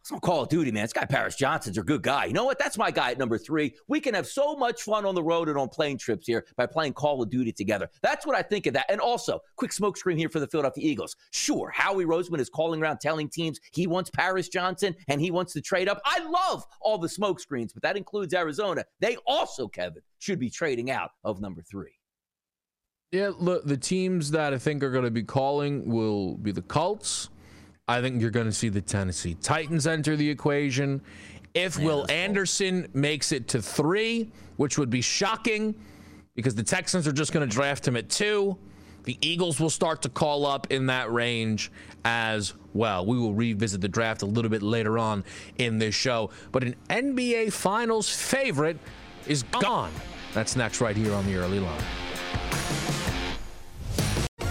it's 0.05 0.11
on 0.11 0.19
Call 0.19 0.43
of 0.43 0.49
Duty, 0.49 0.71
man. 0.71 0.83
This 0.83 0.93
guy 0.93 1.05
Paris 1.05 1.35
Johnson's 1.35 1.79
a 1.79 1.81
good 1.81 2.03
guy. 2.03 2.25
You 2.25 2.33
know 2.33 2.45
what? 2.45 2.59
That's 2.59 2.77
my 2.77 2.91
guy 2.91 3.09
at 3.09 3.17
number 3.17 3.39
three. 3.39 3.73
We 3.87 3.99
can 3.99 4.13
have 4.13 4.27
so 4.27 4.55
much 4.55 4.83
fun 4.83 5.03
on 5.03 5.15
the 5.15 5.23
road 5.23 5.49
and 5.49 5.57
on 5.57 5.67
plane 5.67 5.97
trips 5.97 6.27
here 6.27 6.45
by 6.55 6.67
playing 6.67 6.93
Call 6.93 7.23
of 7.23 7.31
Duty 7.31 7.51
together. 7.51 7.89
That's 8.03 8.23
what 8.23 8.35
I 8.35 8.43
think 8.43 8.67
of 8.67 8.75
that. 8.75 8.85
And 8.87 9.01
also, 9.01 9.39
quick 9.55 9.73
smoke 9.73 9.97
screen 9.97 10.15
here 10.15 10.29
for 10.29 10.39
the 10.39 10.45
Philadelphia 10.45 10.87
Eagles. 10.87 11.15
Sure, 11.31 11.71
Howie 11.71 12.05
Roseman 12.05 12.39
is 12.39 12.51
calling 12.51 12.83
around 12.83 12.99
telling 12.99 13.27
teams 13.29 13.59
he 13.71 13.87
wants 13.87 14.11
Paris 14.11 14.47
Johnson 14.47 14.95
and 15.07 15.19
he 15.19 15.31
wants 15.31 15.53
to 15.53 15.61
trade 15.61 15.89
up. 15.89 15.99
I 16.05 16.19
love 16.19 16.63
all 16.81 16.99
the 16.99 17.09
smoke 17.09 17.39
screens, 17.39 17.73
but 17.73 17.81
that 17.81 17.97
includes 17.97 18.35
Arizona. 18.35 18.85
They 18.99 19.17
also, 19.25 19.67
Kevin, 19.67 20.03
should 20.19 20.37
be 20.37 20.51
trading 20.51 20.91
out 20.91 21.09
of 21.23 21.41
number 21.41 21.63
three. 21.63 21.97
Yeah, 23.11 23.31
look, 23.35 23.65
the 23.65 23.77
teams 23.77 24.29
that 24.31 24.53
I 24.53 24.59
think 24.59 24.83
are 24.83 24.91
going 24.91 25.05
to 25.05 25.09
be 25.09 25.23
calling 25.23 25.89
will 25.89 26.37
be 26.37 26.51
the 26.51 26.61
Colts. 26.61 27.29
I 27.87 28.01
think 28.01 28.19
you're 28.19 28.31
going 28.31 28.47
to 28.47 28.51
see 28.51 28.69
the 28.69 28.81
Tennessee 28.81 29.35
Titans 29.35 29.85
enter 29.85 30.15
the 30.15 30.27
equation. 30.27 31.01
If 31.53 31.77
Will 31.77 32.05
Anderson 32.09 32.87
makes 32.93 33.31
it 33.31 33.47
to 33.49 33.61
three, 33.61 34.31
which 34.57 34.77
would 34.77 34.89
be 34.89 35.01
shocking 35.01 35.75
because 36.33 36.55
the 36.55 36.63
Texans 36.63 37.07
are 37.07 37.11
just 37.11 37.31
going 37.31 37.47
to 37.47 37.53
draft 37.53 37.87
him 37.87 37.95
at 37.95 38.09
two, 38.09 38.57
the 39.03 39.17
Eagles 39.21 39.59
will 39.59 39.69
start 39.69 40.01
to 40.01 40.09
call 40.09 40.47
up 40.47 40.71
in 40.71 40.87
that 40.87 41.11
range 41.13 41.71
as 42.03 42.55
well. 42.73 43.05
We 43.05 43.19
will 43.19 43.35
revisit 43.35 43.81
the 43.81 43.87
draft 43.87 44.23
a 44.23 44.25
little 44.25 44.49
bit 44.49 44.63
later 44.63 44.97
on 44.97 45.23
in 45.59 45.77
this 45.77 45.93
show. 45.93 46.31
But 46.51 46.63
an 46.63 46.75
NBA 46.89 47.53
Finals 47.53 48.09
favorite 48.09 48.79
is 49.27 49.43
gone. 49.43 49.91
That's 50.33 50.55
next 50.55 50.81
right 50.81 50.97
here 50.97 51.13
on 51.13 51.25
the 51.27 51.35
early 51.35 51.59
line. 51.59 51.83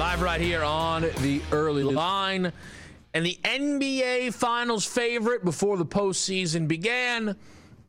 Live 0.00 0.22
right 0.22 0.40
here 0.40 0.64
on 0.64 1.02
the 1.02 1.42
early 1.52 1.82
line. 1.82 2.54
And 3.12 3.26
the 3.26 3.38
NBA 3.44 4.32
Finals 4.32 4.86
favorite 4.86 5.44
before 5.44 5.76
the 5.76 5.84
postseason 5.84 6.66
began 6.66 7.36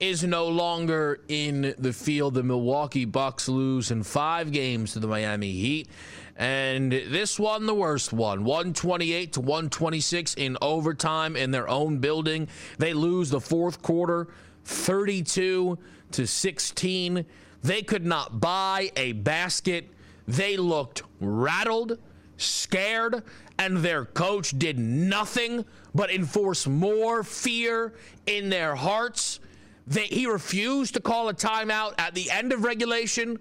is 0.02 0.22
no 0.22 0.50
longer 0.50 1.22
in 1.30 1.74
the 1.80 1.94
field. 1.94 2.34
The 2.34 2.44
Milwaukee 2.44 3.06
Bucks 3.06 3.48
lose 3.48 3.92
in 3.92 4.04
five 4.04 4.52
games 4.52 4.92
to 4.92 5.00
the 5.00 5.08
Miami 5.08 5.54
Heat. 5.54 5.88
And 6.36 6.92
this 6.92 7.40
one, 7.40 7.66
the 7.66 7.74
worst 7.74 8.12
one 8.12 8.44
128 8.44 9.32
to 9.32 9.40
126 9.40 10.34
in 10.34 10.58
overtime 10.62 11.38
in 11.38 11.52
their 11.52 11.70
own 11.70 12.00
building. 12.00 12.50
They 12.78 12.94
lose 12.94 13.30
the 13.30 13.40
fourth 13.40 13.82
quarter 13.82 14.28
32 14.66 15.80
to 16.12 16.28
16. 16.28 17.26
They 17.64 17.82
could 17.82 18.06
not 18.06 18.42
buy 18.42 18.92
a 18.98 19.14
basket 19.14 19.88
they 20.28 20.58
looked 20.58 21.04
rattled, 21.20 21.98
scared, 22.38 23.24
and 23.58 23.78
their 23.78 24.06
coach 24.06 24.58
did 24.58 24.80
nothing 24.80 25.66
but 25.94 26.12
enforce 26.12 26.68
more 26.68 27.24
fear 27.24 27.94
in 28.26 28.50
their 28.50 28.76
hearts. 28.76 29.40
They, 29.88 30.06
he 30.06 30.26
refused 30.26 30.94
to 30.94 31.00
call 31.00 31.30
a 31.30 31.34
timeout 31.34 31.94
at 31.98 32.16
the 32.16 32.30
end 32.32 32.54
of 32.54 32.64
regulation, 32.64 33.40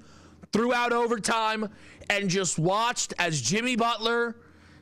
throughout 0.53 0.93
overtime, 0.93 1.69
and 2.09 2.29
just 2.29 2.59
watched 2.59 3.15
as 3.19 3.41
Jimmy 3.41 3.77
Butler 3.77 4.37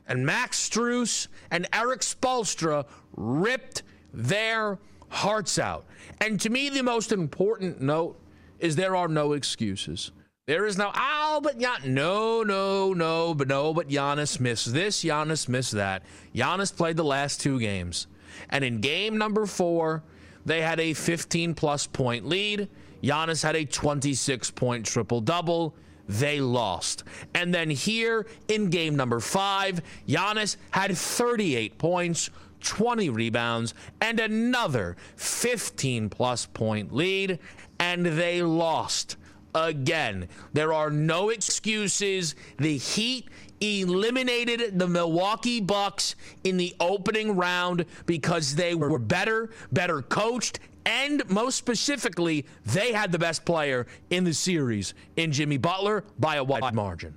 and 0.07 0.25
Max 0.25 0.69
Strus 0.69 1.29
and 1.51 1.69
Erik 1.73 2.01
Spoelstra 2.01 2.87
ripped 3.17 3.83
their 4.13 4.79
hearts 5.11 5.59
out. 5.59 5.85
And 6.21 6.41
to 6.41 6.51
me, 6.51 6.71
the 6.71 6.83
most 6.83 7.13
important 7.13 7.81
note 7.81 8.19
is 8.59 8.77
there 8.77 8.97
are 8.97 9.09
no 9.09 9.35
excuses. 9.35 10.11
There 10.49 10.65
is 10.65 10.79
no, 10.79 10.91
oh, 10.95 11.41
but 11.43 11.59
Gian- 11.59 11.93
no, 11.93 12.43
no, 12.43 12.95
no, 12.95 13.35
but 13.35 13.49
no, 13.49 13.75
but 13.75 13.91
Giannis 13.91 14.41
missed 14.41 14.73
this, 14.73 15.05
Giannis 15.05 15.47
missed 15.47 15.73
that. 15.73 16.05
Giannis 16.35 16.75
played 16.75 16.97
the 16.97 17.05
last 17.05 17.43
two 17.43 17.61
games. 17.61 18.07
And 18.49 18.65
in 18.65 18.81
game 18.81 19.19
number 19.19 19.45
four, 19.45 20.03
they 20.47 20.63
had 20.63 20.81
a 20.81 20.95
15 20.95 21.53
plus 21.53 21.87
point 21.87 22.27
lead. 22.27 22.71
Giannis 23.03 23.43
had 23.43 23.57
a 23.57 23.67
26 23.67 24.51
point 24.53 24.87
triple 24.87 25.21
double. 25.21 25.75
They 26.09 26.41
lost. 26.41 27.05
And 27.35 27.53
then 27.53 27.69
here 27.69 28.25
in 28.49 28.71
game 28.71 28.97
number 28.97 29.21
five, 29.21 29.83
Giannis 30.09 30.57
had 30.71 30.97
38 30.97 31.77
points, 31.77 32.31
20 32.61 33.11
rebounds, 33.11 33.75
and 34.01 34.19
another 34.19 34.97
15 35.17 36.09
plus 36.09 36.47
point 36.47 36.95
lead. 36.95 37.39
And 37.79 38.07
they 38.07 38.41
lost 38.43 39.19
again. 39.55 40.29
There 40.53 40.73
are 40.73 40.91
no 40.91 41.31
excuses. 41.31 42.35
The 42.59 42.77
Heat 42.77 43.29
eliminated 43.61 44.79
the 44.79 44.89
Milwaukee 44.89 45.61
Bucks 45.61 46.15
in 46.45 46.57
the 46.57 46.75
opening 46.81 47.37
round 47.37 47.85
because 48.07 48.55
they 48.55 48.75
were 48.75 48.99
better, 48.99 49.51
better 49.73 50.03
coached, 50.03 50.61
and 50.87 51.29
most 51.29 51.57
specifically, 51.57 52.47
they 52.65 52.93
had 52.93 53.13
the 53.13 53.19
best 53.19 53.45
player 53.45 53.87
in 54.11 54.25
the 54.25 54.33
series 54.33 54.95
in 55.17 55.33
Jimmy 55.33 55.59
Butler 55.59 56.05
by 56.19 56.37
a 56.37 56.45
wide 56.45 56.75
margin. 56.75 57.15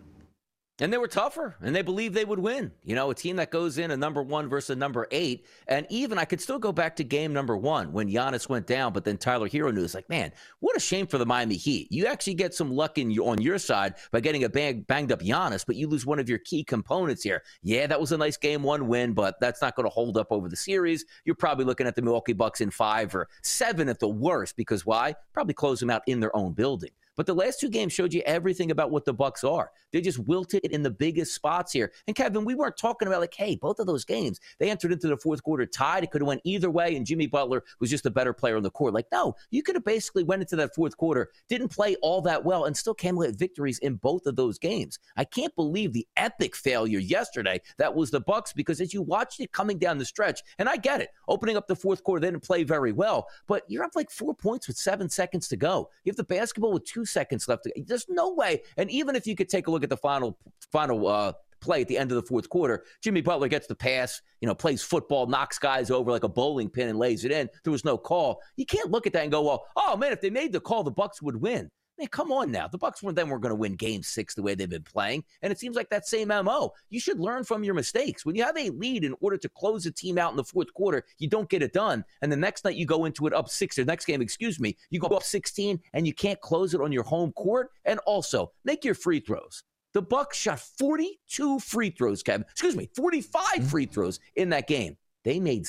And 0.81 0.91
they 0.91 0.97
were 0.97 1.07
tougher, 1.07 1.55
and 1.61 1.75
they 1.75 1.83
believed 1.83 2.15
they 2.15 2.25
would 2.25 2.39
win. 2.39 2.71
You 2.83 2.95
know, 2.95 3.11
a 3.11 3.15
team 3.15 3.35
that 3.35 3.51
goes 3.51 3.77
in 3.77 3.91
a 3.91 3.97
number 3.97 4.23
one 4.23 4.49
versus 4.49 4.71
a 4.71 4.75
number 4.75 5.07
eight. 5.11 5.45
And 5.67 5.85
even 5.91 6.17
I 6.17 6.25
could 6.25 6.41
still 6.41 6.57
go 6.57 6.71
back 6.71 6.95
to 6.95 7.03
game 7.03 7.33
number 7.33 7.55
one 7.55 7.93
when 7.93 8.09
Giannis 8.09 8.49
went 8.49 8.65
down, 8.65 8.91
but 8.91 9.05
then 9.05 9.19
Tyler 9.19 9.47
Herro 9.47 9.71
knew 9.71 9.83
it's 9.83 9.93
like, 9.93 10.09
man, 10.09 10.31
what 10.59 10.75
a 10.75 10.79
shame 10.79 11.05
for 11.05 11.19
the 11.19 11.25
Miami 11.25 11.55
Heat. 11.55 11.91
You 11.91 12.07
actually 12.07 12.33
get 12.33 12.55
some 12.55 12.71
luck 12.73 12.97
in 12.97 13.11
your, 13.11 13.29
on 13.29 13.39
your 13.39 13.59
side 13.59 13.93
by 14.11 14.21
getting 14.21 14.43
a 14.43 14.49
bang, 14.49 14.81
banged 14.81 15.11
up 15.11 15.21
Giannis, 15.21 15.63
but 15.67 15.75
you 15.75 15.87
lose 15.87 16.03
one 16.03 16.17
of 16.17 16.27
your 16.27 16.39
key 16.39 16.63
components 16.63 17.21
here. 17.21 17.43
Yeah, 17.61 17.85
that 17.85 18.01
was 18.01 18.11
a 18.11 18.17
nice 18.17 18.37
game 18.37 18.63
one 18.63 18.87
win, 18.87 19.13
but 19.13 19.39
that's 19.39 19.61
not 19.61 19.75
going 19.75 19.85
to 19.85 19.93
hold 19.93 20.17
up 20.17 20.31
over 20.31 20.49
the 20.49 20.55
series. 20.55 21.05
You're 21.25 21.35
probably 21.35 21.65
looking 21.65 21.85
at 21.85 21.95
the 21.95 22.01
Milwaukee 22.01 22.33
Bucks 22.33 22.59
in 22.59 22.71
five 22.71 23.13
or 23.13 23.29
seven 23.43 23.87
at 23.87 23.99
the 23.99 24.09
worst, 24.09 24.57
because 24.57 24.83
why? 24.83 25.13
Probably 25.31 25.53
close 25.53 25.79
them 25.79 25.91
out 25.91 26.01
in 26.07 26.19
their 26.19 26.35
own 26.35 26.53
building. 26.53 26.89
But 27.15 27.25
the 27.25 27.35
last 27.35 27.59
two 27.59 27.69
games 27.69 27.93
showed 27.93 28.13
you 28.13 28.21
everything 28.25 28.71
about 28.71 28.91
what 28.91 29.05
the 29.05 29.13
Bucks 29.13 29.43
are. 29.43 29.71
They 29.91 30.01
just 30.01 30.19
wilted 30.19 30.65
in 30.65 30.81
the 30.81 30.89
biggest 30.89 31.35
spots 31.35 31.73
here. 31.73 31.91
And 32.07 32.15
Kevin, 32.15 32.45
we 32.45 32.55
weren't 32.55 32.77
talking 32.77 33.07
about 33.07 33.21
like, 33.21 33.33
hey, 33.33 33.55
both 33.55 33.79
of 33.79 33.87
those 33.87 34.05
games, 34.05 34.39
they 34.59 34.69
entered 34.69 34.91
into 34.91 35.07
the 35.07 35.17
fourth 35.17 35.43
quarter 35.43 35.65
tied. 35.65 36.03
It 36.03 36.11
could 36.11 36.21
have 36.21 36.27
went 36.27 36.41
either 36.43 36.69
way, 36.69 36.95
and 36.95 37.05
Jimmy 37.05 37.27
Butler 37.27 37.63
was 37.79 37.89
just 37.89 38.05
a 38.05 38.11
better 38.11 38.33
player 38.33 38.57
on 38.57 38.63
the 38.63 38.71
court. 38.71 38.93
Like, 38.93 39.07
no, 39.11 39.35
you 39.49 39.63
could 39.63 39.75
have 39.75 39.85
basically 39.85 40.23
went 40.23 40.41
into 40.41 40.55
that 40.55 40.73
fourth 40.73 40.95
quarter, 40.97 41.29
didn't 41.49 41.69
play 41.69 41.95
all 42.01 42.21
that 42.21 42.43
well, 42.43 42.65
and 42.65 42.75
still 42.75 42.93
came 42.93 43.15
with 43.15 43.37
victories 43.37 43.79
in 43.79 43.95
both 43.95 44.25
of 44.25 44.35
those 44.35 44.57
games. 44.57 44.99
I 45.17 45.25
can't 45.25 45.55
believe 45.55 45.93
the 45.93 46.07
epic 46.17 46.55
failure 46.55 46.99
yesterday 46.99 47.61
that 47.77 47.93
was 47.93 48.11
the 48.11 48.21
Bucks 48.21 48.53
because 48.53 48.79
as 48.79 48.93
you 48.93 49.01
watched 49.01 49.39
it 49.39 49.51
coming 49.51 49.77
down 49.77 49.97
the 49.97 50.05
stretch, 50.05 50.41
and 50.59 50.69
I 50.69 50.77
get 50.77 51.01
it, 51.01 51.09
opening 51.27 51.57
up 51.57 51.67
the 51.67 51.75
fourth 51.75 52.03
quarter, 52.03 52.21
they 52.21 52.31
didn't 52.31 52.43
play 52.43 52.63
very 52.63 52.91
well, 52.91 53.27
but 53.47 53.63
you're 53.67 53.83
up 53.83 53.95
like 53.95 54.09
four 54.09 54.33
points 54.33 54.67
with 54.67 54.77
seven 54.77 55.09
seconds 55.09 55.47
to 55.49 55.57
go. 55.57 55.89
You 56.03 56.11
have 56.11 56.17
the 56.17 56.23
basketball 56.23 56.73
with 56.73 56.85
two 56.85 57.05
seconds 57.11 57.47
left. 57.47 57.67
There's 57.85 58.05
no 58.09 58.33
way. 58.33 58.61
And 58.77 58.89
even 58.91 59.15
if 59.15 59.27
you 59.27 59.35
could 59.35 59.49
take 59.49 59.67
a 59.67 59.71
look 59.71 59.83
at 59.83 59.89
the 59.89 59.97
final 59.97 60.37
final 60.71 61.07
uh, 61.07 61.33
play 61.61 61.81
at 61.81 61.87
the 61.87 61.97
end 61.97 62.11
of 62.11 62.15
the 62.15 62.23
fourth 62.23 62.49
quarter. 62.49 62.83
Jimmy 63.01 63.21
Butler 63.21 63.47
gets 63.47 63.67
the 63.67 63.75
pass, 63.75 64.21
you 64.41 64.47
know, 64.47 64.55
plays 64.55 64.81
football, 64.81 65.27
knocks 65.27 65.59
guys 65.59 65.91
over 65.91 66.11
like 66.11 66.23
a 66.23 66.29
bowling 66.29 66.69
pin 66.69 66.89
and 66.89 66.99
lays 66.99 67.23
it 67.23 67.31
in. 67.31 67.47
There 67.63 67.71
was 67.71 67.85
no 67.85 67.97
call. 67.97 68.41
You 68.57 68.65
can't 68.65 68.91
look 68.91 69.07
at 69.07 69.13
that 69.13 69.23
and 69.23 69.31
go, 69.31 69.43
well, 69.43 69.65
oh 69.77 69.95
man, 69.95 70.11
if 70.11 70.21
they 70.21 70.29
made 70.29 70.51
the 70.51 70.59
call, 70.59 70.83
the 70.83 70.91
Bucks 70.91 71.21
would 71.21 71.35
win. 71.35 71.69
Man, 72.01 72.07
come 72.07 72.31
on 72.31 72.51
now. 72.51 72.67
The 72.67 72.79
Bucks 72.79 73.03
weren't 73.03 73.15
then 73.15 73.29
we're 73.29 73.37
going 73.37 73.51
to 73.51 73.55
win 73.55 73.75
game 73.75 74.01
six 74.01 74.33
the 74.33 74.41
way 74.41 74.55
they've 74.55 74.67
been 74.67 74.81
playing. 74.81 75.23
And 75.43 75.51
it 75.51 75.59
seems 75.59 75.75
like 75.75 75.87
that 75.91 76.07
same 76.07 76.29
MO. 76.29 76.73
You 76.89 76.99
should 76.99 77.19
learn 77.19 77.43
from 77.43 77.63
your 77.63 77.75
mistakes. 77.75 78.25
When 78.25 78.35
you 78.35 78.43
have 78.43 78.57
a 78.57 78.71
lead 78.71 79.03
in 79.03 79.13
order 79.21 79.37
to 79.37 79.47
close 79.49 79.85
a 79.85 79.91
team 79.91 80.17
out 80.17 80.31
in 80.31 80.37
the 80.37 80.43
fourth 80.43 80.73
quarter, 80.73 81.03
you 81.19 81.29
don't 81.29 81.47
get 81.47 81.61
it 81.61 81.73
done. 81.73 82.03
And 82.23 82.31
the 82.31 82.37
next 82.37 82.65
night 82.65 82.75
you 82.75 82.87
go 82.87 83.05
into 83.05 83.27
it 83.27 83.35
up 83.35 83.49
six, 83.49 83.77
or 83.77 83.85
next 83.85 84.05
game, 84.05 84.19
excuse 84.19 84.59
me, 84.59 84.75
you 84.89 84.99
go 84.99 85.15
up 85.15 85.21
16 85.21 85.79
and 85.93 86.07
you 86.07 86.13
can't 86.13 86.41
close 86.41 86.73
it 86.73 86.81
on 86.81 86.91
your 86.91 87.03
home 87.03 87.33
court. 87.33 87.69
And 87.85 87.99
also 88.07 88.51
make 88.65 88.83
your 88.83 88.95
free 88.95 89.19
throws. 89.19 89.61
The 89.93 90.01
Bucks 90.01 90.39
shot 90.39 90.59
42 90.59 91.59
free 91.59 91.91
throws, 91.91 92.23
Kevin. 92.23 92.47
Excuse 92.49 92.75
me, 92.75 92.89
45 92.95 93.43
mm-hmm. 93.43 93.65
free 93.65 93.85
throws 93.85 94.19
in 94.35 94.49
that 94.49 94.67
game. 94.67 94.97
They 95.23 95.39
made 95.39 95.67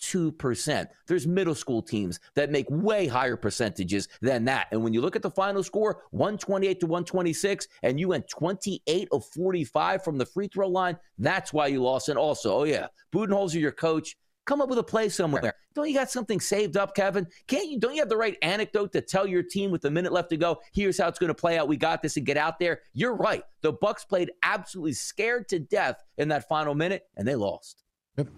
62%. 0.00 0.86
There's 1.06 1.26
middle 1.26 1.54
school 1.54 1.82
teams 1.82 2.20
that 2.34 2.50
make 2.50 2.66
way 2.70 3.06
higher 3.06 3.36
percentages 3.36 4.08
than 4.20 4.44
that. 4.46 4.68
And 4.72 4.82
when 4.82 4.92
you 4.92 5.00
look 5.00 5.16
at 5.16 5.22
the 5.22 5.30
final 5.30 5.62
score, 5.62 6.02
128 6.10 6.80
to 6.80 6.86
126, 6.86 7.68
and 7.82 7.98
you 7.98 8.08
went 8.08 8.28
28 8.28 9.08
of 9.12 9.24
45 9.24 10.04
from 10.04 10.18
the 10.18 10.26
free 10.26 10.48
throw 10.48 10.68
line, 10.68 10.96
that's 11.18 11.52
why 11.52 11.66
you 11.66 11.82
lost. 11.82 12.08
And 12.08 12.18
also, 12.18 12.60
oh 12.60 12.64
yeah, 12.64 12.88
Budenholzer, 13.12 13.60
your 13.60 13.72
coach, 13.72 14.16
Come 14.48 14.62
up 14.62 14.70
with 14.70 14.78
a 14.78 14.82
play 14.82 15.10
somewhere. 15.10 15.52
Don't 15.74 15.88
you 15.90 15.94
got 15.94 16.10
something 16.10 16.40
saved 16.40 16.78
up, 16.78 16.94
Kevin? 16.94 17.26
Can't 17.48 17.68
you? 17.68 17.78
Don't 17.78 17.94
you 17.94 18.00
have 18.00 18.08
the 18.08 18.16
right 18.16 18.34
anecdote 18.40 18.92
to 18.94 19.02
tell 19.02 19.26
your 19.26 19.42
team 19.42 19.70
with 19.70 19.84
a 19.84 19.90
minute 19.90 20.10
left 20.10 20.30
to 20.30 20.38
go? 20.38 20.62
Here's 20.72 20.96
how 20.96 21.06
it's 21.06 21.18
going 21.18 21.28
to 21.28 21.34
play 21.34 21.58
out. 21.58 21.68
We 21.68 21.76
got 21.76 22.00
this, 22.00 22.16
and 22.16 22.24
get 22.24 22.38
out 22.38 22.58
there. 22.58 22.80
You're 22.94 23.14
right. 23.14 23.42
The 23.60 23.72
Bucks 23.74 24.06
played 24.06 24.30
absolutely 24.42 24.94
scared 24.94 25.50
to 25.50 25.58
death 25.58 26.02
in 26.16 26.28
that 26.28 26.48
final 26.48 26.74
minute, 26.74 27.02
and 27.18 27.28
they 27.28 27.34
lost. 27.34 27.84
Yep. 28.16 28.28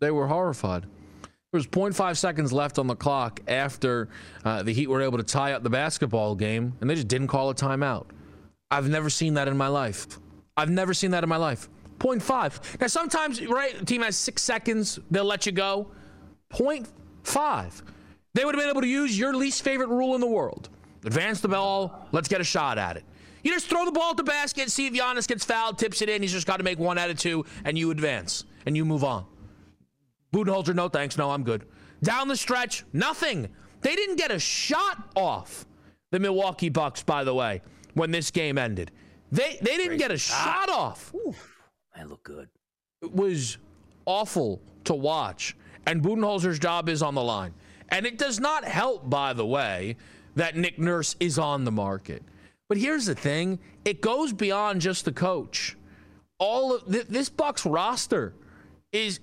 They 0.00 0.10
were 0.10 0.26
horrified. 0.26 0.82
There 0.82 1.58
was 1.58 1.66
0.5 1.66 2.16
seconds 2.16 2.52
left 2.52 2.78
on 2.78 2.86
the 2.86 2.94
clock 2.94 3.40
after 3.48 4.08
uh, 4.44 4.62
the 4.62 4.72
Heat 4.72 4.88
were 4.88 5.00
able 5.00 5.18
to 5.18 5.24
tie 5.24 5.52
up 5.52 5.62
the 5.62 5.70
basketball 5.70 6.34
game, 6.34 6.74
and 6.80 6.90
they 6.90 6.94
just 6.94 7.08
didn't 7.08 7.28
call 7.28 7.48
a 7.50 7.54
timeout. 7.54 8.06
I've 8.70 8.88
never 8.88 9.08
seen 9.08 9.34
that 9.34 9.48
in 9.48 9.56
my 9.56 9.68
life. 9.68 10.06
I've 10.56 10.70
never 10.70 10.92
seen 10.92 11.12
that 11.12 11.22
in 11.22 11.28
my 11.28 11.36
life. 11.36 11.70
0.5. 12.00 12.80
Now, 12.80 12.86
sometimes, 12.86 13.44
right, 13.46 13.86
team 13.86 14.02
has 14.02 14.16
six 14.16 14.42
seconds, 14.42 14.98
they'll 15.10 15.24
let 15.24 15.46
you 15.46 15.52
go. 15.52 15.90
0.5. 16.52 17.82
They 18.34 18.44
would 18.44 18.54
have 18.54 18.62
been 18.62 18.70
able 18.70 18.82
to 18.82 18.86
use 18.88 19.18
your 19.18 19.34
least 19.34 19.62
favorite 19.62 19.88
rule 19.88 20.14
in 20.14 20.20
the 20.20 20.26
world 20.26 20.68
advance 21.04 21.40
the 21.40 21.48
ball, 21.48 22.06
let's 22.12 22.28
get 22.28 22.40
a 22.40 22.44
shot 22.44 22.78
at 22.78 22.96
it. 22.96 23.04
You 23.42 23.52
just 23.52 23.68
throw 23.68 23.84
the 23.84 23.92
ball 23.92 24.10
at 24.10 24.16
the 24.16 24.24
basket, 24.24 24.70
see 24.70 24.86
if 24.86 24.92
Giannis 24.92 25.26
gets 25.26 25.44
fouled, 25.44 25.78
tips 25.78 26.02
it 26.02 26.08
in. 26.08 26.22
He's 26.22 26.32
just 26.32 26.46
got 26.46 26.58
to 26.58 26.64
make 26.64 26.78
one 26.78 26.98
out 26.98 27.08
of 27.08 27.18
two, 27.18 27.44
and 27.64 27.78
you 27.78 27.90
advance 27.90 28.44
and 28.66 28.76
you 28.76 28.84
move 28.84 29.04
on. 29.04 29.24
Budenholzer, 30.32 30.74
no 30.74 30.88
thanks. 30.88 31.16
No, 31.16 31.30
I'm 31.30 31.42
good. 31.42 31.64
Down 32.02 32.28
the 32.28 32.36
stretch, 32.36 32.84
nothing. 32.92 33.48
They 33.80 33.94
didn't 33.94 34.16
get 34.16 34.30
a 34.30 34.38
shot 34.38 35.10
off 35.16 35.66
the 36.10 36.18
Milwaukee 36.18 36.68
Bucks, 36.68 37.02
by 37.02 37.24
the 37.24 37.34
way, 37.34 37.62
when 37.94 38.10
this 38.10 38.30
game 38.30 38.58
ended. 38.58 38.90
They 39.30 39.58
they 39.60 39.76
didn't 39.76 39.98
get 39.98 40.10
a 40.10 40.18
shot 40.18 40.70
off. 40.70 41.12
Ooh, 41.14 41.34
man, 41.96 42.08
look 42.08 42.22
good. 42.22 42.48
It 43.02 43.12
was 43.12 43.58
awful 44.06 44.60
to 44.84 44.94
watch, 44.94 45.56
and 45.86 46.02
Budenholzer's 46.02 46.58
job 46.58 46.88
is 46.88 47.02
on 47.02 47.14
the 47.14 47.22
line. 47.22 47.54
And 47.90 48.04
it 48.06 48.18
does 48.18 48.38
not 48.38 48.64
help, 48.64 49.08
by 49.08 49.32
the 49.32 49.46
way, 49.46 49.96
that 50.34 50.56
Nick 50.56 50.78
Nurse 50.78 51.16
is 51.20 51.38
on 51.38 51.64
the 51.64 51.72
market. 51.72 52.22
But 52.68 52.78
here's 52.78 53.06
the 53.06 53.14
thing: 53.14 53.58
it 53.84 54.00
goes 54.00 54.32
beyond 54.32 54.80
just 54.80 55.04
the 55.04 55.12
coach. 55.12 55.76
All 56.38 56.74
of 56.74 56.90
th- 56.90 57.06
this 57.06 57.28
Bucks 57.28 57.64
roster 57.66 58.34
is. 58.92 59.20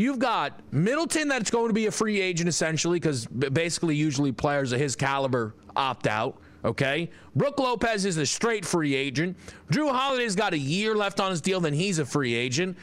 You've 0.00 0.18
got 0.18 0.58
Middleton 0.72 1.28
that's 1.28 1.50
going 1.50 1.68
to 1.68 1.74
be 1.74 1.84
a 1.84 1.90
free 1.90 2.22
agent 2.22 2.48
essentially 2.48 2.98
because 2.98 3.26
basically 3.26 3.94
usually 3.94 4.32
players 4.32 4.72
of 4.72 4.80
his 4.80 4.96
caliber 4.96 5.54
opt 5.76 6.06
out. 6.06 6.38
Okay. 6.64 7.10
Brook 7.36 7.58
Lopez 7.58 8.06
is 8.06 8.16
a 8.16 8.24
straight 8.24 8.64
free 8.64 8.94
agent. 8.94 9.36
Jrue 9.70 9.92
Holiday's 9.92 10.34
got 10.34 10.54
a 10.54 10.58
year 10.58 10.94
left 10.94 11.20
on 11.20 11.30
his 11.30 11.42
deal, 11.42 11.60
then 11.60 11.74
he's 11.74 11.98
a 11.98 12.06
free 12.06 12.32
agent. 12.32 12.78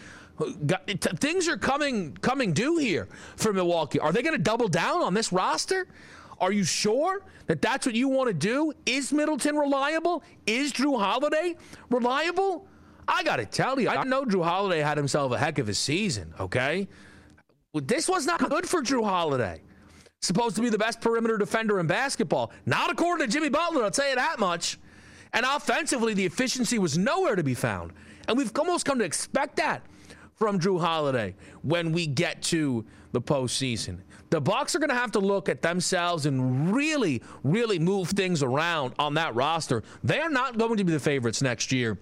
Got, 0.68 0.86
t- 0.86 0.96
things 0.96 1.48
are 1.48 1.58
coming 1.58 2.14
coming 2.18 2.54
due 2.54 2.78
here 2.78 3.08
for 3.36 3.52
Milwaukee. 3.52 4.00
Are 4.00 4.12
they 4.12 4.22
going 4.22 4.38
to 4.38 4.44
double 4.44 4.68
down 4.68 5.02
on 5.02 5.16
this 5.16 5.34
roster? 5.34 5.88
Are 6.40 6.52
you 6.52 6.64
sure 6.64 7.24
that 7.48 7.64
that's 7.64 7.88
what 7.88 7.96
you 7.96 8.10
want 8.10 8.28
to 8.28 8.34
do? 8.36 8.74
Is 8.86 9.12
Middleton 9.12 9.56
reliable? 9.56 10.22
Is 10.46 10.72
Jrue 10.72 11.00
Holiday 11.00 11.56
reliable? 11.90 12.68
I 13.08 13.24
got 13.24 13.38
to 13.38 13.46
tell 13.46 13.80
you, 13.80 13.90
I 13.90 14.04
know 14.04 14.24
Jrue 14.24 14.44
Holiday 14.44 14.82
had 14.82 14.98
himself 14.98 15.32
a 15.32 15.38
heck 15.40 15.58
of 15.58 15.68
a 15.68 15.74
season, 15.74 16.32
okay? 16.40 16.88
This 17.82 18.08
was 18.08 18.26
not 18.26 18.50
good 18.50 18.68
for 18.68 18.82
Jrue 18.82 19.04
Holiday. 19.04 19.62
Supposed 20.22 20.56
to 20.56 20.62
be 20.62 20.70
the 20.70 20.78
best 20.78 21.00
perimeter 21.00 21.38
defender 21.38 21.80
in 21.80 21.88
basketball. 21.88 22.52
Not 22.66 22.92
according 22.92 23.28
to 23.28 23.32
Jimmy 23.32 23.50
Butler, 23.50 23.84
I'll 23.84 23.92
tell 23.92 24.10
you 24.10 24.16
that 24.16 24.40
much. 24.40 24.80
And 25.34 25.46
offensively, 25.46 26.14
the 26.14 26.26
efficiency 26.26 26.80
was 26.80 26.98
nowhere 26.98 27.36
to 27.36 27.44
be 27.44 27.54
found. 27.54 27.92
And 28.28 28.38
we've 28.38 28.52
almost 28.58 28.86
come 28.86 29.00
to 29.00 29.06
expect 29.06 29.58
that 29.58 29.84
from 30.36 30.60
Jrue 30.60 30.80
Holiday 30.80 31.36
when 31.62 31.92
we 31.92 32.08
get 32.08 32.42
to 32.44 32.86
the 33.12 33.22
postseason. 33.22 34.00
The 34.30 34.42
Bucks 34.42 34.76
are 34.76 34.80
going 34.80 34.90
to 34.90 34.96
have 34.96 35.12
to 35.14 35.20
look 35.20 35.48
at 35.48 35.62
themselves 35.62 36.26
and 36.26 36.74
really, 36.74 37.22
really 37.44 37.80
move 37.80 38.10
things 38.10 38.44
around 38.44 38.94
on 39.00 39.14
that 39.14 39.36
roster. 39.36 39.84
They 40.04 40.20
are 40.20 40.30
not 40.30 40.58
going 40.58 40.78
to 40.78 40.84
be 40.84 40.92
the 40.92 41.00
favorites 41.00 41.42
next 41.42 41.72
year 41.72 41.98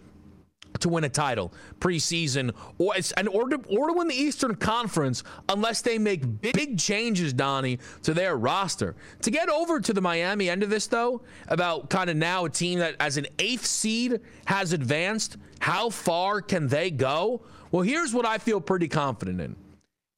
to 0.80 0.90
win 0.90 1.04
a 1.04 1.10
title 1.10 1.54
preseason 1.80 2.54
or 2.78 2.94
and 3.18 3.28
or 3.30 3.50
to, 3.50 3.58
or 3.70 3.88
to 3.88 3.94
win 3.94 4.08
the 4.08 4.16
Eastern 4.16 4.56
Conference 4.56 5.24
unless 5.50 5.82
they 5.82 5.98
make 5.98 6.42
big, 6.42 6.78
changes, 6.78 7.34
Donnie, 7.34 7.80
to 8.04 8.14
their 8.14 8.38
roster. 8.38 8.96
To 9.22 9.32
get 9.32 9.50
over 9.50 9.80
to 9.80 9.94
the 9.94 10.02
Miami 10.02 10.50
end 10.50 10.64
of 10.64 10.70
this, 10.70 10.88
though, 10.88 11.22
about 11.48 11.90
kind 11.90 12.10
of 12.10 12.18
now 12.18 12.46
a 12.46 12.50
team 12.50 12.80
that 12.80 12.96
as 13.00 13.18
an 13.18 13.28
eighth 13.40 13.66
seed 13.66 14.20
has 14.46 14.74
advanced, 14.74 15.38
how 15.60 15.90
far 15.90 16.42
can 16.42 16.68
they 16.68 16.92
go? 16.92 17.42
Well, 17.72 17.84
here's 17.84 18.14
what 18.14 18.26
I 18.26 18.38
feel 18.38 18.62
pretty 18.62 18.88
confident 18.88 19.42
in. 19.42 19.56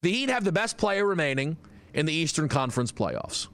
The 0.02 0.12
Heat 0.12 0.30
have 0.30 0.44
the 0.44 0.52
best 0.52 0.78
player 0.78 1.04
remaining 1.04 1.56
in 1.94 2.06
the 2.06 2.12
Eastern 2.12 2.48
Conference 2.48 2.92
playoffs. 2.92 3.48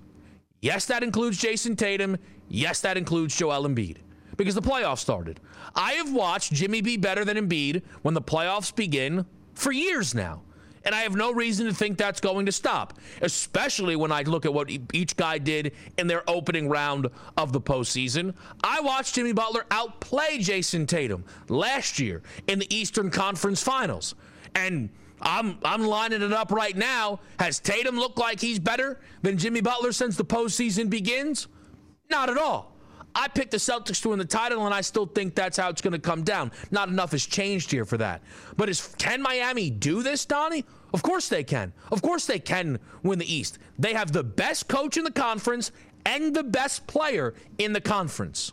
Yes, 0.61 0.87
that 0.87 1.03
includes 1.03 1.39
Jayson 1.39 1.77
Tatum. 1.77 2.19
Yes, 2.49 2.81
that 2.83 2.97
includes 2.97 3.37
Joel 3.37 3.67
Embiid 3.69 3.97
because 4.37 4.55
the 4.55 4.63
playoffs 4.63 4.99
started. 4.99 5.41
I 5.75 5.93
have 5.95 6.13
watched 6.13 6.53
Jimmy 6.53 6.81
be 6.81 6.97
better 6.97 7.25
than 7.25 7.37
Embiid 7.37 7.83
when 8.03 8.15
the 8.15 8.23
playoffs 8.23 8.75
begin 8.75 9.27
for 9.55 9.73
years 9.73 10.15
now. 10.15 10.43
And 10.85 10.95
I 10.95 11.01
have 11.01 11.17
no 11.17 11.33
reason 11.33 11.67
to 11.67 11.73
think 11.73 11.97
that's 11.97 12.21
going 12.21 12.45
to 12.47 12.53
stop, 12.53 12.99
especially 13.23 13.97
when 13.97 14.13
I 14.13 14.23
look 14.23 14.45
at 14.45 14.53
what 14.53 14.71
each 14.93 15.17
guy 15.17 15.39
did 15.39 15.73
in 15.97 16.07
their 16.07 16.29
opening 16.29 16.69
round 16.69 17.09
of 17.39 17.53
the 17.53 17.61
postseason. 17.61 18.35
I 18.63 18.81
watched 18.81 19.15
Jimmy 19.15 19.33
Butler 19.33 19.65
outplay 19.71 20.39
Jayson 20.39 20.87
Tatum 20.87 21.25
last 21.49 21.99
year 21.99 22.23
in 22.49 22.59
the 22.59 22.75
Eastern 22.75 23.11
Conference 23.11 23.63
Finals. 23.63 24.15
And 24.55 24.91
I'm 25.23 25.59
I'm 25.65 25.85
lining 25.85 26.21
it 26.21 26.33
up 26.33 26.53
right 26.53 26.77
now. 26.77 27.21
Has 27.39 27.61
Tatum 27.61 27.97
looked 27.97 28.19
like 28.19 28.41
he's 28.41 28.59
better 28.59 29.01
than 29.23 29.39
Jimmy 29.39 29.63
Butler 29.63 29.93
since 29.93 30.17
the 30.17 30.25
postseason 30.25 30.91
begins? 30.91 31.49
Not 32.11 32.29
at 32.29 32.37
all. 32.37 32.74
I 33.15 33.29
picked 33.29 33.53
the 33.53 33.59
Celtics 33.59 34.03
to 34.03 34.09
win 34.09 34.19
the 34.19 34.25
title, 34.25 34.65
and 34.67 34.75
I 34.75 34.81
still 34.81 35.07
think 35.07 35.35
that's 35.35 35.57
how 35.57 35.69
it's 35.69 35.81
going 35.81 35.93
to 35.93 35.99
come 35.99 36.23
down. 36.23 36.51
Not 36.71 36.89
enough 36.89 37.13
has 37.13 37.25
changed 37.25 37.71
here 37.71 37.85
for 37.85 37.97
that. 37.99 38.23
But 38.57 38.69
is 38.69 38.95
can 38.99 39.23
Miami 39.23 39.71
do 39.71 40.03
this, 40.03 40.25
Donnie? 40.25 40.65
Of 40.93 41.03
course 41.03 41.29
they 41.29 41.45
can. 41.45 41.73
Of 41.91 42.03
course 42.03 42.27
they 42.27 42.39
can 42.39 42.79
win 43.03 43.19
the 43.19 43.33
East. 43.33 43.59
They 43.79 43.95
have 43.95 44.13
the 44.13 44.25
best 44.25 44.69
coach 44.69 44.97
in 44.97 45.05
the 45.05 45.11
conference 45.11 45.73
and 46.07 46.35
the 46.35 46.45
best 46.45 46.87
player 46.87 47.35
in 47.59 47.73
the 47.73 47.81
conference. 47.81 48.53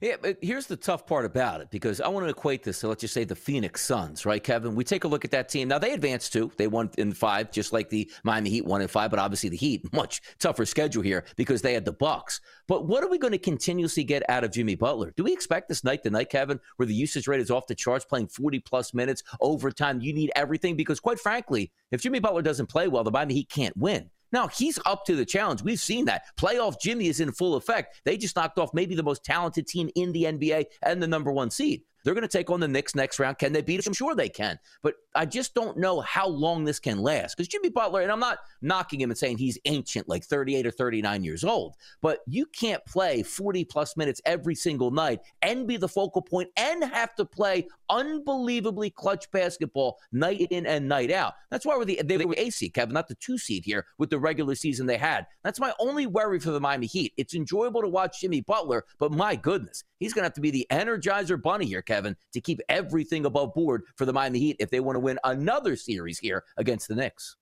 Yeah, 0.00 0.16
but 0.18 0.38
here's 0.40 0.66
the 0.66 0.78
tough 0.78 1.06
part 1.06 1.26
about 1.26 1.60
it 1.60 1.70
because 1.70 2.00
I 2.00 2.08
want 2.08 2.24
to 2.24 2.30
equate 2.30 2.62
this 2.62 2.80
to 2.80 2.88
let's 2.88 3.02
just 3.02 3.12
say 3.12 3.24
the 3.24 3.34
Phoenix 3.34 3.84
Suns, 3.84 4.24
right, 4.24 4.42
Kevin? 4.42 4.74
We 4.74 4.82
take 4.82 5.04
a 5.04 5.08
look 5.08 5.26
at 5.26 5.30
that 5.32 5.50
team. 5.50 5.68
Now 5.68 5.78
they 5.78 5.92
advanced 5.92 6.32
too. 6.32 6.50
They 6.56 6.68
won 6.68 6.90
in 6.96 7.12
five, 7.12 7.50
just 7.50 7.74
like 7.74 7.90
the 7.90 8.10
Miami 8.24 8.48
Heat 8.48 8.64
won 8.64 8.80
in 8.80 8.88
five, 8.88 9.10
but 9.10 9.18
obviously 9.18 9.50
the 9.50 9.58
Heat 9.58 9.92
much 9.92 10.22
tougher 10.38 10.64
schedule 10.64 11.02
here 11.02 11.24
because 11.36 11.60
they 11.60 11.74
had 11.74 11.84
the 11.84 11.92
Bucks. 11.92 12.40
But 12.66 12.86
what 12.86 13.04
are 13.04 13.10
we 13.10 13.18
going 13.18 13.32
to 13.32 13.38
continuously 13.38 14.02
get 14.02 14.22
out 14.30 14.42
of 14.42 14.52
Jimmy 14.52 14.74
Butler? 14.74 15.12
Do 15.16 15.24
we 15.24 15.34
expect 15.34 15.68
this 15.68 15.84
night 15.84 16.02
to 16.04 16.10
night, 16.10 16.30
Kevin, 16.30 16.60
where 16.76 16.86
the 16.86 16.94
usage 16.94 17.28
rate 17.28 17.40
is 17.40 17.50
off 17.50 17.66
the 17.66 17.74
charts, 17.74 18.06
playing 18.06 18.28
40 18.28 18.60
plus 18.60 18.94
minutes 18.94 19.22
overtime? 19.42 20.00
You 20.00 20.14
need 20.14 20.32
everything 20.34 20.76
because, 20.76 20.98
quite 20.98 21.20
frankly, 21.20 21.72
if 21.90 22.00
Jimmy 22.00 22.20
Butler 22.20 22.42
doesn't 22.42 22.68
play 22.68 22.88
well, 22.88 23.04
the 23.04 23.10
Miami 23.10 23.34
Heat 23.34 23.50
can't 23.50 23.76
win. 23.76 24.08
Now, 24.32 24.48
he's 24.48 24.78
up 24.86 25.04
to 25.06 25.16
the 25.16 25.24
challenge. 25.24 25.62
We've 25.62 25.80
seen 25.80 26.04
that. 26.06 26.22
Playoff 26.36 26.80
Jimmy 26.80 27.08
is 27.08 27.20
in 27.20 27.32
full 27.32 27.56
effect. 27.56 28.00
They 28.04 28.16
just 28.16 28.36
knocked 28.36 28.58
off 28.58 28.74
maybe 28.74 28.94
the 28.94 29.02
most 29.02 29.24
talented 29.24 29.66
team 29.66 29.90
in 29.94 30.12
the 30.12 30.24
NBA 30.24 30.66
and 30.82 31.02
the 31.02 31.08
number 31.08 31.32
one 31.32 31.50
seed. 31.50 31.82
They're 32.04 32.14
going 32.14 32.22
to 32.22 32.28
take 32.28 32.50
on 32.50 32.60
the 32.60 32.68
Knicks 32.68 32.94
next 32.94 33.18
round. 33.18 33.38
Can 33.38 33.52
they 33.52 33.62
beat 33.62 33.76
them? 33.76 33.90
I'm 33.90 33.94
sure 33.94 34.14
they 34.14 34.28
can. 34.28 34.58
But 34.82 34.94
I 35.14 35.26
just 35.26 35.54
don't 35.54 35.76
know 35.76 36.00
how 36.00 36.28
long 36.28 36.64
this 36.64 36.78
can 36.78 37.00
last. 37.00 37.36
Because 37.36 37.48
Jimmy 37.48 37.70
Butler, 37.70 38.02
and 38.02 38.12
I'm 38.12 38.20
not 38.20 38.38
knocking 38.62 39.00
him 39.00 39.10
and 39.10 39.18
saying 39.18 39.38
he's 39.38 39.58
ancient, 39.64 40.08
like 40.08 40.24
38 40.24 40.66
or 40.66 40.70
39 40.70 41.24
years 41.24 41.44
old, 41.44 41.76
but 42.00 42.20
you 42.26 42.46
can't 42.46 42.84
play 42.86 43.22
40 43.22 43.64
plus 43.64 43.96
minutes 43.96 44.20
every 44.24 44.54
single 44.54 44.90
night 44.90 45.20
and 45.42 45.66
be 45.66 45.76
the 45.76 45.88
focal 45.88 46.22
point 46.22 46.50
and 46.56 46.84
have 46.84 47.14
to 47.16 47.24
play 47.24 47.66
unbelievably 47.90 48.90
clutch 48.90 49.30
basketball 49.32 49.98
night 50.12 50.46
in 50.50 50.66
and 50.66 50.88
night 50.88 51.10
out. 51.10 51.34
That's 51.50 51.66
why 51.66 51.76
we're 51.76 51.84
the, 51.84 52.00
they 52.04 52.24
were 52.24 52.34
a 52.38 52.50
seed, 52.50 52.74
Kevin, 52.74 52.94
not 52.94 53.08
the 53.08 53.16
two 53.16 53.36
seed 53.36 53.64
here 53.64 53.86
with 53.98 54.10
the 54.10 54.18
regular 54.18 54.54
season 54.54 54.86
they 54.86 54.96
had. 54.96 55.26
That's 55.42 55.60
my 55.60 55.72
only 55.80 56.06
worry 56.06 56.38
for 56.38 56.52
the 56.52 56.60
Miami 56.60 56.86
Heat. 56.86 57.12
It's 57.16 57.34
enjoyable 57.34 57.82
to 57.82 57.88
watch 57.88 58.20
Jimmy 58.20 58.40
Butler, 58.40 58.84
but 58.98 59.12
my 59.12 59.34
goodness, 59.34 59.84
he's 59.98 60.12
going 60.12 60.22
to 60.22 60.26
have 60.26 60.34
to 60.34 60.40
be 60.40 60.50
the 60.50 60.66
energizer 60.70 61.40
bunny 61.40 61.66
here, 61.66 61.82
Kevin, 61.90 62.16
to 62.32 62.40
keep 62.40 62.60
everything 62.68 63.24
above 63.24 63.52
board 63.52 63.82
for 63.96 64.04
the 64.04 64.12
Miami 64.12 64.38
Heat 64.38 64.56
if 64.60 64.70
they 64.70 64.78
want 64.78 64.94
to 64.94 65.00
win 65.00 65.18
another 65.24 65.74
series 65.74 66.20
here 66.20 66.44
against 66.56 66.86
the 66.86 66.94
Knicks. 66.94 67.34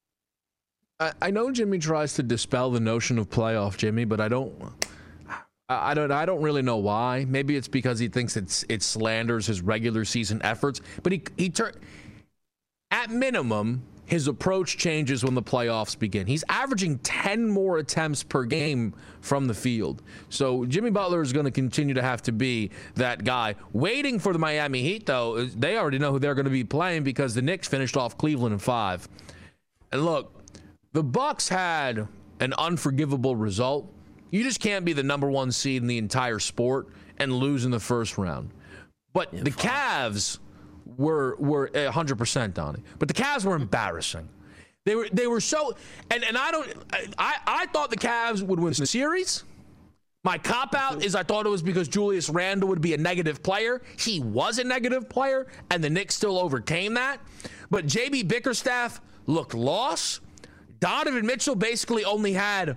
I, 0.98 1.12
I 1.20 1.30
know 1.30 1.50
Jimmy 1.50 1.78
tries 1.78 2.14
to 2.14 2.22
dispel 2.22 2.70
the 2.70 2.80
notion 2.80 3.18
of 3.18 3.28
playoff 3.28 3.76
Jimmy, 3.76 4.06
but 4.06 4.20
I 4.22 4.28
don't. 4.28 4.54
I 5.68 5.92
don't. 5.92 6.10
I 6.10 6.24
don't 6.24 6.40
really 6.40 6.62
know 6.62 6.78
why. 6.78 7.26
Maybe 7.28 7.56
it's 7.56 7.68
because 7.68 7.98
he 7.98 8.08
thinks 8.08 8.38
it's 8.38 8.64
it 8.70 8.82
slanders 8.82 9.46
his 9.46 9.60
regular 9.60 10.06
season 10.06 10.40
efforts. 10.42 10.80
But 11.02 11.12
he 11.12 11.22
he 11.36 11.50
turn 11.50 11.74
at 12.90 13.10
minimum 13.10 13.82
his 14.08 14.26
approach 14.26 14.78
changes 14.78 15.22
when 15.22 15.34
the 15.34 15.42
playoffs 15.42 15.96
begin. 15.96 16.26
He's 16.26 16.42
averaging 16.48 16.98
10 17.00 17.46
more 17.46 17.76
attempts 17.76 18.22
per 18.22 18.44
game 18.44 18.94
from 19.20 19.46
the 19.46 19.52
field. 19.52 20.00
So 20.30 20.64
Jimmy 20.64 20.88
Butler 20.88 21.20
is 21.20 21.34
going 21.34 21.44
to 21.44 21.50
continue 21.50 21.92
to 21.92 22.00
have 22.00 22.22
to 22.22 22.32
be 22.32 22.70
that 22.94 23.22
guy. 23.24 23.54
Waiting 23.74 24.18
for 24.18 24.32
the 24.32 24.38
Miami 24.38 24.80
Heat, 24.80 25.04
though, 25.04 25.44
they 25.44 25.76
already 25.76 25.98
know 25.98 26.10
who 26.10 26.18
they're 26.18 26.34
going 26.34 26.46
to 26.46 26.50
be 26.50 26.64
playing 26.64 27.02
because 27.04 27.34
the 27.34 27.42
Knicks 27.42 27.68
finished 27.68 27.98
off 27.98 28.16
Cleveland 28.16 28.54
in 28.54 28.58
five. 28.58 29.06
And 29.92 30.06
look, 30.06 30.32
the 30.94 31.02
Bucks 31.02 31.50
had 31.50 32.08
an 32.40 32.54
unforgivable 32.56 33.36
result. 33.36 33.92
You 34.30 34.42
just 34.42 34.60
can't 34.60 34.86
be 34.86 34.94
the 34.94 35.02
number 35.02 35.30
one 35.30 35.52
seed 35.52 35.82
in 35.82 35.86
the 35.86 35.98
entire 35.98 36.38
sport 36.38 36.88
and 37.18 37.30
lose 37.30 37.66
in 37.66 37.70
the 37.70 37.80
first 37.80 38.16
round. 38.16 38.52
But 39.12 39.32
the 39.32 39.50
Cavs 39.50 40.38
were 40.96 41.36
were 41.38 41.70
eh, 41.74 41.90
100% 41.90 42.54
Donnie. 42.54 42.82
But 42.98 43.08
the 43.08 43.14
Cavs 43.14 43.44
were 43.44 43.56
embarrassing. 43.56 44.28
They 44.84 44.94
were 44.94 45.08
they 45.12 45.26
were 45.26 45.40
so 45.40 45.76
and 46.10 46.24
and 46.24 46.38
I 46.38 46.50
don't 46.50 46.68
I 47.18 47.36
I 47.46 47.66
thought 47.66 47.90
the 47.90 47.96
Cavs 47.96 48.42
would 48.42 48.58
win 48.58 48.72
the 48.72 48.86
series. 48.86 49.44
My 50.24 50.36
cop 50.36 50.74
out 50.74 51.04
is 51.04 51.14
I 51.14 51.22
thought 51.22 51.46
it 51.46 51.50
was 51.50 51.62
because 51.62 51.88
Julius 51.88 52.28
Randle 52.28 52.68
would 52.68 52.80
be 52.80 52.92
a 52.92 52.96
negative 52.98 53.42
player. 53.42 53.82
He 53.98 54.20
was 54.20 54.58
a 54.58 54.64
negative 54.64 55.08
player, 55.08 55.46
and 55.70 55.82
the 55.82 55.88
Knicks 55.88 56.16
still 56.16 56.38
overcame 56.38 56.94
that. 56.94 57.20
But 57.70 57.86
JB 57.86 58.26
Bickerstaff 58.26 59.00
looked 59.26 59.54
lost. 59.54 60.20
Donovan 60.80 61.24
Mitchell 61.24 61.54
basically 61.54 62.04
only 62.04 62.32
had 62.32 62.76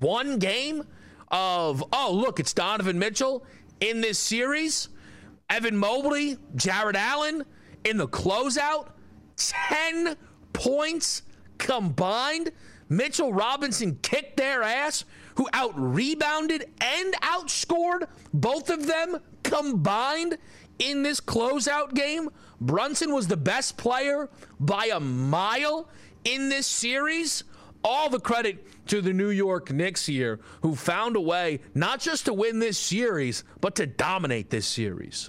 one 0.00 0.38
game 0.38 0.84
of, 1.30 1.84
oh, 1.92 2.12
look, 2.12 2.40
it's 2.40 2.52
Donovan 2.52 2.98
Mitchell 2.98 3.44
in 3.80 4.00
this 4.00 4.18
series. 4.18 4.88
Evan 5.52 5.76
Mobley, 5.76 6.38
Jarrett 6.56 6.96
Allen 6.96 7.44
in 7.84 7.98
the 7.98 8.08
closeout, 8.08 8.88
10 9.36 10.16
points 10.54 11.22
combined, 11.58 12.52
Mitchell 12.88 13.34
Robinson 13.34 13.98
kicked 14.00 14.38
their 14.38 14.62
ass, 14.62 15.04
who 15.34 15.46
out 15.52 15.72
rebounded 15.76 16.64
and 16.80 17.14
outscored 17.20 18.08
both 18.32 18.70
of 18.70 18.86
them 18.86 19.18
combined 19.42 20.38
in 20.78 21.02
this 21.02 21.20
closeout 21.20 21.92
game. 21.92 22.30
Brunson 22.58 23.12
was 23.12 23.28
the 23.28 23.36
best 23.36 23.76
player 23.76 24.30
by 24.58 24.86
a 24.86 25.00
mile 25.00 25.86
in 26.24 26.48
this 26.48 26.66
series. 26.66 27.44
All 27.84 28.08
the 28.08 28.20
credit 28.20 28.86
to 28.86 29.02
the 29.02 29.12
New 29.12 29.28
York 29.30 29.70
Knicks 29.70 30.06
here, 30.06 30.40
who 30.62 30.74
found 30.74 31.14
a 31.14 31.20
way 31.20 31.60
not 31.74 32.00
just 32.00 32.24
to 32.24 32.32
win 32.32 32.58
this 32.58 32.78
series, 32.78 33.44
but 33.60 33.74
to 33.74 33.86
dominate 33.86 34.48
this 34.48 34.66
series. 34.66 35.28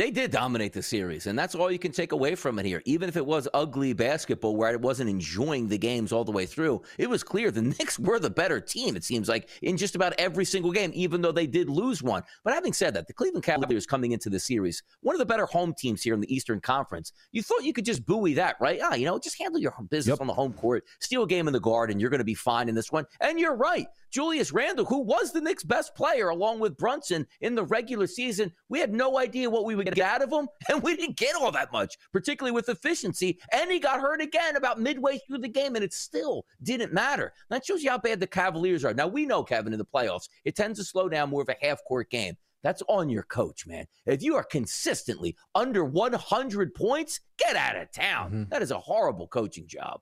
They 0.00 0.10
did 0.10 0.30
dominate 0.30 0.72
the 0.72 0.82
series, 0.82 1.26
and 1.26 1.38
that's 1.38 1.54
all 1.54 1.70
you 1.70 1.78
can 1.78 1.92
take 1.92 2.12
away 2.12 2.34
from 2.34 2.58
it 2.58 2.64
here. 2.64 2.80
Even 2.86 3.10
if 3.10 3.18
it 3.18 3.26
was 3.26 3.46
ugly 3.52 3.92
basketball 3.92 4.56
where 4.56 4.70
I 4.70 4.76
wasn't 4.76 5.10
enjoying 5.10 5.68
the 5.68 5.76
games 5.76 6.10
all 6.10 6.24
the 6.24 6.32
way 6.32 6.46
through, 6.46 6.80
it 6.96 7.06
was 7.06 7.22
clear 7.22 7.50
the 7.50 7.60
Knicks 7.78 7.98
were 7.98 8.18
the 8.18 8.30
better 8.30 8.62
team, 8.62 8.96
it 8.96 9.04
seems 9.04 9.28
like, 9.28 9.50
in 9.60 9.76
just 9.76 9.96
about 9.96 10.14
every 10.16 10.46
single 10.46 10.72
game, 10.72 10.90
even 10.94 11.20
though 11.20 11.32
they 11.32 11.46
did 11.46 11.68
lose 11.68 12.02
one. 12.02 12.22
But 12.44 12.54
having 12.54 12.72
said 12.72 12.94
that, 12.94 13.08
the 13.08 13.12
Cleveland 13.12 13.44
Cavaliers 13.44 13.84
coming 13.84 14.12
into 14.12 14.30
the 14.30 14.40
series, 14.40 14.82
one 15.02 15.14
of 15.14 15.18
the 15.18 15.26
better 15.26 15.44
home 15.44 15.74
teams 15.76 16.02
here 16.02 16.14
in 16.14 16.20
the 16.20 16.34
Eastern 16.34 16.62
Conference, 16.62 17.12
you 17.32 17.42
thought 17.42 17.64
you 17.64 17.74
could 17.74 17.84
just 17.84 18.06
buoy 18.06 18.32
that, 18.32 18.56
right? 18.58 18.80
Ah, 18.82 18.94
you 18.94 19.04
know, 19.04 19.18
just 19.18 19.38
handle 19.38 19.60
your 19.60 19.74
business 19.90 20.14
yep. 20.14 20.22
on 20.22 20.28
the 20.28 20.32
home 20.32 20.54
court, 20.54 20.82
steal 21.00 21.24
a 21.24 21.26
game 21.26 21.46
in 21.46 21.52
the 21.52 21.60
Garden, 21.60 22.00
you're 22.00 22.08
going 22.08 22.20
to 22.20 22.24
be 22.24 22.32
fine 22.32 22.70
in 22.70 22.74
this 22.74 22.90
one. 22.90 23.04
And 23.20 23.38
you're 23.38 23.54
right. 23.54 23.86
Julius 24.10 24.52
Randle, 24.52 24.84
who 24.84 25.00
was 25.00 25.32
the 25.32 25.40
Knicks' 25.40 25.64
best 25.64 25.94
player 25.94 26.28
along 26.28 26.60
with 26.60 26.76
Brunson 26.76 27.26
in 27.40 27.54
the 27.54 27.64
regular 27.64 28.06
season, 28.06 28.52
we 28.68 28.80
had 28.80 28.92
no 28.92 29.18
idea 29.18 29.48
what 29.48 29.64
we 29.64 29.74
would 29.74 29.86
get 29.86 30.04
out 30.04 30.22
of 30.22 30.32
him, 30.32 30.48
and 30.68 30.82
we 30.82 30.96
didn't 30.96 31.16
get 31.16 31.36
all 31.36 31.52
that 31.52 31.72
much, 31.72 31.96
particularly 32.12 32.52
with 32.52 32.68
efficiency. 32.68 33.38
And 33.52 33.70
he 33.70 33.78
got 33.78 34.00
hurt 34.00 34.20
again 34.20 34.56
about 34.56 34.80
midway 34.80 35.18
through 35.26 35.38
the 35.38 35.48
game, 35.48 35.76
and 35.76 35.84
it 35.84 35.92
still 35.92 36.44
didn't 36.62 36.92
matter. 36.92 37.32
That 37.48 37.64
shows 37.64 37.82
you 37.82 37.90
how 37.90 37.98
bad 37.98 38.20
the 38.20 38.26
Cavaliers 38.26 38.84
are. 38.84 38.94
Now, 38.94 39.06
we 39.06 39.26
know, 39.26 39.44
Kevin, 39.44 39.72
in 39.72 39.78
the 39.78 39.84
playoffs, 39.84 40.28
it 40.44 40.56
tends 40.56 40.78
to 40.78 40.84
slow 40.84 41.08
down 41.08 41.30
more 41.30 41.42
of 41.42 41.48
a 41.48 41.56
half 41.60 41.82
court 41.84 42.10
game. 42.10 42.36
That's 42.62 42.82
on 42.88 43.08
your 43.08 43.22
coach, 43.22 43.66
man. 43.66 43.86
If 44.04 44.22
you 44.22 44.36
are 44.36 44.44
consistently 44.44 45.36
under 45.54 45.84
100 45.84 46.74
points, 46.74 47.20
get 47.38 47.56
out 47.56 47.76
of 47.76 47.90
town. 47.90 48.26
Mm-hmm. 48.26 48.50
That 48.50 48.62
is 48.62 48.70
a 48.70 48.78
horrible 48.78 49.28
coaching 49.28 49.66
job. 49.66 50.00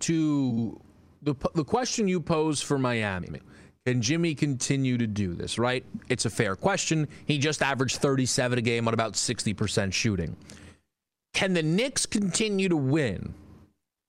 To 0.00 0.80
the, 1.26 1.34
the 1.54 1.64
question 1.64 2.06
you 2.06 2.20
pose 2.20 2.62
for 2.62 2.78
Miami 2.78 3.40
can 3.84 4.00
Jimmy 4.00 4.34
continue 4.34 4.96
to 4.96 5.06
do 5.06 5.34
this, 5.34 5.58
right? 5.58 5.84
It's 6.08 6.24
a 6.24 6.30
fair 6.30 6.56
question. 6.56 7.08
He 7.26 7.38
just 7.38 7.62
averaged 7.62 7.96
37 7.96 8.58
a 8.58 8.62
game 8.62 8.88
on 8.88 8.94
about 8.94 9.14
60% 9.14 9.92
shooting. 9.92 10.36
Can 11.34 11.52
the 11.52 11.62
Knicks 11.62 12.06
continue 12.06 12.68
to 12.68 12.76
win 12.76 13.34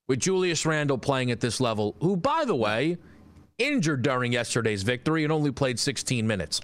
with 0.08 0.20
Julius 0.20 0.66
Randle 0.66 0.98
playing 0.98 1.32
at 1.32 1.42
this 1.42 1.60
level, 1.60 1.96
who, 2.02 2.16
by 2.16 2.46
the 2.46 2.56
way, 2.56 2.98
injured 3.58 4.04
during 4.04 4.32
yesterday's 4.32 4.84
victory 4.84 5.24
and 5.24 5.34
only 5.34 5.52
played 5.52 5.80
16 5.80 6.26
minutes? 6.26 6.62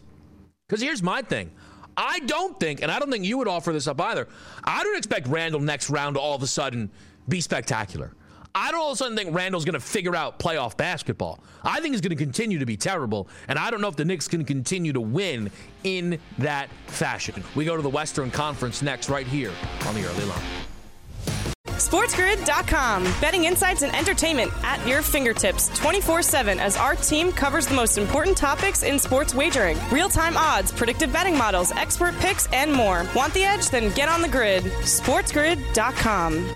Because 0.68 0.82
here's 0.82 1.04
my 1.04 1.24
thing. 1.24 1.52
I 1.98 2.20
don't 2.22 2.60
think, 2.60 2.82
and 2.82 2.92
I 2.92 3.00
don't 3.00 3.12
think 3.12 3.26
you 3.26 3.40
would 3.40 3.48
offer 3.48 3.74
this 3.74 3.88
up 3.88 4.00
either, 4.00 4.28
I 4.64 4.84
don't 4.84 4.98
expect 4.98 5.28
Randle 5.28 5.60
next 5.60 5.90
round 5.90 6.16
to 6.16 6.20
all 6.20 6.36
of 6.36 6.44
a 6.44 6.48
sudden 6.48 6.92
be 7.28 7.42
spectacular. 7.42 8.14
I 8.56 8.72
don't 8.72 8.82
all 8.82 8.92
of 8.92 8.94
a 8.94 8.98
sudden 8.98 9.18
think 9.18 9.36
Randle's 9.36 9.66
going 9.66 9.74
to 9.74 9.80
figure 9.80 10.16
out 10.16 10.38
playoff 10.38 10.78
basketball. 10.78 11.40
I 11.64 11.80
think 11.80 11.94
he's 11.94 12.02
going 12.02 12.16
to 12.16 12.24
continue 12.24 12.60
to 12.60 12.66
be 12.66 12.78
terrible, 12.78 13.28
and 13.48 13.58
I 13.58 13.72
don't 13.72 13.82
know 13.82 13.88
if 13.88 13.96
the 13.96 14.06
Knicks 14.06 14.28
can 14.28 14.46
continue 14.46 14.94
to 14.94 15.02
win 15.02 15.50
in 15.84 16.20
that 16.38 16.70
fashion. 16.86 17.44
We 17.56 17.66
go 17.66 17.76
to 17.76 17.82
the 17.82 17.90
Western 17.90 18.30
Conference 18.30 18.82
next, 18.82 19.10
right 19.10 19.26
here 19.26 19.52
on 19.88 19.96
the 19.96 20.06
early 20.06 20.26
line. 20.26 20.44
SportsGrid.com. 21.66 23.04
Betting 23.20 23.46
insights 23.46 23.82
and 23.82 23.96
entertainment 23.96 24.52
at 24.64 24.86
your 24.88 25.02
fingertips 25.02 25.70
24 25.78 26.22
7 26.22 26.60
as 26.60 26.78
our 26.78 26.96
team 26.96 27.32
covers 27.32 27.68
the 27.68 27.76
most 27.76 27.98
important 27.98 28.38
topics 28.38 28.84
in 28.84 29.00
sports 29.00 29.34
wagering 29.34 29.78
real 29.92 30.10
time 30.10 30.38
odds, 30.38 30.72
predictive 30.72 31.12
betting 31.12 31.38
models, 31.38 31.72
expert 31.72 32.16
picks, 32.20 32.48
and 32.54 32.72
more. 32.72 33.06
Want 33.16 33.34
the 33.34 33.44
edge? 33.44 33.70
Then 33.70 33.94
get 33.96 34.10
on 34.10 34.22
the 34.22 34.30
grid. 34.30 34.64
SportsGrid.com. 34.64 36.56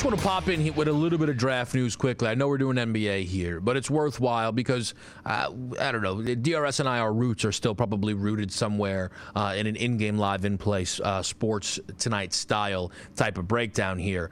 Just 0.00 0.10
want 0.10 0.18
to 0.18 0.26
pop 0.26 0.48
in 0.48 0.74
with 0.76 0.88
a 0.88 0.92
little 0.92 1.18
bit 1.18 1.28
of 1.28 1.36
draft 1.36 1.74
news 1.74 1.94
quickly. 1.94 2.26
I 2.26 2.34
know 2.34 2.48
we're 2.48 2.56
doing 2.56 2.78
NBA 2.78 3.24
here, 3.24 3.60
but 3.60 3.76
it's 3.76 3.90
worthwhile 3.90 4.50
because 4.50 4.94
uh, 5.26 5.50
I 5.78 5.92
don't 5.92 6.00
know. 6.00 6.22
DRS 6.22 6.80
and 6.80 6.88
I, 6.88 7.00
our 7.00 7.12
roots 7.12 7.44
are 7.44 7.52
still 7.52 7.74
probably 7.74 8.14
rooted 8.14 8.50
somewhere 8.50 9.10
uh, 9.36 9.52
in 9.58 9.66
an 9.66 9.76
in-game, 9.76 10.16
live, 10.16 10.46
in-place 10.46 11.00
uh, 11.00 11.22
sports 11.22 11.78
tonight 11.98 12.32
style 12.32 12.90
type 13.14 13.36
of 13.36 13.46
breakdown 13.46 13.98
here. 13.98 14.30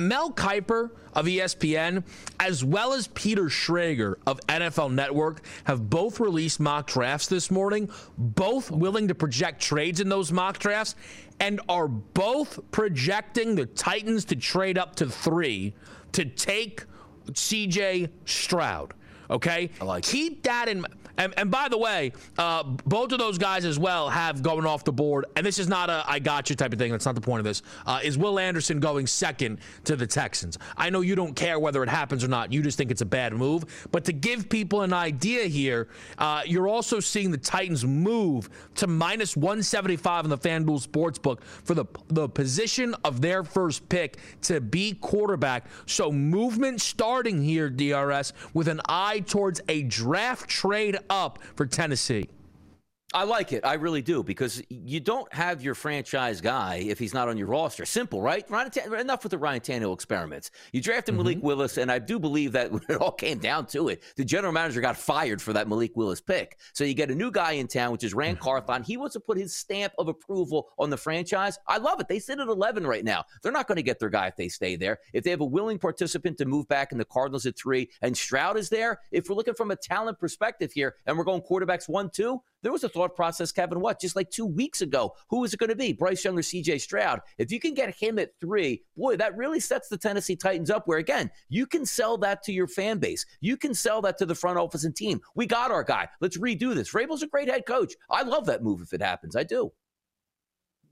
Mel 0.00 0.32
Kiper 0.32 0.90
of 1.14 1.26
ESPN, 1.26 2.02
as 2.38 2.64
well 2.64 2.92
as 2.92 3.08
Peter 3.08 3.44
Schrager 3.44 4.14
of 4.26 4.40
NFL 4.46 4.92
Network, 4.92 5.42
have 5.64 5.90
both 5.90 6.18
released 6.20 6.58
mock 6.58 6.86
drafts 6.86 7.26
this 7.26 7.50
morning. 7.50 7.90
Both 8.16 8.70
willing 8.70 9.08
to 9.08 9.14
project 9.14 9.60
trades 9.60 10.00
in 10.00 10.08
those 10.08 10.32
mock 10.32 10.58
drafts 10.58 10.96
and 11.38 11.60
are 11.68 11.88
both 11.88 12.58
projecting 12.70 13.54
the 13.54 13.66
Titans 13.66 14.24
to 14.26 14.36
trade 14.36 14.78
up 14.78 14.96
to 14.96 15.06
three 15.06 15.74
to 16.12 16.24
take 16.24 16.84
CJ 17.32 18.10
Stroud. 18.24 18.94
Okay? 19.30 19.70
Like 19.80 20.04
Keep 20.04 20.32
it. 20.32 20.42
that 20.44 20.68
in 20.68 20.80
mind. 20.82 20.94
And, 21.20 21.34
and 21.36 21.50
by 21.50 21.68
the 21.68 21.76
way, 21.76 22.12
uh, 22.38 22.62
both 22.62 23.12
of 23.12 23.18
those 23.18 23.36
guys 23.36 23.66
as 23.66 23.78
well 23.78 24.08
have 24.08 24.42
going 24.42 24.64
off 24.64 24.84
the 24.84 24.92
board. 24.92 25.26
And 25.36 25.44
this 25.44 25.58
is 25.58 25.68
not 25.68 25.90
a 25.90 26.02
I 26.06 26.18
got 26.18 26.48
you 26.48 26.56
type 26.56 26.72
of 26.72 26.78
thing. 26.78 26.90
That's 26.90 27.04
not 27.04 27.14
the 27.14 27.20
point 27.20 27.40
of 27.40 27.44
this. 27.44 27.62
Uh, 27.84 28.00
is 28.02 28.16
Will 28.16 28.38
Anderson 28.38 28.80
going 28.80 29.06
second 29.06 29.58
to 29.84 29.96
the 29.96 30.06
Texans? 30.06 30.56
I 30.78 30.88
know 30.88 31.02
you 31.02 31.14
don't 31.14 31.34
care 31.34 31.58
whether 31.58 31.82
it 31.82 31.90
happens 31.90 32.24
or 32.24 32.28
not. 32.28 32.52
You 32.52 32.62
just 32.62 32.78
think 32.78 32.90
it's 32.90 33.02
a 33.02 33.06
bad 33.06 33.34
move. 33.34 33.88
But 33.92 34.06
to 34.06 34.14
give 34.14 34.48
people 34.48 34.80
an 34.80 34.94
idea 34.94 35.44
here, 35.44 35.88
uh, 36.16 36.40
you're 36.46 36.68
also 36.68 37.00
seeing 37.00 37.30
the 37.30 37.38
Titans 37.38 37.84
move 37.84 38.48
to 38.76 38.86
minus 38.86 39.36
175 39.36 40.24
in 40.24 40.30
the 40.30 40.38
FanDuel 40.38 40.86
Sportsbook 40.86 41.42
for 41.42 41.74
the, 41.74 41.84
the 42.08 42.28
position 42.30 42.94
of 43.04 43.20
their 43.20 43.44
first 43.44 43.86
pick 43.90 44.16
to 44.42 44.62
be 44.62 44.94
quarterback. 44.94 45.66
So 45.84 46.10
movement 46.10 46.80
starting 46.80 47.42
here, 47.42 47.68
DRS, 47.68 48.32
with 48.54 48.68
an 48.68 48.80
eye 48.88 49.19
towards 49.26 49.60
a 49.68 49.82
draft 49.84 50.48
trade 50.48 50.98
up 51.08 51.38
for 51.54 51.66
Tennessee. 51.66 52.28
I 53.12 53.24
like 53.24 53.52
it. 53.52 53.64
I 53.64 53.74
really 53.74 54.02
do 54.02 54.22
because 54.22 54.62
you 54.68 55.00
don't 55.00 55.32
have 55.32 55.62
your 55.62 55.74
franchise 55.74 56.40
guy 56.40 56.76
if 56.76 56.96
he's 56.96 57.12
not 57.12 57.28
on 57.28 57.36
your 57.36 57.48
roster. 57.48 57.84
Simple, 57.84 58.22
right? 58.22 58.48
Ryan, 58.48 58.70
enough 59.00 59.24
with 59.24 59.32
the 59.32 59.38
Ryan 59.38 59.60
Tannehill 59.60 59.92
experiments. 59.92 60.52
You 60.72 60.80
drafted 60.80 61.14
mm-hmm. 61.14 61.24
Malik 61.24 61.38
Willis, 61.42 61.76
and 61.76 61.90
I 61.90 61.98
do 61.98 62.20
believe 62.20 62.52
that 62.52 62.70
it 62.88 62.96
all 62.98 63.10
came 63.10 63.38
down 63.38 63.66
to 63.66 63.88
it, 63.88 64.04
the 64.14 64.24
general 64.24 64.52
manager 64.52 64.80
got 64.80 64.96
fired 64.96 65.42
for 65.42 65.52
that 65.54 65.66
Malik 65.66 65.96
Willis 65.96 66.20
pick. 66.20 66.58
So 66.72 66.84
you 66.84 66.94
get 66.94 67.10
a 67.10 67.14
new 67.14 67.32
guy 67.32 67.52
in 67.52 67.66
town, 67.66 67.90
which 67.90 68.04
is 68.04 68.14
Ran 68.14 68.36
mm-hmm. 68.36 68.44
Carthon. 68.44 68.84
He 68.84 68.96
wants 68.96 69.14
to 69.14 69.20
put 69.20 69.36
his 69.36 69.56
stamp 69.56 69.92
of 69.98 70.06
approval 70.06 70.68
on 70.78 70.88
the 70.88 70.96
franchise. 70.96 71.58
I 71.66 71.78
love 71.78 71.98
it. 71.98 72.06
They 72.06 72.20
sit 72.20 72.38
at 72.38 72.46
11 72.46 72.86
right 72.86 73.04
now. 73.04 73.24
They're 73.42 73.50
not 73.50 73.66
going 73.66 73.76
to 73.76 73.82
get 73.82 73.98
their 73.98 74.10
guy 74.10 74.28
if 74.28 74.36
they 74.36 74.48
stay 74.48 74.76
there. 74.76 75.00
If 75.12 75.24
they 75.24 75.30
have 75.30 75.40
a 75.40 75.44
willing 75.44 75.80
participant 75.80 76.38
to 76.38 76.44
move 76.44 76.68
back, 76.68 76.92
and 76.92 77.00
the 77.00 77.04
Cardinals 77.04 77.44
at 77.46 77.56
three, 77.56 77.90
and 78.02 78.16
Stroud 78.16 78.56
is 78.56 78.68
there, 78.68 79.00
if 79.10 79.28
we're 79.28 79.34
looking 79.34 79.54
from 79.54 79.72
a 79.72 79.76
talent 79.76 80.18
perspective 80.20 80.70
here, 80.72 80.94
and 81.06 81.18
we're 81.18 81.24
going 81.24 81.42
quarterbacks 81.42 81.88
one, 81.88 82.08
two, 82.08 82.40
there 82.62 82.72
was 82.72 82.84
a 82.84 82.88
thought 82.88 83.16
process, 83.16 83.52
Kevin, 83.52 83.80
what, 83.80 84.00
just 84.00 84.16
like 84.16 84.30
two 84.30 84.46
weeks 84.46 84.82
ago? 84.82 85.14
Who 85.28 85.44
is 85.44 85.54
it 85.54 85.60
going 85.60 85.70
to 85.70 85.76
be? 85.76 85.92
Bryce 85.92 86.24
Young 86.24 86.38
or 86.38 86.42
CJ 86.42 86.80
Stroud? 86.80 87.20
If 87.38 87.50
you 87.50 87.60
can 87.60 87.74
get 87.74 87.94
him 87.94 88.18
at 88.18 88.32
three, 88.40 88.82
boy, 88.96 89.16
that 89.16 89.36
really 89.36 89.60
sets 89.60 89.88
the 89.88 89.98
Tennessee 89.98 90.36
Titans 90.36 90.70
up 90.70 90.86
where, 90.86 90.98
again, 90.98 91.30
you 91.48 91.66
can 91.66 91.86
sell 91.86 92.18
that 92.18 92.42
to 92.44 92.52
your 92.52 92.66
fan 92.66 92.98
base. 92.98 93.24
You 93.40 93.56
can 93.56 93.74
sell 93.74 94.02
that 94.02 94.18
to 94.18 94.26
the 94.26 94.34
front 94.34 94.58
office 94.58 94.84
and 94.84 94.94
team. 94.94 95.20
We 95.34 95.46
got 95.46 95.70
our 95.70 95.84
guy. 95.84 96.08
Let's 96.20 96.38
redo 96.38 96.74
this. 96.74 96.92
Vrabel's 96.92 97.22
a 97.22 97.26
great 97.26 97.48
head 97.48 97.66
coach. 97.66 97.94
I 98.10 98.22
love 98.22 98.46
that 98.46 98.62
move 98.62 98.82
if 98.82 98.92
it 98.92 99.02
happens. 99.02 99.36
I 99.36 99.44
do. 99.44 99.72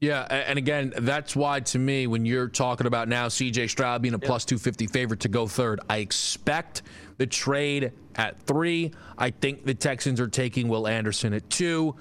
Yeah, 0.00 0.22
and 0.30 0.58
again, 0.58 0.92
that's 0.98 1.34
why 1.34 1.58
to 1.60 1.78
me, 1.78 2.06
when 2.06 2.24
you're 2.24 2.46
talking 2.46 2.86
about 2.86 3.08
now 3.08 3.26
CJ 3.26 3.68
Stroud 3.68 4.00
being 4.00 4.14
a 4.14 4.18
plus 4.18 4.44
250 4.44 4.86
favorite 4.86 5.20
to 5.20 5.28
go 5.28 5.48
third, 5.48 5.80
I 5.90 5.98
expect 5.98 6.82
the 7.18 7.26
trade 7.26 7.92
at 8.14 8.40
three. 8.42 8.92
I 9.18 9.30
think 9.30 9.64
the 9.64 9.74
Texans 9.74 10.20
are 10.20 10.28
taking 10.28 10.68
Will 10.68 10.88
Anderson 10.88 11.34
at 11.34 11.48
two. 11.50 11.96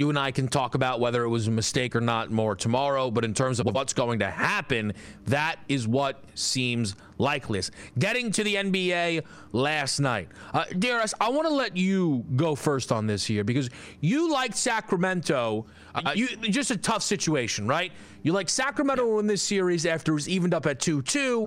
You 0.00 0.08
and 0.08 0.18
I 0.18 0.30
can 0.30 0.48
talk 0.48 0.74
about 0.74 0.98
whether 0.98 1.24
it 1.24 1.28
was 1.28 1.46
a 1.46 1.50
mistake 1.50 1.94
or 1.94 2.00
not 2.00 2.30
more 2.30 2.56
tomorrow, 2.56 3.10
but 3.10 3.22
in 3.22 3.34
terms 3.34 3.60
of 3.60 3.66
what's 3.66 3.92
going 3.92 4.20
to 4.20 4.30
happen, 4.30 4.94
that 5.26 5.56
is 5.68 5.86
what 5.86 6.24
seems 6.34 6.96
likeliest. 7.18 7.72
Getting 7.98 8.32
to 8.32 8.42
the 8.42 8.54
NBA 8.54 9.24
last 9.52 10.00
night. 10.00 10.28
Uh, 10.54 10.64
Darius, 10.78 11.12
I 11.20 11.28
want 11.28 11.46
to 11.48 11.52
let 11.52 11.76
you 11.76 12.24
go 12.34 12.54
first 12.54 12.92
on 12.92 13.06
this 13.06 13.26
here 13.26 13.44
because 13.44 13.68
you 14.00 14.32
like 14.32 14.56
Sacramento. 14.56 15.66
Uh, 15.94 16.12
you, 16.14 16.28
just 16.48 16.70
a 16.70 16.78
tough 16.78 17.02
situation, 17.02 17.68
right? 17.68 17.92
You 18.22 18.32
like 18.32 18.48
Sacramento 18.48 19.18
in 19.18 19.26
this 19.26 19.42
series 19.42 19.84
after 19.84 20.12
it 20.12 20.14
was 20.14 20.30
evened 20.30 20.54
up 20.54 20.64
at 20.64 20.80
2 20.80 21.02
2. 21.02 21.46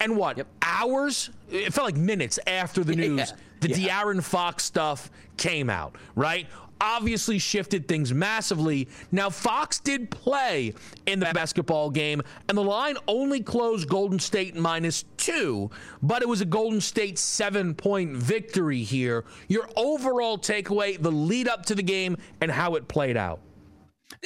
And 0.00 0.16
what? 0.16 0.38
Yep. 0.38 0.46
Hours? 0.62 1.28
It 1.50 1.74
felt 1.74 1.84
like 1.84 1.96
minutes 1.96 2.38
after 2.46 2.82
the 2.82 2.96
news. 2.96 3.18
Yeah. 3.18 3.36
The 3.60 3.68
yeah. 3.78 4.02
De'Aaron 4.02 4.22
Fox 4.22 4.64
stuff 4.64 5.10
came 5.36 5.68
out, 5.68 5.96
right? 6.14 6.46
Obviously 6.80 7.38
shifted 7.38 7.86
things 7.86 8.12
massively. 8.12 8.88
Now, 9.12 9.30
Fox 9.30 9.78
did 9.78 10.10
play 10.10 10.74
in 11.06 11.20
the 11.20 11.30
basketball 11.32 11.90
game, 11.90 12.22
and 12.48 12.56
the 12.56 12.62
line 12.62 12.96
only 13.06 13.40
closed 13.40 13.88
Golden 13.88 14.18
State 14.18 14.56
minus 14.56 15.04
two, 15.16 15.70
but 16.02 16.22
it 16.22 16.28
was 16.28 16.40
a 16.40 16.46
Golden 16.46 16.80
State 16.80 17.18
seven 17.18 17.74
point 17.74 18.16
victory 18.16 18.82
here. 18.82 19.24
Your 19.48 19.68
overall 19.76 20.38
takeaway, 20.38 21.00
the 21.00 21.12
lead 21.12 21.48
up 21.48 21.66
to 21.66 21.74
the 21.74 21.82
game, 21.82 22.16
and 22.40 22.50
how 22.50 22.74
it 22.74 22.88
played 22.88 23.16
out. 23.16 23.40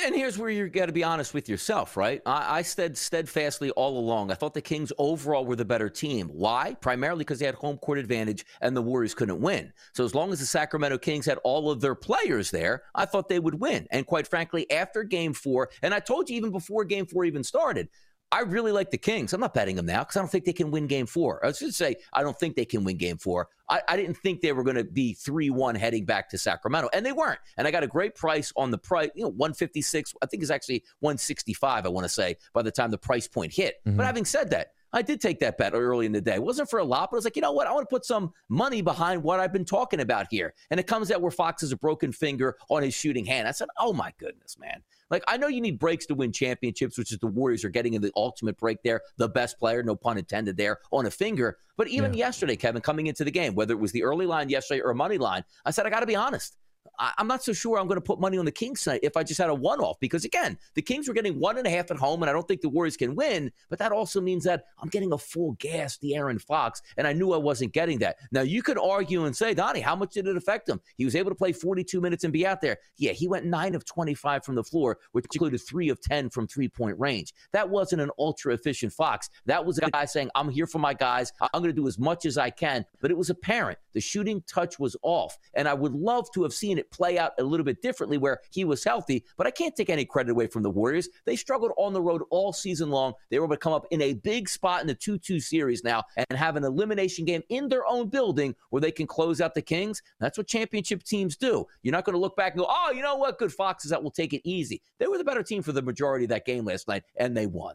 And 0.03 0.14
here's 0.14 0.39
where 0.39 0.51
you 0.51 0.68
got 0.68 0.87
to 0.87 0.93
be 0.93 1.05
honest 1.05 1.35
with 1.35 1.49
yourself, 1.49 1.97
right? 1.97 2.20
I, 2.26 2.59
I 2.59 2.62
said 2.62 2.97
steadfastly 2.97 3.70
all 3.72 3.99
along. 3.99 4.30
I 4.30 4.35
thought 4.35 4.55
the 4.55 4.61
Kings 4.61 4.93
overall 4.99 5.45
were 5.45 5.57
the 5.57 5.64
better 5.64 5.89
team. 5.89 6.28
Why? 6.28 6.74
Primarily 6.80 7.18
because 7.18 7.39
they 7.39 7.47
had 7.47 7.55
home 7.55 7.78
court 7.78 7.99
advantage 7.99 8.45
and 8.61 8.76
the 8.76 8.82
Warriors 8.82 9.14
couldn't 9.14 9.41
win. 9.41 9.72
So 9.93 10.05
as 10.05 10.14
long 10.14 10.32
as 10.32 10.41
the 10.41 10.47
Sacramento 10.47 10.99
Kings 10.99 11.26
had 11.26 11.39
all 11.45 11.70
of 11.70 11.80
their 11.80 11.95
players 11.95 12.51
there, 12.51 12.82
I 12.95 13.05
thought 13.05 13.28
they 13.28 13.39
would 13.39 13.61
win. 13.61 13.87
And 13.91 14.07
quite 14.07 14.26
frankly, 14.26 14.70
after 14.70 15.05
Game 15.05 15.32
Four, 15.32 15.70
and 15.82 15.95
I 15.95 16.01
told 16.01 16.28
you 16.28 16.37
even 16.37 16.51
before 16.51 16.85
Game 16.85 17.07
Four 17.07 17.24
even 17.24 17.45
started, 17.45 17.89
I 18.33 18.41
really 18.41 18.72
like 18.72 18.91
the 18.91 18.99
Kings. 18.99 19.33
I'm 19.33 19.41
not 19.41 19.55
betting 19.55 19.77
them 19.77 19.87
now 19.87 20.01
because 20.01 20.16
I 20.16 20.20
don't 20.20 20.29
think 20.29 20.45
they 20.45 20.53
can 20.53 20.70
win 20.70 20.87
game 20.87 21.07
four. 21.07 21.45
I 21.45 21.53
should 21.53 21.75
say, 21.75 21.97
I 22.12 22.22
don't 22.22 22.39
think 22.39 22.57
they 22.57 22.64
can 22.64 22.83
win 22.83 22.97
game 22.97 23.16
four. 23.16 23.49
I, 23.68 23.81
I 23.89 23.97
didn't 23.97 24.16
think 24.16 24.41
they 24.41 24.53
were 24.53 24.64
going 24.64 24.77
to 24.77 24.85
be 24.85 25.14
3 25.14 25.51
1 25.51 25.75
heading 25.75 26.05
back 26.05 26.29
to 26.31 26.39
Sacramento, 26.39 26.91
and 26.93 27.07
they 27.07 27.12
weren't. 27.12 27.39
And 27.57 27.66
I 27.66 27.70
got 27.70 27.83
a 27.83 27.87
great 27.87 28.14
price 28.14 28.53
on 28.57 28.70
the 28.70 28.79
price, 28.79 29.11
you 29.14 29.22
know, 29.22 29.31
156, 29.31 30.14
I 30.22 30.27
think 30.27 30.43
it's 30.43 30.51
actually 30.51 30.85
165, 31.01 31.87
I 31.87 31.89
want 31.89 32.05
to 32.05 32.09
say, 32.09 32.37
by 32.53 32.62
the 32.62 32.70
time 32.70 32.91
the 32.91 32.99
price 32.99 33.29
point 33.29 33.53
hit. 33.53 33.77
Mm-hmm. 33.87 33.97
But 33.97 34.07
having 34.07 34.25
said 34.25 34.51
that, 34.51 34.72
I 34.95 35.03
did 35.03 35.20
take 35.20 35.40
that 35.40 35.59
bet 35.59 35.74
early 35.74 36.07
in 36.07 36.12
the 36.12 36.20
day. 36.20 36.34
It 36.34 36.42
wasn't 36.42 36.70
for 36.70 36.78
a 36.78 36.84
lot, 36.84 37.11
but 37.11 37.16
I 37.16 37.18
was 37.18 37.24
like, 37.24 37.34
you 37.34 37.42
know 37.42 37.53
what? 37.53 37.66
I 37.66 37.72
want 37.72 37.88
to 37.88 37.92
put 37.92 38.05
some 38.05 38.32
money 38.49 38.80
behind 38.80 39.22
what 39.22 39.40
I've 39.40 39.53
been 39.53 39.64
talking 39.64 40.01
about 40.01 40.28
here. 40.30 40.55
And 40.70 40.78
it 40.78 40.86
comes 40.86 41.11
out 41.11 41.20
where 41.20 41.32
Fox 41.32 41.62
has 41.62 41.72
a 41.72 41.76
broken 41.76 42.12
finger 42.12 42.57
on 42.70 42.82
his 42.84 42.95
shooting 42.95 43.24
hand. 43.26 43.49
I 43.49 43.51
said, 43.51 43.68
oh 43.78 43.92
my 43.92 44.12
goodness, 44.18 44.57
man. 44.57 44.82
Like, 45.11 45.24
I 45.26 45.36
know 45.36 45.49
you 45.49 45.61
need 45.61 45.80
breaks 45.80 46.07
to 46.07 46.14
win 46.14 46.32
championships, 46.32 46.97
which 46.97 47.12
is 47.12 47.18
the 47.18 47.26
Warriors 47.26 47.64
are 47.64 47.70
getting 47.70 47.95
in 47.95 48.03
the 48.03 48.12
ultimate 48.16 48.57
break 48.57 48.82
there. 48.82 49.03
The 49.16 49.28
best 49.28 49.59
player, 49.59 49.82
no 49.82 49.97
pun 49.97 50.16
intended 50.16 50.57
there, 50.57 50.78
on 50.92 51.07
a 51.07 51.11
finger. 51.11 51.59
But 51.76 51.88
even 51.88 52.14
yeah. 52.14 52.26
yesterday, 52.26 52.57
Kevin, 52.57 52.80
coming 52.80 53.09
into 53.09 53.24
the 53.24 53.30
game, 53.30 53.55
whether 53.55 53.74
it 53.74 53.80
was 53.80 53.92
the 53.92 54.05
early 54.05 54.26
line 54.26 54.49
yesterday 54.49 54.80
or 54.80 54.92
a 54.92 54.95
money 54.95 55.18
line, 55.18 55.45
I 55.64 55.72
said, 55.72 55.86
I 55.86 55.90
got 55.90 56.01
to 56.01 56.07
be 56.07 56.16
honest. 56.16 56.57
I, 56.99 57.12
am 57.18 57.26
not 57.26 57.42
so 57.42 57.53
sure 57.53 57.78
I'm 57.78 57.86
going 57.86 58.01
to 58.01 58.05
put 58.05 58.20
money 58.20 58.38
on 58.38 58.45
the 58.45 58.53
Kings 58.53 58.82
tonight 58.82 59.01
if 59.03 59.16
I 59.16 59.22
just 59.22 59.38
had 59.38 59.51
a 59.51 59.55
one 59.55 59.80
off 59.80 59.99
because, 60.01 60.24
again, 60.24 60.59
the 60.74 60.82
Kings 60.82 61.09
were 61.09 61.14
getting 61.14 61.38
one 61.38 61.59
and 61.59 61.66
a 61.66 61.70
half 61.70 61.90
at 61.90 61.97
home, 61.97 62.22
and 62.22 62.30
I 62.30 62.32
don't 62.32 62.47
think 62.47 62.61
the 62.61 62.68
Warriors 62.68 62.97
can 62.97 63.14
win. 63.14 63.53
But 63.68 63.78
that 63.78 63.92
also 63.92 64.20
means 64.20 64.45
that 64.45 64.64
I'm 64.80 64.88
getting 64.88 65.12
a 65.12 65.18
full 65.18 65.53
gas, 65.53 65.99
De'Aaron 65.99 66.40
Fox, 66.40 66.82
and 66.97 67.07
I 67.07 67.12
knew 67.12 67.32
I 67.32 67.38
wasn't 67.38 67.72
getting 67.72 67.99
that. 67.99 68.16
Now, 68.32 68.42
you 68.42 68.62
could 68.62 68.78
argue 68.78 69.24
and 69.24 69.36
say, 69.36 69.55
Donnie, 69.55 69.80
how 69.80 69.97
much 69.97 70.14
did 70.14 70.26
it 70.26 70.36
affect 70.36 70.68
him? 70.68 70.80
He 70.97 71.05
was 71.05 71.16
able 71.16 71.30
to 71.30 71.34
play 71.34 71.53
42 71.53 72.01
minutes 72.01 72.24
and 72.24 72.32
be 72.32 72.47
out 72.47 72.61
there. 72.61 72.78
Yeah, 72.97 73.12
he 73.12 73.28
went 73.28 73.47
nine 73.47 73.74
of 73.74 73.84
25 73.84 74.45
from 74.45 74.55
the 74.55 74.64
floor, 74.64 74.99
which 75.12 75.26
included 75.32 75.59
three 75.59 75.88
of 75.88 76.01
10 76.01 76.30
from 76.30 76.47
three 76.47 76.68
point 76.68 76.99
range. 76.99 77.34
That 77.53 77.68
wasn't 77.68 78.03
an 78.03 78.11
ultra 78.18 78.55
efficient 78.55 78.92
Fox. 78.92 79.30
That 79.47 79.64
was 79.64 79.78
a 79.78 79.90
guy 79.90 80.05
saying, 80.05 80.30
I'm 80.34 80.49
here 80.49 80.66
for 80.66 80.78
my 80.78 80.95
guys. 80.95 81.32
I'm 81.40 81.62
going 81.62 81.64
to 81.64 81.72
do 81.72 81.88
as 81.88 81.99
much 81.99 82.26
as 82.26 82.38
I 82.38 82.51
can. 82.51 82.84
But 83.01 83.11
it 83.11 83.16
was 83.16 83.30
apparent 83.30 83.78
the 83.92 84.01
shooting 84.01 84.42
touch 84.47 84.78
was 84.78 84.97
off. 85.03 85.38
And 85.55 85.66
I 85.66 85.74
would 85.74 85.92
love 85.92 86.30
to 86.34 86.42
have 86.42 86.53
seen 86.53 86.78
it 86.78 86.84
play 86.91 87.18
out 87.18 87.32
a 87.39 87.43
little 87.43 87.55
little 87.55 87.72
bit 87.72 87.82
differently 87.82 88.18
where 88.18 88.41
he 88.51 88.64
was 88.64 88.82
healthy. 88.85 89.24
But 89.37 89.47
I 89.47 89.51
can't 89.51 89.74
take 89.74 89.89
any 89.89 90.05
credit 90.05 90.32
away 90.32 90.47
from 90.49 90.62
the 90.62 90.70
Warriors. 90.70 91.09
They 91.24 91.37
struggled 91.37 91.72
on 91.76 91.93
the 91.93 92.03
road 92.03 92.22
all 92.30 92.53
season 92.53 92.91
long. 92.91 93.14
They 93.30 93.39
were 93.39 93.47
able 93.47 93.55
to 93.55 93.61
come 93.61 93.72
up 93.72 93.87
in 93.91 94.03
a 94.03 94.14
big 94.14 94.49
spot 94.49 94.80
in 94.80 94.87
the 94.87 94.95
2 94.95 95.18
2 95.18 95.41
series 95.41 95.85
now 95.85 96.03
and 96.16 96.39
have 96.39 96.57
an 96.57 96.64
elimination 96.64 97.24
game 97.24 97.43
in 97.49 97.68
their 97.68 97.87
own 97.87 98.09
building 98.09 98.55
where 98.70 98.80
they 98.80 98.91
can 98.91 99.07
close 99.07 99.41
out 99.41 99.55
the 99.55 99.62
Kings. 99.62 100.03
That's 100.20 100.37
what 100.37 100.47
championship 100.47 101.03
teams 101.05 101.37
do. 101.37 101.64
You're 101.82 101.93
not 101.93 102.05
going 102.05 102.14
to 102.14 102.20
look 102.20 102.37
back 102.37 102.53
and 102.53 102.61
go, 102.61 102.66
oh, 102.68 102.91
you 102.93 103.03
know 103.03 103.16
what? 103.16 103.39
Good 103.39 103.53
Foxes 103.53 103.91
that 103.91 104.03
will 104.03 104.11
take 104.11 104.32
it 104.32 104.43
easy. 104.45 104.82
They 104.99 105.07
were 105.07 105.18
the 105.18 105.24
better 105.24 105.43
team 105.43 105.62
for 105.62 105.72
the 105.72 105.82
majority 105.82 106.24
of 106.24 106.30
that 106.30 106.45
game 106.45 106.64
last 106.64 106.89
night, 106.89 107.05
and 107.16 107.37
they 107.37 107.47
won. 107.47 107.74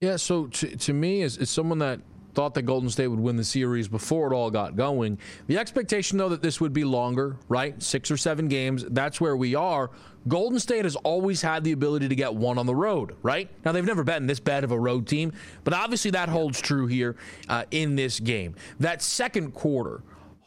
Yeah, 0.00 0.16
so 0.16 0.48
to, 0.48 0.76
to 0.76 0.92
me, 0.92 1.22
as, 1.22 1.38
as 1.38 1.48
someone 1.48 1.78
that 1.78 2.00
thought 2.34 2.54
that 2.54 2.62
Golden 2.62 2.90
State 2.90 3.08
would 3.08 3.20
win 3.20 3.36
the 3.36 3.44
series 3.44 3.88
before 3.88 4.32
it 4.32 4.34
all 4.34 4.50
got 4.50 4.76
going. 4.76 5.18
The 5.46 5.58
expectation, 5.58 6.18
though, 6.18 6.28
that 6.28 6.42
this 6.42 6.60
would 6.60 6.72
be 6.72 6.84
longer, 6.84 7.36
right? 7.48 7.80
Six 7.82 8.10
or 8.10 8.16
seven 8.16 8.48
games. 8.48 8.84
That's 8.88 9.20
where 9.20 9.36
we 9.36 9.54
are. 9.54 9.90
Golden 10.26 10.58
State 10.58 10.84
has 10.84 10.96
always 10.96 11.42
had 11.42 11.64
the 11.64 11.72
ability 11.72 12.08
to 12.08 12.14
get 12.14 12.34
one 12.34 12.56
on 12.56 12.66
the 12.66 12.74
road, 12.74 13.14
right? 13.22 13.48
Now, 13.64 13.72
they've 13.72 13.84
never 13.84 14.04
been 14.04 14.26
this 14.26 14.40
bad 14.40 14.64
of 14.64 14.72
a 14.72 14.78
road 14.78 15.06
team, 15.06 15.32
but 15.64 15.74
obviously 15.74 16.10
that 16.12 16.28
holds 16.28 16.60
true 16.60 16.86
here 16.86 17.16
uh, 17.48 17.64
in 17.70 17.94
this 17.94 18.20
game. 18.20 18.54
That 18.80 19.02
second 19.02 19.52
quarter, 19.52 20.02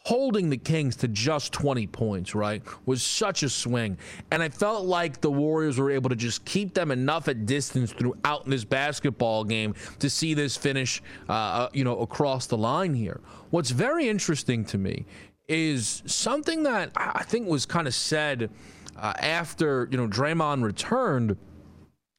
holding 0.07 0.49
the 0.49 0.55
Kings 0.55 0.95
to 0.95 1.05
just 1.09 1.51
20 1.51 1.85
points, 1.87 2.33
right, 2.33 2.63
was 2.85 3.03
such 3.03 3.43
a 3.43 3.49
swing. 3.49 3.97
And 4.31 4.41
I 4.41 4.47
felt 4.47 4.85
like 4.85 5.19
the 5.19 5.29
Warriors 5.29 5.77
were 5.77 5.91
able 5.91 6.09
to 6.09 6.15
just 6.15 6.45
keep 6.45 6.73
them 6.73 6.91
enough 6.91 7.27
at 7.27 7.45
distance 7.45 7.91
throughout 7.91 8.45
this 8.45 8.63
basketball 8.63 9.43
game 9.43 9.75
to 9.99 10.09
see 10.09 10.33
this 10.33 10.55
finish, 10.55 11.03
uh, 11.27 11.33
uh, 11.33 11.69
you 11.73 11.83
know, 11.83 11.99
across 11.99 12.47
the 12.47 12.55
line 12.55 12.93
here. 12.93 13.19
What's 13.49 13.71
very 13.71 14.07
interesting 14.07 14.63
to 14.67 14.77
me 14.77 15.05
is 15.49 16.03
something 16.05 16.63
that 16.63 16.91
I 16.95 17.23
think 17.23 17.49
was 17.49 17.65
kind 17.65 17.85
of 17.85 17.93
said 17.93 18.49
uh, 18.95 19.11
after, 19.19 19.89
you 19.91 19.97
know, 19.97 20.07
Draymond 20.07 20.63
returned. 20.63 21.35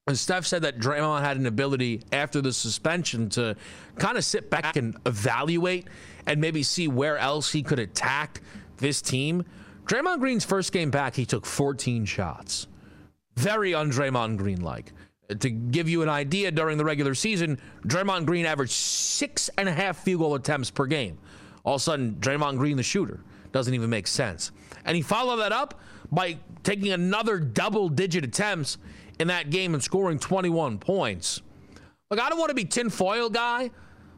And 0.08 0.18
Steph 0.18 0.46
said 0.46 0.62
that 0.62 0.78
Draymond 0.78 1.20
had 1.20 1.36
an 1.36 1.44
ability 1.44 2.00
after 2.12 2.40
the 2.40 2.50
suspension 2.50 3.28
to 3.30 3.54
kind 3.98 4.16
of 4.16 4.24
sit 4.24 4.48
back 4.48 4.76
and 4.76 4.96
evaluate 5.04 5.86
and 6.26 6.40
maybe 6.40 6.62
see 6.62 6.88
where 6.88 7.18
else 7.18 7.52
he 7.52 7.62
could 7.62 7.78
attack 7.78 8.40
this 8.78 9.02
team. 9.02 9.44
Draymond 9.84 10.20
Green's 10.20 10.46
first 10.46 10.72
game 10.72 10.90
back, 10.90 11.14
he 11.14 11.26
took 11.26 11.44
14 11.44 12.06
shots. 12.06 12.68
Very 13.36 13.74
un 13.74 13.92
Draymond 13.92 14.38
Green 14.38 14.62
like. 14.62 14.94
To 15.40 15.50
give 15.50 15.90
you 15.90 16.00
an 16.00 16.08
idea, 16.08 16.50
during 16.52 16.78
the 16.78 16.86
regular 16.86 17.14
season, 17.14 17.60
Draymond 17.86 18.24
Green 18.24 18.46
averaged 18.46 18.72
six 18.72 19.50
and 19.58 19.68
a 19.68 19.72
half 19.72 19.98
field 19.98 20.20
goal 20.20 20.36
attempts 20.36 20.70
per 20.70 20.86
game. 20.86 21.18
All 21.64 21.74
of 21.74 21.82
a 21.82 21.84
sudden, 21.84 22.16
Draymond 22.18 22.56
Green, 22.56 22.78
the 22.78 22.82
shooter, 22.82 23.20
doesn't 23.52 23.74
even 23.74 23.90
make 23.90 24.06
sense. 24.06 24.52
And 24.86 24.96
he 24.96 25.02
followed 25.02 25.36
that 25.36 25.52
up 25.52 25.78
by 26.10 26.38
taking 26.62 26.92
another 26.92 27.38
double 27.38 27.90
digit 27.90 28.24
attempts 28.24 28.78
in 29.18 29.28
that 29.28 29.50
game 29.50 29.74
and 29.74 29.82
scoring 29.82 30.18
21 30.18 30.78
points. 30.78 31.42
Look, 32.10 32.20
I 32.20 32.28
don't 32.28 32.38
want 32.38 32.50
to 32.50 32.54
be 32.54 32.64
tinfoil 32.64 33.28
guy, 33.28 33.70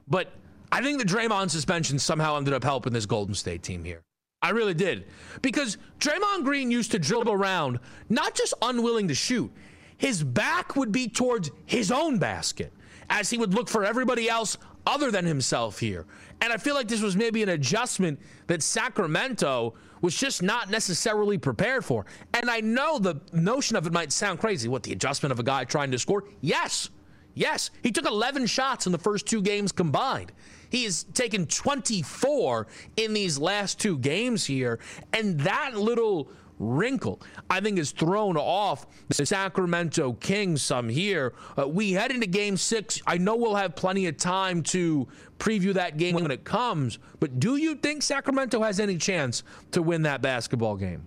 but 0.07 0.33
I 0.71 0.83
think 0.83 0.99
the 0.99 1.05
Draymond 1.05 1.51
suspension 1.51 1.99
somehow 1.99 2.37
ended 2.37 2.55
up 2.55 2.63
helping 2.63 2.93
this 2.93 3.07
Golden 3.07 3.35
State 3.35 3.63
team 3.63 3.85
here. 3.85 4.03
I 4.43 4.51
really 4.51 4.75
did. 4.75 5.07
Because 5.43 5.77
Draymond 5.99 6.45
Green 6.45 6.71
used 6.71 6.93
to 6.93 6.99
dribble 6.99 7.33
around, 7.33 7.79
not 8.09 8.35
just 8.35 8.55
unwilling 8.63 9.09
to 9.09 9.15
shoot, 9.15 9.53
his 9.99 10.23
back 10.23 10.77
would 10.77 10.93
be 10.93 11.09
towards 11.09 11.51
his 11.67 11.93
own 11.93 12.19
basket 12.19 12.73
as 13.11 13.29
he 13.29 13.37
would 13.37 13.53
look 13.53 13.69
for 13.69 13.85
everybody 13.85 14.29
else 14.31 14.57
other 14.87 15.11
than 15.11 15.27
himself 15.27 15.79
here. 15.79 16.07
And 16.41 16.53
I 16.53 16.57
feel 16.57 16.75
like 16.75 16.89
this 16.89 17.03
was 17.03 17.17
maybe 17.17 17.43
an 17.43 17.51
adjustment 17.51 18.19
that 18.47 18.63
Sacramento 18.63 19.75
was 20.01 20.17
just 20.17 20.43
not 20.43 20.71
necessarily 20.71 21.39
prepared 21.39 21.85
for. 21.85 22.07
And 22.35 22.51
I 22.51 22.61
know 22.61 22.99
the 22.99 23.21
notion 23.33 23.77
of 23.77 23.87
it 23.87 23.93
might 23.93 24.13
sound 24.13 24.39
crazy. 24.39 24.69
What, 24.69 24.83
the 24.83 24.93
adjustment 24.93 25.33
of 25.33 25.39
a 25.39 25.43
guy 25.43 25.65
trying 25.65 25.91
to 25.91 25.99
score? 25.99 26.25
Yes. 26.41 26.91
Yes. 27.35 27.71
He 27.83 27.93
took 27.93 28.07
11 28.07 28.47
shots 28.47 28.87
in 28.87 28.93
the 28.93 28.99
first 28.99 29.27
two 29.27 29.43
games 29.43 29.73
combined. 29.73 30.33
He 30.71 30.85
has 30.85 31.05
taken 31.15 31.47
24 31.47 32.67
in 32.97 33.13
these 33.13 33.39
last 33.39 33.79
two 33.79 33.99
games 33.99 34.45
here. 34.45 34.79
And 35.13 35.41
that 35.41 35.75
little 35.75 36.31
wrinkle, 36.61 37.21
I 37.49 37.61
think, 37.61 37.79
is 37.79 37.91
thrown 37.91 38.37
off 38.37 38.87
the 39.09 39.27
Sacramento 39.27 40.13
Kings 40.15 40.63
some 40.63 40.89
here. 40.89 41.35
Uh, 41.59 41.67
we 41.67 41.93
head 41.93 42.13
into 42.13 42.27
game 42.27 42.57
six. 42.57 43.03
I 43.07 43.19
know 43.19 43.35
we'll 43.35 43.57
have 43.57 43.75
plenty 43.75 44.07
of 44.07 44.17
time 44.17 44.63
to 44.65 45.09
preview 45.39 45.73
that 45.75 45.97
game 45.97 46.15
when 46.15 46.31
it 46.31 46.45
comes, 46.45 46.99
but 47.19 47.41
do 47.41 47.57
you 47.57 47.75
think 47.75 48.03
Sacramento 48.03 48.63
has 48.63 48.79
any 48.79 48.99
chance 48.99 49.43
to 49.73 49.83
win 49.83 50.03
that 50.03 50.23
basketball 50.23 50.77
game? 50.77 51.07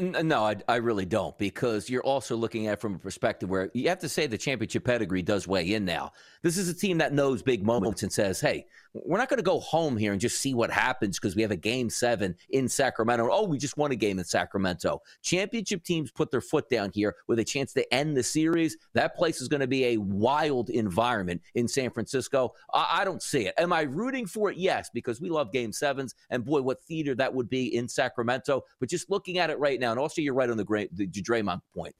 No, 0.00 0.44
I, 0.44 0.56
I, 0.68 0.76
really 0.76 1.04
don't 1.04 1.36
because 1.36 1.90
you're 1.90 2.02
also 2.02 2.34
looking 2.34 2.68
at 2.68 2.80
from 2.80 2.94
a 2.94 2.98
perspective 2.98 3.50
where 3.50 3.70
you 3.74 3.88
have 3.88 3.98
to 3.98 4.08
say 4.08 4.26
the 4.26 4.38
championship 4.38 4.84
pedigree 4.84 5.20
does 5.20 5.46
weigh 5.46 5.74
in 5.74 5.84
now. 5.84 6.12
This 6.42 6.56
is 6.56 6.68
a 6.68 6.74
team 6.74 6.98
that 6.98 7.12
knows 7.12 7.42
big 7.42 7.64
moments 7.64 8.02
and 8.02 8.10
says, 8.10 8.40
hey, 8.40 8.66
we're 8.92 9.18
not 9.18 9.28
going 9.28 9.38
to 9.38 9.44
go 9.44 9.60
home 9.60 9.96
here 9.96 10.12
and 10.12 10.20
just 10.20 10.40
see 10.40 10.54
what 10.54 10.70
happens 10.70 11.18
because 11.18 11.36
we 11.36 11.42
have 11.42 11.50
a 11.50 11.56
game 11.56 11.90
seven 11.90 12.34
in 12.50 12.68
Sacramento. 12.68 13.28
Oh, 13.30 13.44
we 13.44 13.58
just 13.58 13.76
won 13.76 13.92
a 13.92 13.96
game 13.96 14.18
in 14.18 14.24
Sacramento. 14.24 15.00
Championship 15.22 15.84
teams 15.84 16.10
put 16.10 16.30
their 16.30 16.40
foot 16.40 16.68
down 16.68 16.90
here 16.92 17.14
with 17.28 17.38
a 17.38 17.44
chance 17.44 17.72
to 17.74 17.94
end 17.94 18.16
the 18.16 18.22
series. 18.22 18.76
That 18.94 19.14
place 19.14 19.40
is 19.40 19.48
going 19.48 19.60
to 19.60 19.66
be 19.66 19.84
a 19.86 19.96
wild 19.98 20.70
environment 20.70 21.40
in 21.54 21.68
San 21.68 21.90
Francisco. 21.90 22.52
I, 22.74 23.00
I 23.00 23.04
don't 23.04 23.22
see 23.22 23.46
it. 23.46 23.54
Am 23.58 23.72
I 23.72 23.82
rooting 23.82 24.26
for 24.26 24.50
it? 24.50 24.56
Yes, 24.56 24.90
because 24.92 25.20
we 25.20 25.30
love 25.30 25.52
game 25.52 25.72
sevens. 25.72 26.14
And 26.30 26.44
boy, 26.44 26.62
what 26.62 26.82
theater 26.82 27.14
that 27.14 27.32
would 27.32 27.48
be 27.48 27.76
in 27.76 27.88
Sacramento. 27.88 28.62
But 28.80 28.88
just 28.88 29.10
looking 29.10 29.38
at 29.38 29.50
it 29.50 29.58
right 29.58 29.78
now, 29.78 29.92
and 29.92 30.00
also 30.00 30.20
you're 30.20 30.34
right 30.34 30.50
on 30.50 30.56
the, 30.56 30.88
the 30.92 31.06
Draymond 31.06 31.60
point. 31.74 31.94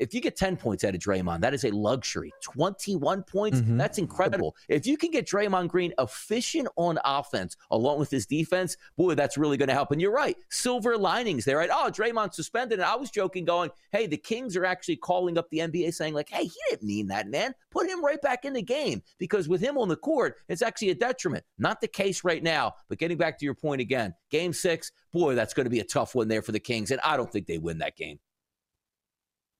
If 0.00 0.14
you 0.14 0.22
get 0.22 0.34
10 0.34 0.56
points 0.56 0.82
out 0.82 0.94
of 0.94 1.00
Draymond, 1.00 1.42
that 1.42 1.52
is 1.52 1.64
a 1.64 1.70
luxury. 1.70 2.32
21 2.42 3.22
points, 3.24 3.60
mm-hmm. 3.60 3.76
that's 3.76 3.98
incredible. 3.98 4.56
If 4.68 4.86
you 4.86 4.96
can 4.96 5.10
get 5.10 5.26
Draymond 5.26 5.68
Green 5.68 5.92
efficient 5.98 6.68
on 6.76 6.98
offense 7.04 7.54
along 7.70 7.98
with 7.98 8.10
his 8.10 8.24
defense, 8.24 8.78
boy, 8.96 9.14
that's 9.14 9.36
really 9.36 9.58
going 9.58 9.68
to 9.68 9.74
help. 9.74 9.92
And 9.92 10.00
you're 10.00 10.10
right, 10.10 10.36
silver 10.48 10.96
linings 10.96 11.44
there, 11.44 11.58
right? 11.58 11.68
Oh, 11.70 11.90
Draymond 11.92 12.32
suspended. 12.32 12.78
And 12.78 12.88
I 12.88 12.96
was 12.96 13.10
joking, 13.10 13.44
going, 13.44 13.70
hey, 13.92 14.06
the 14.06 14.16
Kings 14.16 14.56
are 14.56 14.64
actually 14.64 14.96
calling 14.96 15.36
up 15.36 15.50
the 15.50 15.58
NBA 15.58 15.92
saying, 15.92 16.14
like, 16.14 16.30
hey, 16.30 16.44
he 16.44 16.58
didn't 16.70 16.86
mean 16.86 17.06
that, 17.08 17.28
man. 17.28 17.54
Put 17.70 17.86
him 17.86 18.02
right 18.02 18.20
back 18.22 18.46
in 18.46 18.54
the 18.54 18.62
game 18.62 19.02
because 19.18 19.48
with 19.48 19.60
him 19.60 19.76
on 19.76 19.88
the 19.88 19.96
court, 19.96 20.36
it's 20.48 20.62
actually 20.62 20.90
a 20.90 20.94
detriment. 20.94 21.44
Not 21.58 21.82
the 21.82 21.88
case 21.88 22.24
right 22.24 22.42
now. 22.42 22.72
But 22.88 22.98
getting 22.98 23.18
back 23.18 23.38
to 23.38 23.44
your 23.44 23.54
point 23.54 23.82
again, 23.82 24.14
game 24.30 24.54
six, 24.54 24.92
boy, 25.12 25.34
that's 25.34 25.52
going 25.52 25.64
to 25.64 25.70
be 25.70 25.80
a 25.80 25.84
tough 25.84 26.14
one 26.14 26.28
there 26.28 26.42
for 26.42 26.52
the 26.52 26.60
Kings. 26.60 26.90
And 26.90 27.00
I 27.04 27.18
don't 27.18 27.30
think 27.30 27.46
they 27.46 27.58
win 27.58 27.78
that 27.78 27.96
game. 27.96 28.18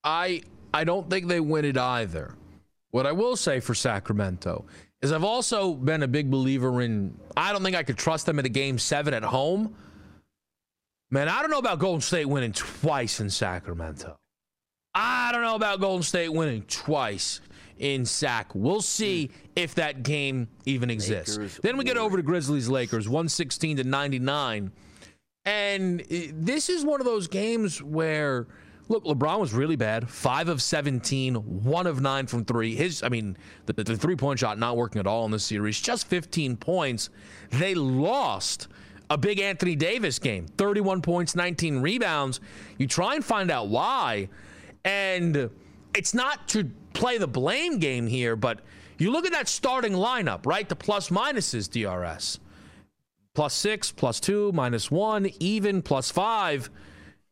I 0.05 0.43
I 0.73 0.85
don't 0.85 1.09
think 1.11 1.29
they 1.29 1.41
win 1.41 1.65
it 1.65 1.77
either. 1.77 2.35
What 2.91 3.07
I 3.07 3.13
will 3.13 3.37
say 3.37 3.61
for 3.61 3.75
Sacramento 3.75 4.67
is 5.01 5.13
I've 5.13 5.25
also 5.25 5.75
been 5.75 6.03
a 6.03 6.09
big 6.09 6.31
believer 6.31 6.81
in 6.83 7.19
I 7.37 7.53
don't 7.53 7.63
think 7.63 7.77
I 7.77 7.83
could 7.83 7.99
trust 7.99 8.27
them 8.27 8.39
in 8.39 8.47
a 8.47 8.51
game 8.51 8.79
7 8.79 9.15
at 9.15 9.23
home. 9.23 9.75
Man, 11.11 11.29
I 11.29 11.41
don't 11.41 11.51
know 11.51 11.59
about 11.59 11.81
Golden 11.81 12.01
State 12.01 12.27
winning 12.27 12.53
twice 12.53 13.21
in 13.21 13.31
Sacramento. 13.31 14.17
I 14.95 15.31
don't 15.33 15.43
know 15.43 15.57
about 15.57 15.81
Golden 15.81 16.03
State 16.03 16.29
winning 16.29 16.63
twice 16.63 17.41
in 17.79 18.05
Sac. 18.05 18.55
We'll 18.55 18.83
see 18.83 19.31
if 19.57 19.75
that 19.77 20.03
game 20.03 20.49
even 20.67 20.91
exists. 20.91 21.37
Lakers, 21.37 21.59
then 21.63 21.77
we 21.77 21.85
get 21.85 21.97
over 21.97 22.17
to 22.17 22.23
Grizzlies 22.23 22.69
Lakers 22.69 23.09
116 23.09 23.79
to 23.79 23.85
99. 23.85 24.71
And 25.45 26.01
eh, 26.11 26.29
this 26.33 26.69
is 26.69 26.85
one 26.85 27.01
of 27.01 27.07
those 27.07 27.27
games 27.27 27.83
where 27.83 28.47
Look, 28.91 29.05
LeBron 29.05 29.39
was 29.39 29.55
really 29.55 29.77
bad. 29.77 30.11
Five 30.11 30.49
of 30.49 30.61
17, 30.61 31.37
one 31.37 31.87
of 31.87 32.01
nine 32.01 32.27
from 32.27 32.45
three. 32.45 32.75
His, 32.75 33.05
I 33.05 33.09
mean, 33.09 33.37
the, 33.67 33.73
the 33.73 33.97
three 33.97 34.17
point 34.17 34.41
shot 34.41 34.59
not 34.59 34.77
working 34.77 34.99
at 34.99 35.07
all 35.07 35.25
in 35.25 35.31
this 35.31 35.45
series. 35.45 35.81
Just 35.81 36.09
15 36.09 36.57
points. 36.57 37.09
They 37.51 37.77
lost 37.77 38.67
a 39.09 39.17
big 39.17 39.39
Anthony 39.39 39.77
Davis 39.77 40.19
game 40.19 40.49
31 40.49 41.03
points, 41.03 41.37
19 41.37 41.79
rebounds. 41.79 42.41
You 42.79 42.89
try 42.89 43.15
and 43.15 43.25
find 43.25 43.49
out 43.49 43.69
why. 43.69 44.29
And 44.85 45.51
it's 45.95 46.13
not 46.13 46.49
to 46.49 46.69
play 46.93 47.17
the 47.17 47.29
blame 47.29 47.79
game 47.79 48.09
here, 48.09 48.35
but 48.35 48.59
you 48.99 49.13
look 49.13 49.25
at 49.25 49.31
that 49.31 49.47
starting 49.47 49.93
lineup, 49.93 50.47
right? 50.47 50.69
The 50.69 50.75
plus 50.75 51.11
minuses, 51.11 51.71
DRS. 51.71 52.41
Plus 53.37 53.55
six, 53.55 53.93
plus 53.93 54.19
two, 54.19 54.51
minus 54.51 54.91
one, 54.91 55.31
even, 55.39 55.81
plus 55.81 56.11
five. 56.11 56.69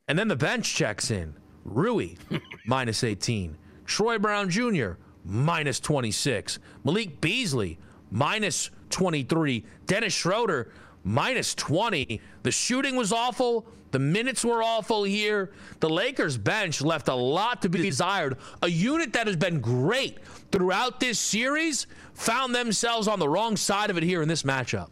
And 0.06 0.16
then 0.16 0.28
the 0.28 0.36
bench 0.36 0.72
checks 0.72 1.10
in. 1.10 1.34
Rui, 1.68 2.16
minus 2.66 3.04
18. 3.04 3.56
Troy 3.84 4.18
Brown 4.18 4.50
Jr., 4.50 4.92
minus 5.24 5.80
26. 5.80 6.58
Malik 6.84 7.20
Beasley, 7.20 7.78
minus 8.10 8.70
23. 8.90 9.64
Dennis 9.86 10.12
Schroeder, 10.12 10.72
minus 11.04 11.54
20. 11.54 12.20
The 12.42 12.50
shooting 12.50 12.96
was 12.96 13.12
awful. 13.12 13.66
The 13.90 13.98
minutes 13.98 14.44
were 14.44 14.62
awful 14.62 15.04
here. 15.04 15.50
The 15.80 15.88
Lakers 15.88 16.36
bench 16.36 16.82
left 16.82 17.08
a 17.08 17.14
lot 17.14 17.62
to 17.62 17.68
be 17.68 17.80
desired. 17.80 18.36
A 18.62 18.68
unit 18.68 19.12
that 19.14 19.26
has 19.26 19.36
been 19.36 19.60
great 19.60 20.18
throughout 20.52 21.00
this 21.00 21.18
series 21.18 21.86
found 22.12 22.54
themselves 22.54 23.08
on 23.08 23.18
the 23.18 23.28
wrong 23.28 23.56
side 23.56 23.88
of 23.88 23.96
it 23.96 24.02
here 24.02 24.20
in 24.20 24.28
this 24.28 24.42
matchup. 24.42 24.88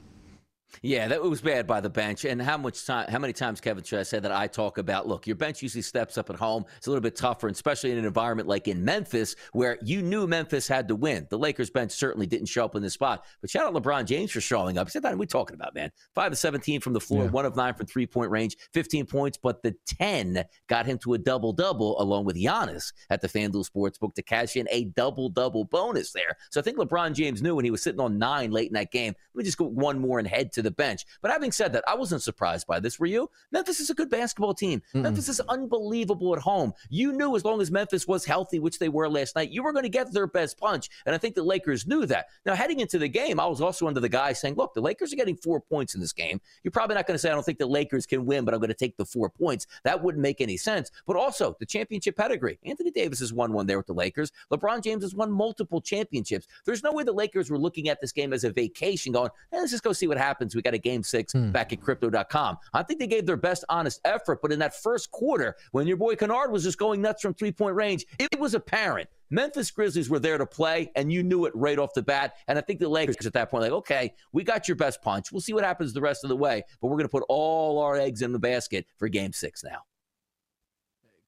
Yeah, 0.83 1.09
that 1.09 1.23
was 1.23 1.41
bad 1.41 1.67
by 1.67 1.81
the 1.81 1.91
bench. 1.91 2.25
And 2.25 2.41
how 2.41 2.59
much 2.59 2.85
time, 2.85 3.09
how 3.09 3.19
many 3.19 3.33
times, 3.33 3.61
Kevin, 3.61 3.85
should 3.85 3.99
I 3.99 4.03
say 4.03 4.19
that 4.19 4.33
I 4.33 4.47
talk 4.47 4.79
about? 4.79 5.07
Look, 5.07 5.27
your 5.27 5.37
bench 5.37 5.63
usually 5.63 5.83
steps 5.83 6.19
up 6.19 6.31
at 6.31 6.37
home. 6.37 6.65
It's 6.77 6.87
a 6.87 6.91
little 6.91 7.03
bit 7.03 7.17
tougher, 7.17 7.47
and 7.47 7.55
especially 7.55 7.93
in 7.93 7.99
an 7.99 8.05
environment 8.05 8.49
like 8.49 8.69
in 8.69 8.85
Memphis, 8.85 9.37
where 9.53 9.79
you 9.83 10.03
knew 10.03 10.27
Memphis 10.27 10.69
had 10.69 10.89
to 10.89 10.95
win. 10.95 11.27
The 11.31 11.39
Lakers 11.39 11.71
bench 11.71 11.93
certainly 11.93 12.27
didn't 12.27 12.47
show 12.47 12.65
up 12.65 12.77
in 12.77 12.83
this 12.83 12.95
spot. 12.95 13.25
But 13.41 13.51
shout 13.51 13.67
out 13.67 13.75
LeBron 13.75 14.05
James 14.07 14.31
for 14.33 14.41
showing 14.41 14.79
up. 14.79 14.89
He 14.89 14.91
said, 14.91 15.03
"What 15.03 15.15
are 15.15 15.17
we 15.17 15.27
talking 15.27 15.55
about, 15.55 15.75
man? 15.75 15.91
Five 16.15 16.33
of 16.33 16.39
seventeen 16.39 16.81
from 16.81 16.93
the 16.93 17.01
floor, 17.01 17.25
yeah. 17.25 17.31
one 17.31 17.47
of 17.47 17.57
nine 17.57 17.75
from 17.75 17.87
three 17.87 18.07
point 18.07 18.31
range, 18.31 18.57
fifteen 18.73 19.07
points, 19.07 19.39
but 19.43 19.63
the 19.63 19.75
ten 19.87 20.45
got 20.69 20.87
him 20.87 20.99
to 20.99 21.15
a 21.15 21.19
double 21.19 21.53
double 21.53 22.01
along 22.01 22.25
with 22.25 22.37
Giannis 22.37 22.93
at 23.11 23.21
the 23.21 23.29
FanDuel 23.29 23.69
Sportsbook 23.71 24.15
to 24.15 24.23
cash 24.23 24.57
in 24.57 24.69
a 24.71 24.85
double 24.85 25.29
double 25.29 25.65
bonus 25.65 26.13
there. 26.13 26.37
So 26.51 26.61
I 26.61 26.63
think 26.63 26.79
LeBron 26.79 27.15
James 27.15 27.43
knew 27.43 27.55
when 27.57 27.65
he 27.65 27.71
was 27.71 27.83
sitting 27.83 28.01
on 28.01 28.19
nine 28.19 28.51
late 28.51 28.69
in 28.69 28.75
that 28.75 28.93
game. 28.93 29.15
Let 29.35 29.39
me 29.39 29.45
just 29.45 29.59
go 29.59 29.67
one 29.67 29.99
more 29.99 30.19
and 30.19 30.29
head 30.29 30.53
to 30.53 30.63
the 30.67 30.71
bench. 30.73 31.07
But 31.23 31.31
having 31.31 31.53
said 31.53 31.73
that, 31.73 31.85
I 31.87 31.95
wasn't 31.95 32.23
surprised 32.23 32.67
by 32.67 32.81
this. 32.81 32.99
Were 32.99 33.07
you? 33.07 33.31
Memphis 33.53 33.81
is 33.81 33.89
a 33.89 33.95
good 33.95 34.11
basketball 34.11 34.53
team. 34.53 34.83
Mm-mm. 34.93 35.03
Memphis 35.03 35.29
is 35.29 35.41
unbelievable 35.49 36.35
at 36.35 36.43
home. 36.43 36.73
You 36.91 37.13
knew 37.13 37.37
as 37.37 37.45
long 37.45 37.61
as 37.61 37.71
Memphis 37.71 38.07
was 38.07 38.25
healthy, 38.25 38.59
which 38.59 38.79
they 38.79 38.89
were 38.89 39.09
last 39.09 39.37
night, 39.37 39.51
you 39.51 39.63
were 39.63 39.73
going 39.73 39.85
to 39.85 39.89
get 39.89 40.13
their 40.13 40.27
best 40.27 40.59
punch. 40.59 40.91
And 41.07 41.15
I 41.15 41.19
think 41.19 41.37
the 41.37 41.43
Lakers 41.43 41.87
knew 41.87 42.05
that. 42.07 42.27
Now, 42.45 42.55
heading 42.55 42.81
into 42.81 42.99
the 42.99 43.09
game, 43.09 43.39
I 43.39 43.47
was 43.47 43.61
also 43.61 43.87
under 43.87 44.01
the 44.01 44.09
guy 44.09 44.33
saying, 44.33 44.57
look, 44.57 44.75
the 44.75 44.81
Lakers 44.81 45.13
are 45.13 45.17
getting 45.17 45.37
four 45.37 45.61
points 45.61 45.95
in 45.95 46.01
this 46.01 46.13
game. 46.13 46.41
You're 46.65 46.73
probably 46.73 46.97
not 46.97 47.07
going 47.07 47.15
to 47.15 47.19
say, 47.19 47.31
I 47.31 47.35
don't 47.35 47.45
think 47.45 47.59
the 47.59 47.67
Lakers 47.67 48.07
can 48.07 48.27
win, 48.27 48.45
but 48.45 48.53
I'm 48.53 48.61
going 48.61 48.69
to 48.69 48.75
take 48.75 48.97
the 48.97 49.07
four 49.07 49.31
points. 49.31 49.67
That 49.85 50.03
wouldn't 50.03 50.23
make 50.23 50.41
any 50.41 50.57
sense. 50.57 50.91
But 51.07 51.17
also, 51.17 51.57
the 51.61 51.67
championship 51.67 52.17
pedigree. 52.17 52.59
Anthony 52.65 52.91
Davis 52.91 53.21
has 53.21 53.33
won 53.33 53.53
one 53.53 53.67
there 53.67 53.77
with 53.77 53.87
the 53.87 53.95
Lakers. 53.95 54.33
LeBron 54.51 54.83
James 54.83 55.05
has 55.05 55.15
won 55.15 55.31
multiple 55.31 55.81
championships. 55.81 56.49
There's 56.65 56.83
no 56.83 56.93
way 56.93 57.05
the 57.05 57.13
Lakers 57.13 57.51
were 57.51 57.59
looking 57.59 57.89
at 57.89 58.01
this 58.01 58.11
game 58.11 58.33
as 58.33 58.43
a 58.43 58.51
vacation, 58.51 59.13
going, 59.13 59.31
hey, 59.53 59.59
let's 59.59 59.71
just 59.71 59.85
go 59.85 59.93
see 59.93 60.09
what 60.09 60.19
happens. 60.19 60.56
We 60.57 60.63
got 60.63 60.75
a 60.75 60.79
game 60.79 61.03
six 61.03 61.33
hmm. 61.33 61.51
back 61.51 61.73
at 61.73 61.81
crypto.com. 61.81 62.59
I 62.73 62.83
think 62.83 63.01
they 63.01 63.07
gave 63.07 63.27
their 63.27 63.37
best 63.37 63.65
honest 63.69 64.01
effort, 64.05 64.41
but 64.43 64.53
in 64.53 64.59
that 64.59 64.75
first 64.75 65.11
quarter, 65.11 65.57
when 65.73 65.87
your 65.87 65.97
boy 65.97 66.17
Kennard 66.17 66.51
was 66.51 66.65
just 66.65 66.79
going 66.79 67.01
nuts 67.01 67.23
from 67.23 67.35
three 67.35 67.53
point 67.53 67.75
range, 67.75 68.05
it 68.19 68.39
was 68.39 68.55
apparent. 68.55 69.09
Memphis 69.31 69.71
Grizzlies 69.71 70.09
were 70.09 70.21
there 70.21 70.39
to 70.39 70.47
play, 70.47 70.91
and 70.95 71.13
you 71.13 71.23
knew 71.23 71.47
it 71.47 71.57
right 71.57 71.79
off 71.79 71.93
the 71.95 72.03
bat. 72.03 72.37
And 72.47 72.59
I 72.59 72.61
think 72.61 72.79
the 72.79 72.89
Lakers 72.89 73.27
at 73.27 73.33
that 73.33 73.51
point, 73.51 73.63
like, 73.63 73.73
okay, 73.73 74.15
we 74.33 74.45
got 74.45 74.69
your 74.69 74.77
best 74.77 75.03
punch. 75.03 75.33
We'll 75.33 75.41
see 75.41 75.53
what 75.53 75.65
happens 75.65 75.93
the 75.93 76.01
rest 76.01 76.25
of 76.25 76.29
the 76.29 76.37
way, 76.37 76.63
but 76.81 76.89
we're 76.89 76.97
going 76.97 77.07
to 77.07 77.11
put 77.11 77.25
all 77.29 77.81
our 77.81 77.97
eggs 77.97 78.23
in 78.23 78.33
the 78.33 78.39
basket 78.39 78.87
for 78.99 79.09
game 79.09 79.33
six 79.33 79.65
now. 79.65 79.83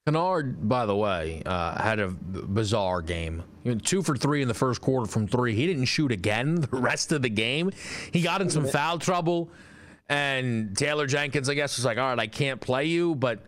Kennard, 0.08 0.66
by 0.66 0.86
the 0.86 0.96
way, 0.96 1.42
uh, 1.44 1.78
had 1.82 2.00
a 2.00 2.08
bizarre 2.08 3.02
game. 3.02 3.42
two 3.82 4.02
for 4.02 4.16
three 4.16 4.40
in 4.40 4.48
the 4.48 4.54
first 4.54 4.80
quarter 4.80 5.06
from 5.06 5.28
three. 5.28 5.54
He 5.54 5.66
didn't 5.66 5.84
shoot 5.84 6.10
again 6.12 6.54
the 6.62 6.78
rest 6.78 7.12
of 7.12 7.20
the 7.20 7.28
game. 7.28 7.72
He 8.10 8.22
got 8.22 8.40
in 8.40 8.48
some 8.48 8.66
foul 8.66 8.98
trouble. 8.98 9.50
And 10.08 10.74
Taylor 10.74 11.06
Jenkins, 11.06 11.50
I 11.50 11.54
guess, 11.54 11.76
was 11.76 11.84
like, 11.84 11.98
all 11.98 12.08
right, 12.08 12.18
I 12.18 12.26
can't 12.26 12.58
play 12.58 12.86
you, 12.86 13.16
but 13.16 13.44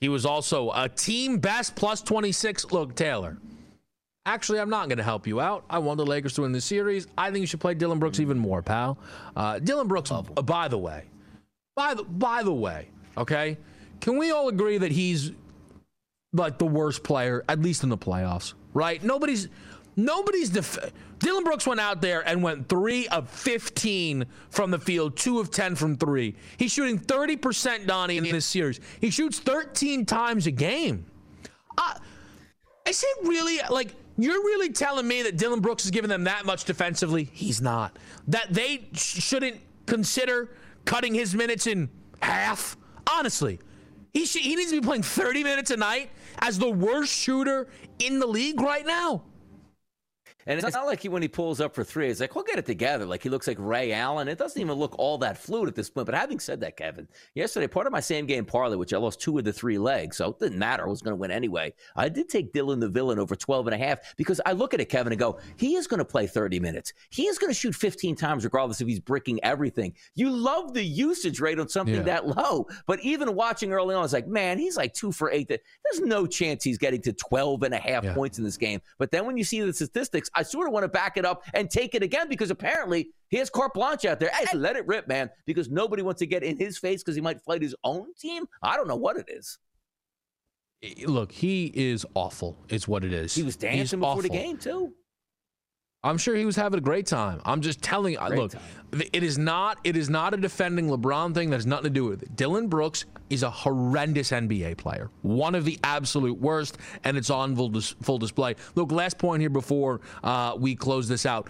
he 0.00 0.10
was 0.10 0.26
also 0.26 0.70
a 0.72 0.86
team 0.86 1.38
best 1.38 1.76
plus 1.76 2.02
26. 2.02 2.72
Look, 2.72 2.94
Taylor, 2.94 3.38
actually, 4.26 4.60
I'm 4.60 4.68
not 4.68 4.88
going 4.88 4.98
to 4.98 5.04
help 5.04 5.26
you 5.26 5.40
out. 5.40 5.64
I 5.70 5.78
want 5.78 5.96
the 5.96 6.04
Lakers 6.04 6.34
to 6.34 6.42
win 6.42 6.52
the 6.52 6.60
series. 6.60 7.06
I 7.16 7.30
think 7.30 7.40
you 7.40 7.46
should 7.46 7.60
play 7.60 7.72
Dillon 7.72 7.98
Brooks 7.98 8.20
even 8.20 8.38
more, 8.38 8.60
pal. 8.60 8.98
Uh, 9.34 9.60
Dillon 9.60 9.88
Brooks, 9.88 10.12
uh, 10.12 10.20
by 10.20 10.68
the 10.68 10.76
way, 10.76 11.04
by 11.74 11.94
the, 11.94 12.04
by 12.04 12.42
the 12.42 12.52
way, 12.52 12.88
Okay, 13.16 13.56
can 14.00 14.16
we 14.16 14.30
all 14.30 14.48
agree 14.48 14.78
that 14.78 14.90
he's 14.90 15.32
like 16.32 16.58
the 16.58 16.66
worst 16.66 17.02
player, 17.02 17.44
at 17.48 17.60
least 17.60 17.82
in 17.82 17.88
the 17.88 17.98
playoffs? 17.98 18.54
Right? 18.74 19.02
Nobody's 19.02 19.48
nobody's 19.96 20.50
def- 20.50 20.78
Dillon 21.18 21.44
Brooks 21.44 21.66
went 21.66 21.78
out 21.80 22.00
there 22.00 22.26
and 22.26 22.42
went 22.42 22.68
three 22.68 23.06
of 23.08 23.28
15 23.30 24.26
from 24.50 24.70
the 24.70 24.78
field, 24.78 25.16
two 25.16 25.38
of 25.38 25.50
10 25.50 25.76
from 25.76 25.96
three. 25.96 26.34
He's 26.56 26.72
shooting 26.72 26.98
30%, 26.98 27.86
Donnie, 27.86 28.16
in 28.16 28.24
this 28.24 28.44
series. 28.46 28.80
He 29.00 29.10
shoots 29.10 29.38
13 29.38 30.04
times 30.04 30.46
a 30.46 30.50
game. 30.50 31.06
Uh, 31.78 31.94
is 32.88 33.02
it 33.02 33.28
really 33.28 33.60
like 33.70 33.94
you're 34.18 34.42
really 34.42 34.70
telling 34.70 35.06
me 35.06 35.22
that 35.22 35.36
Dillon 35.36 35.60
Brooks 35.60 35.84
is 35.84 35.90
giving 35.90 36.10
them 36.10 36.24
that 36.24 36.44
much 36.44 36.64
defensively? 36.64 37.24
He's 37.24 37.60
not. 37.60 37.98
That 38.28 38.52
they 38.52 38.88
sh- 38.92 39.22
shouldn't 39.22 39.60
consider 39.86 40.50
cutting 40.84 41.14
his 41.14 41.34
minutes 41.34 41.66
in 41.66 41.88
half? 42.20 42.76
Honestly, 43.10 43.58
he, 44.12 44.26
sh- 44.26 44.38
he 44.38 44.56
needs 44.56 44.70
to 44.70 44.80
be 44.80 44.84
playing 44.86 45.02
30 45.02 45.44
minutes 45.44 45.70
a 45.70 45.76
night 45.76 46.10
as 46.42 46.58
the 46.58 46.68
worst 46.68 47.12
shooter 47.12 47.68
in 48.00 48.18
the 48.18 48.26
league 48.26 48.60
right 48.60 48.84
now. 48.84 49.22
And 50.46 50.58
it's 50.58 50.74
not 50.74 50.86
like 50.86 51.00
he, 51.00 51.08
when 51.08 51.22
he 51.22 51.28
pulls 51.28 51.60
up 51.60 51.74
for 51.74 51.84
three, 51.84 52.08
it's 52.08 52.20
like, 52.20 52.34
we'll 52.34 52.44
get 52.44 52.58
it 52.58 52.66
together. 52.66 53.06
Like 53.06 53.22
he 53.22 53.28
looks 53.28 53.46
like 53.46 53.56
Ray 53.60 53.92
Allen. 53.92 54.28
It 54.28 54.38
doesn't 54.38 54.60
even 54.60 54.76
look 54.76 54.94
all 54.98 55.18
that 55.18 55.38
fluid 55.38 55.68
at 55.68 55.74
this 55.74 55.90
point. 55.90 56.06
But 56.06 56.14
having 56.14 56.40
said 56.40 56.60
that, 56.60 56.76
Kevin, 56.76 57.08
yesterday, 57.34 57.66
part 57.66 57.86
of 57.86 57.92
my 57.92 58.00
same 58.00 58.26
game 58.26 58.44
parlay, 58.44 58.76
which 58.76 58.92
I 58.92 58.98
lost 58.98 59.20
two 59.20 59.38
of 59.38 59.44
the 59.44 59.52
three 59.52 59.78
legs, 59.78 60.16
so 60.16 60.30
it 60.30 60.38
didn't 60.38 60.58
matter. 60.58 60.84
I 60.84 60.88
was 60.88 61.02
going 61.02 61.12
to 61.12 61.20
win 61.20 61.30
anyway. 61.30 61.72
I 61.96 62.08
did 62.08 62.28
take 62.28 62.52
Dillon 62.52 62.80
the 62.80 62.88
villain 62.88 63.18
over 63.18 63.36
12 63.36 63.68
and 63.68 63.74
a 63.74 63.78
half 63.78 64.16
because 64.16 64.40
I 64.44 64.52
look 64.52 64.74
at 64.74 64.80
it, 64.80 64.88
Kevin, 64.88 65.12
and 65.12 65.20
go, 65.20 65.38
he 65.56 65.76
is 65.76 65.86
going 65.86 65.98
to 65.98 66.04
play 66.04 66.26
30 66.26 66.60
minutes. 66.60 66.92
He 67.10 67.26
is 67.26 67.38
going 67.38 67.50
to 67.50 67.58
shoot 67.58 67.74
15 67.74 68.16
times, 68.16 68.44
regardless 68.44 68.80
if 68.80 68.88
he's 68.88 69.00
bricking 69.00 69.42
everything. 69.44 69.94
You 70.14 70.30
love 70.30 70.74
the 70.74 70.82
usage 70.82 71.40
rate 71.40 71.58
on 71.58 71.68
something 71.68 71.94
yeah. 71.94 72.02
that 72.02 72.26
low. 72.26 72.66
But 72.86 73.00
even 73.00 73.34
watching 73.34 73.72
early 73.72 73.94
on, 73.94 74.00
I 74.00 74.02
was 74.02 74.12
like, 74.12 74.26
man, 74.26 74.58
he's 74.58 74.76
like 74.76 74.92
two 74.92 75.12
for 75.12 75.30
eight. 75.30 75.48
There's 75.48 76.00
no 76.00 76.26
chance 76.26 76.64
he's 76.64 76.78
getting 76.78 77.02
to 77.02 77.12
12 77.12 77.62
and 77.62 77.74
a 77.74 77.78
half 77.78 78.04
yeah. 78.04 78.14
points 78.14 78.38
in 78.38 78.44
this 78.44 78.56
game. 78.56 78.80
But 78.98 79.10
then 79.10 79.26
when 79.26 79.36
you 79.36 79.44
see 79.44 79.60
the 79.60 79.72
statistics, 79.72 80.30
I 80.34 80.42
sort 80.42 80.66
of 80.66 80.72
want 80.72 80.84
to 80.84 80.88
back 80.88 81.16
it 81.16 81.24
up 81.24 81.44
and 81.54 81.68
take 81.70 81.94
it 81.94 82.02
again 82.02 82.28
because 82.28 82.50
apparently 82.50 83.10
he 83.28 83.36
has 83.38 83.50
carte 83.50 83.74
blanche 83.74 84.04
out 84.04 84.20
there. 84.20 84.30
Hey, 84.32 84.56
let 84.56 84.76
it 84.76 84.86
rip, 84.86 85.08
man, 85.08 85.30
because 85.46 85.68
nobody 85.68 86.02
wants 86.02 86.18
to 86.20 86.26
get 86.26 86.42
in 86.42 86.56
his 86.56 86.78
face 86.78 87.02
because 87.02 87.14
he 87.14 87.20
might 87.20 87.40
fight 87.40 87.62
his 87.62 87.74
own 87.84 88.14
team. 88.18 88.44
I 88.62 88.76
don't 88.76 88.88
know 88.88 88.96
what 88.96 89.16
it 89.16 89.26
is. 89.28 89.58
Look, 91.06 91.30
he 91.30 91.66
is 91.74 92.04
awful. 92.14 92.58
It's 92.68 92.88
what 92.88 93.04
it 93.04 93.12
is. 93.12 93.34
He 93.34 93.42
was 93.44 93.56
dancing 93.56 93.78
He's 93.80 93.90
before 93.92 94.06
awful. 94.08 94.22
the 94.22 94.28
game 94.30 94.56
too. 94.58 94.92
I'm 96.04 96.18
sure 96.18 96.34
he 96.34 96.44
was 96.44 96.56
having 96.56 96.78
a 96.78 96.82
great 96.82 97.06
time. 97.06 97.40
I'm 97.44 97.60
just 97.60 97.80
telling 97.80 98.14
you. 98.14 98.20
Look, 98.30 98.52
time. 98.52 99.02
it 99.12 99.22
is 99.22 99.38
not. 99.38 99.78
It 99.84 99.96
is 99.96 100.10
not 100.10 100.34
a 100.34 100.36
defending 100.36 100.88
LeBron 100.88 101.32
thing. 101.32 101.50
That 101.50 101.58
has 101.58 101.66
nothing 101.66 101.84
to 101.84 101.90
do 101.90 102.06
with 102.06 102.24
it. 102.24 102.34
Dillon 102.34 102.66
Brooks 102.66 103.04
is 103.30 103.44
a 103.44 103.50
horrendous 103.50 104.32
NBA 104.32 104.78
player, 104.78 105.10
one 105.22 105.54
of 105.54 105.64
the 105.64 105.78
absolute 105.84 106.40
worst, 106.40 106.78
and 107.04 107.16
it's 107.16 107.30
on 107.30 107.54
full, 107.54 107.68
dis- 107.68 107.94
full 108.02 108.18
display. 108.18 108.56
Look, 108.74 108.90
last 108.90 109.16
point 109.16 109.42
here 109.42 109.50
before 109.50 110.00
uh, 110.24 110.56
we 110.58 110.74
close 110.74 111.06
this 111.06 111.24
out. 111.24 111.48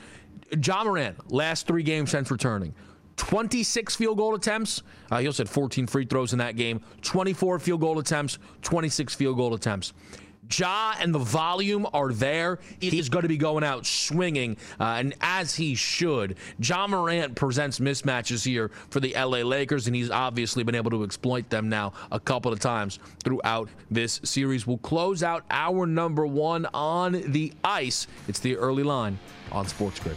Ja 0.63 0.85
Morant, 0.85 1.33
last 1.33 1.67
three 1.67 1.83
games 1.83 2.11
since 2.11 2.31
returning. 2.31 2.75
26 3.17 3.97
field 3.97 4.19
goal 4.19 4.35
attempts. 4.35 4.83
Uh, 5.11 5.19
he 5.19 5.27
also 5.27 5.45
had 5.45 5.49
14 5.49 5.87
free 5.87 6.05
throws 6.05 6.33
in 6.33 6.39
that 6.41 6.57
game. 6.57 6.83
24 7.01 7.59
field 7.59 7.81
goal 7.81 7.99
attempts, 7.99 8.39
26 8.63 9.15
field 9.15 9.37
goal 9.37 9.55
attempts. 9.55 9.95
Ja 10.51 10.95
and 10.99 11.15
the 11.15 11.19
volume 11.19 11.87
are 11.93 12.13
there. 12.13 12.59
He's 12.81 13.09
going 13.09 13.23
to 13.23 13.29
be 13.29 13.37
going 13.37 13.65
out 13.65 13.87
swinging, 13.87 14.57
uh, 14.81 14.97
and 14.99 15.15
as 15.21 15.55
he 15.55 15.75
should. 15.75 16.37
Ja 16.59 16.87
Morant 16.87 17.35
presents 17.35 17.79
mismatches 17.79 18.45
here 18.45 18.71
for 18.91 19.01
the 19.01 19.15
LA 19.15 19.39
Lakers, 19.39 19.87
and 19.87 19.95
he's 19.95 20.11
obviously 20.11 20.63
been 20.63 20.75
able 20.75 20.91
to 20.91 21.05
exploit 21.05 21.49
them 21.49 21.69
now 21.69 21.93
a 22.11 22.21
couple 22.21 22.53
of 22.53 22.61
times 22.61 22.99
throughout 23.23 23.69
this 23.91 24.21
series. 24.25 24.67
We'll 24.67 24.79
close 24.79 25.23
out 25.23 25.45
our 25.51 25.87
number 25.87 26.27
one 26.27 26.67
on 26.75 27.13
the 27.33 27.53
ice. 27.63 28.07
It's 28.29 28.41
the 28.41 28.57
early 28.57 28.83
line 28.83 29.19
on 29.53 29.67
Sports 29.67 30.01
Grid. 30.01 30.17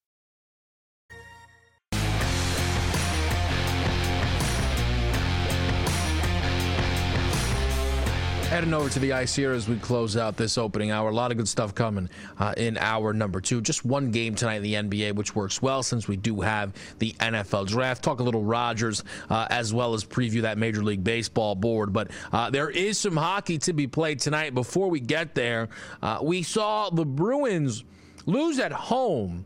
Heading 8.51 8.73
over 8.73 8.89
to 8.89 8.99
the 8.99 9.13
ice 9.13 9.33
here 9.33 9.53
as 9.53 9.69
we 9.69 9.77
close 9.77 10.17
out 10.17 10.35
this 10.35 10.57
opening 10.57 10.91
hour. 10.91 11.09
A 11.09 11.13
lot 11.13 11.31
of 11.31 11.37
good 11.37 11.47
stuff 11.47 11.73
coming 11.73 12.09
uh, 12.37 12.53
in 12.57 12.77
hour 12.79 13.13
number 13.13 13.39
two. 13.39 13.61
Just 13.61 13.85
one 13.85 14.11
game 14.11 14.35
tonight 14.35 14.55
in 14.57 14.63
the 14.63 14.73
NBA, 14.73 15.15
which 15.15 15.33
works 15.33 15.61
well 15.61 15.81
since 15.83 16.09
we 16.09 16.17
do 16.17 16.41
have 16.41 16.73
the 16.99 17.13
NFL 17.13 17.67
draft. 17.67 18.03
Talk 18.03 18.19
a 18.19 18.23
little 18.23 18.43
Rodgers 18.43 19.05
uh, 19.29 19.47
as 19.49 19.73
well 19.73 19.93
as 19.93 20.03
preview 20.03 20.41
that 20.41 20.57
Major 20.57 20.83
League 20.83 21.01
Baseball 21.01 21.55
board. 21.55 21.93
But 21.93 22.11
uh, 22.33 22.49
there 22.49 22.69
is 22.69 22.99
some 22.99 23.15
hockey 23.15 23.57
to 23.59 23.71
be 23.71 23.87
played 23.87 24.19
tonight. 24.19 24.53
Before 24.53 24.89
we 24.89 24.99
get 24.99 25.33
there, 25.33 25.69
uh, 26.01 26.19
we 26.21 26.43
saw 26.43 26.89
the 26.89 27.05
Bruins 27.05 27.85
lose 28.25 28.59
at 28.59 28.73
home 28.73 29.45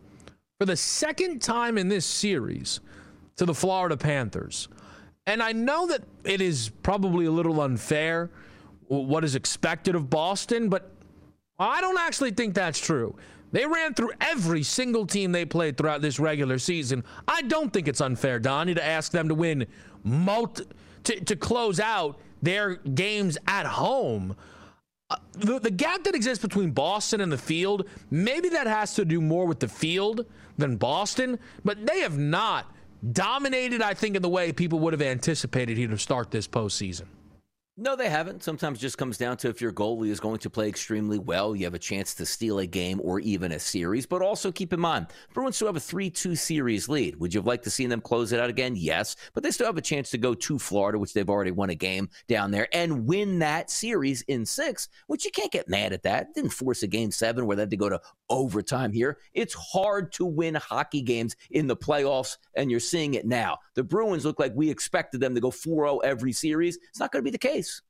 for 0.57 0.65
the 0.65 0.75
second 0.75 1.43
time 1.43 1.77
in 1.77 1.89
this 1.89 2.07
series 2.07 2.79
to 3.35 3.45
the 3.45 3.53
Florida 3.53 3.97
Panthers. 3.97 4.67
And 5.27 5.43
I 5.43 5.51
know 5.51 5.85
that 5.85 6.01
it 6.23 6.41
is 6.41 6.71
probably 6.81 7.27
a 7.27 7.31
little 7.31 7.61
unfair 7.61 8.31
what 8.87 9.23
is 9.23 9.35
expected 9.35 9.95
of 9.95 10.09
Boston, 10.09 10.69
but 10.69 10.91
I 11.57 11.81
don't 11.81 11.99
actually 11.99 12.31
think 12.31 12.53
that's 12.53 12.79
true. 12.79 13.15
They 13.51 13.65
ran 13.65 13.93
through 13.93 14.11
every 14.19 14.63
single 14.63 15.05
team 15.05 15.31
they 15.31 15.45
played 15.45 15.77
throughout 15.77 16.01
this 16.01 16.19
regular 16.19 16.59
season. 16.59 17.03
I 17.27 17.41
don't 17.43 17.71
think 17.71 17.87
it's 17.87 18.01
unfair, 18.01 18.39
Donnie, 18.39 18.73
to 18.73 18.85
ask 18.85 19.11
them 19.11 19.29
to 19.29 19.35
win 19.35 19.65
multi, 20.03 20.65
to, 21.05 21.23
to 21.23 21.35
close 21.35 21.79
out 21.79 22.19
their 22.41 22.75
games 22.75 23.37
at 23.47 23.65
home. 23.65 24.35
Uh, 25.09 25.15
the, 25.33 25.59
the 25.59 25.71
gap 25.71 26.03
that 26.03 26.15
exists 26.15 26.41
between 26.41 26.71
Boston 26.71 27.21
and 27.21 27.31
the 27.31 27.37
field, 27.37 27.87
maybe 28.09 28.49
that 28.49 28.67
has 28.67 28.95
to 28.95 29.05
do 29.05 29.21
more 29.21 29.45
with 29.45 29.59
the 29.59 29.67
field 29.67 30.25
than 30.57 30.75
Boston, 30.75 31.39
but 31.63 31.85
they 31.85 31.99
have 31.99 32.17
not 32.17 32.75
dominated, 33.13 33.81
I 33.81 33.93
think, 33.93 34.15
in 34.15 34.21
the 34.21 34.29
way 34.29 34.51
people 34.51 34.79
would 34.79 34.93
have 34.93 35.01
anticipated 35.01 35.77
here 35.77 35.87
to 35.87 35.97
start 35.97 36.31
this 36.31 36.47
postseason. 36.47 37.05
No, 37.77 37.97
they 37.97 38.09
haven't. 38.09 38.41
Sometimes 38.41 38.79
just 38.79 38.97
comes 38.97 39.17
down 39.17 39.35
to 39.37 39.49
if 39.49 39.59
your 39.59 39.73
goalie 39.73 40.07
is 40.07 40.21
going 40.21 40.39
to 40.39 40.49
play 40.49 40.69
extremely 40.69 41.19
well, 41.19 41.57
you 41.57 41.65
have 41.65 41.73
a 41.73 41.79
chance 41.79 42.13
to 42.13 42.25
steal 42.25 42.59
a 42.59 42.65
game 42.65 43.01
or 43.03 43.19
even 43.19 43.51
a 43.51 43.59
series. 43.59 44.05
But 44.05 44.21
also 44.21 44.49
keep 44.49 44.71
in 44.71 44.79
mind, 44.79 45.07
Bruins 45.33 45.57
still 45.57 45.67
have 45.67 45.75
a 45.75 45.81
3 45.81 46.09
2 46.09 46.37
series 46.37 46.87
lead. 46.87 47.17
Would 47.17 47.33
you 47.33 47.41
have 47.41 47.47
liked 47.47 47.65
to 47.65 47.69
see 47.69 47.85
them 47.85 47.99
close 47.99 48.31
it 48.31 48.39
out 48.39 48.49
again? 48.49 48.77
Yes. 48.77 49.17
But 49.33 49.43
they 49.43 49.51
still 49.51 49.65
have 49.65 49.77
a 49.77 49.81
chance 49.81 50.09
to 50.11 50.17
go 50.17 50.33
to 50.33 50.57
Florida, 50.57 50.97
which 50.97 51.13
they've 51.13 51.29
already 51.29 51.51
won 51.51 51.69
a 51.69 51.75
game 51.75 52.07
down 52.29 52.49
there, 52.49 52.69
and 52.71 53.05
win 53.05 53.39
that 53.39 53.69
series 53.69 54.21
in 54.21 54.45
six, 54.45 54.87
which 55.07 55.25
you 55.25 55.31
can't 55.31 55.51
get 55.51 55.67
mad 55.67 55.91
at 55.91 56.03
that. 56.03 56.33
Didn't 56.33 56.51
force 56.51 56.81
a 56.83 56.87
game 56.87 57.11
seven 57.11 57.45
where 57.45 57.57
they 57.57 57.63
had 57.63 57.71
to 57.71 57.77
go 57.77 57.89
to 57.89 57.99
overtime 58.29 58.91
here. 58.91 59.17
It's 59.33 59.53
hard 59.53 60.11
to 60.13 60.25
win 60.25 60.55
hockey 60.55 61.01
games 61.01 61.35
in 61.51 61.67
the 61.67 61.77
playoffs, 61.77 62.37
and 62.55 62.71
you're 62.71 62.79
seeing 62.79 63.13
it 63.13 63.25
now. 63.25 63.57
The 63.75 63.83
Bruins 63.83 64.25
look 64.25 64.39
like 64.39 64.53
we 64.55 64.69
expected 64.69 65.21
them 65.21 65.35
to 65.35 65.41
go 65.41 65.51
4 65.51 65.85
0 65.85 65.97
every 65.99 66.31
series. 66.31 66.77
It's 66.89 66.99
not 66.99 67.11
going 67.11 67.21
to 67.21 67.27
be 67.27 67.31
the 67.31 67.37
case. 67.37 67.81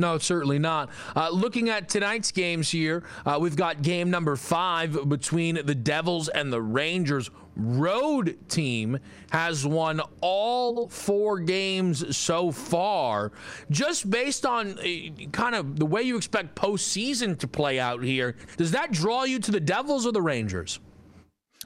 No, 0.00 0.16
certainly 0.18 0.60
not. 0.60 0.90
Uh, 1.16 1.28
looking 1.30 1.68
at 1.70 1.88
tonight's 1.88 2.30
games 2.30 2.70
here, 2.70 3.02
uh, 3.26 3.36
we've 3.40 3.56
got 3.56 3.82
game 3.82 4.10
number 4.10 4.36
five 4.36 5.08
between 5.08 5.56
the 5.66 5.74
Devils 5.74 6.28
and 6.28 6.52
the 6.52 6.62
Rangers. 6.62 7.30
Road 7.56 8.38
team 8.48 9.00
has 9.30 9.66
won 9.66 10.00
all 10.20 10.88
four 10.88 11.40
games 11.40 12.16
so 12.16 12.52
far. 12.52 13.32
Just 13.72 14.08
based 14.08 14.46
on 14.46 14.78
uh, 14.78 15.26
kind 15.32 15.56
of 15.56 15.80
the 15.80 15.86
way 15.86 16.02
you 16.02 16.16
expect 16.16 16.54
postseason 16.54 17.36
to 17.40 17.48
play 17.48 17.80
out 17.80 18.04
here, 18.04 18.36
does 18.56 18.70
that 18.70 18.92
draw 18.92 19.24
you 19.24 19.40
to 19.40 19.50
the 19.50 19.58
Devils 19.58 20.06
or 20.06 20.12
the 20.12 20.22
Rangers? 20.22 20.78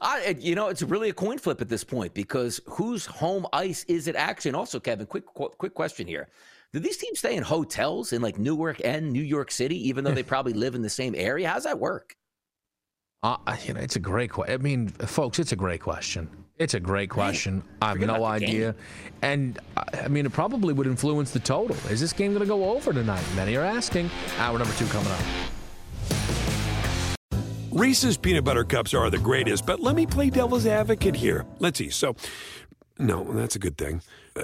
I, 0.01 0.35
you 0.39 0.55
know, 0.55 0.69
it's 0.69 0.81
really 0.81 1.09
a 1.09 1.13
coin 1.13 1.37
flip 1.37 1.61
at 1.61 1.69
this 1.69 1.83
point 1.83 2.15
because 2.15 2.59
whose 2.65 3.05
home 3.05 3.45
ice 3.53 3.85
is 3.87 4.07
it 4.07 4.15
Action. 4.15 4.55
Also, 4.55 4.79
Kevin, 4.79 5.05
quick, 5.05 5.25
quick 5.27 5.75
question 5.75 6.07
here. 6.07 6.29
Do 6.73 6.79
these 6.79 6.97
teams 6.97 7.19
stay 7.19 7.35
in 7.35 7.43
hotels 7.43 8.13
in 8.13 8.23
like 8.23 8.39
Newark 8.39 8.81
and 8.83 9.13
New 9.13 9.21
York 9.21 9.51
City, 9.51 9.87
even 9.87 10.03
though 10.03 10.11
they 10.11 10.23
probably 10.33 10.53
live 10.53 10.73
in 10.73 10.81
the 10.81 10.89
same 10.89 11.13
area? 11.15 11.47
How's 11.47 11.65
that 11.65 11.79
work? 11.79 12.15
Uh, 13.21 13.37
you 13.63 13.75
know, 13.75 13.79
it's 13.79 13.95
a 13.95 13.99
great 13.99 14.31
question. 14.31 14.55
I 14.55 14.57
mean, 14.57 14.89
folks, 14.89 15.37
it's 15.37 15.51
a 15.51 15.55
great 15.55 15.81
question. 15.81 16.27
It's 16.57 16.73
a 16.73 16.79
great 16.79 17.09
question. 17.09 17.63
I 17.81 17.89
have 17.89 17.99
no 17.99 18.25
idea. 18.25 18.75
And 19.21 19.59
I 19.93 20.07
mean, 20.07 20.25
it 20.25 20.33
probably 20.33 20.73
would 20.73 20.87
influence 20.87 21.31
the 21.31 21.39
total. 21.39 21.75
Is 21.89 22.01
this 22.01 22.11
game 22.11 22.31
going 22.33 22.41
to 22.41 22.47
go 22.47 22.71
over 22.71 22.91
tonight? 22.91 23.23
Many 23.35 23.55
are 23.55 23.63
asking. 23.63 24.09
Hour 24.39 24.57
number 24.57 24.73
two 24.73 24.85
coming 24.87 25.11
up. 25.11 25.19
Reese's 27.71 28.17
peanut 28.17 28.43
butter 28.43 28.63
cups 28.63 28.93
are 28.93 29.09
the 29.09 29.17
greatest, 29.17 29.65
but 29.65 29.79
let 29.79 29.95
me 29.95 30.05
play 30.05 30.29
devil's 30.29 30.65
advocate 30.65 31.15
here. 31.15 31.45
Let's 31.59 31.79
see. 31.79 31.89
So, 31.89 32.15
no, 32.99 33.23
that's 33.33 33.55
a 33.55 33.59
good 33.59 33.77
thing. 33.77 34.01
Uh, 34.35 34.43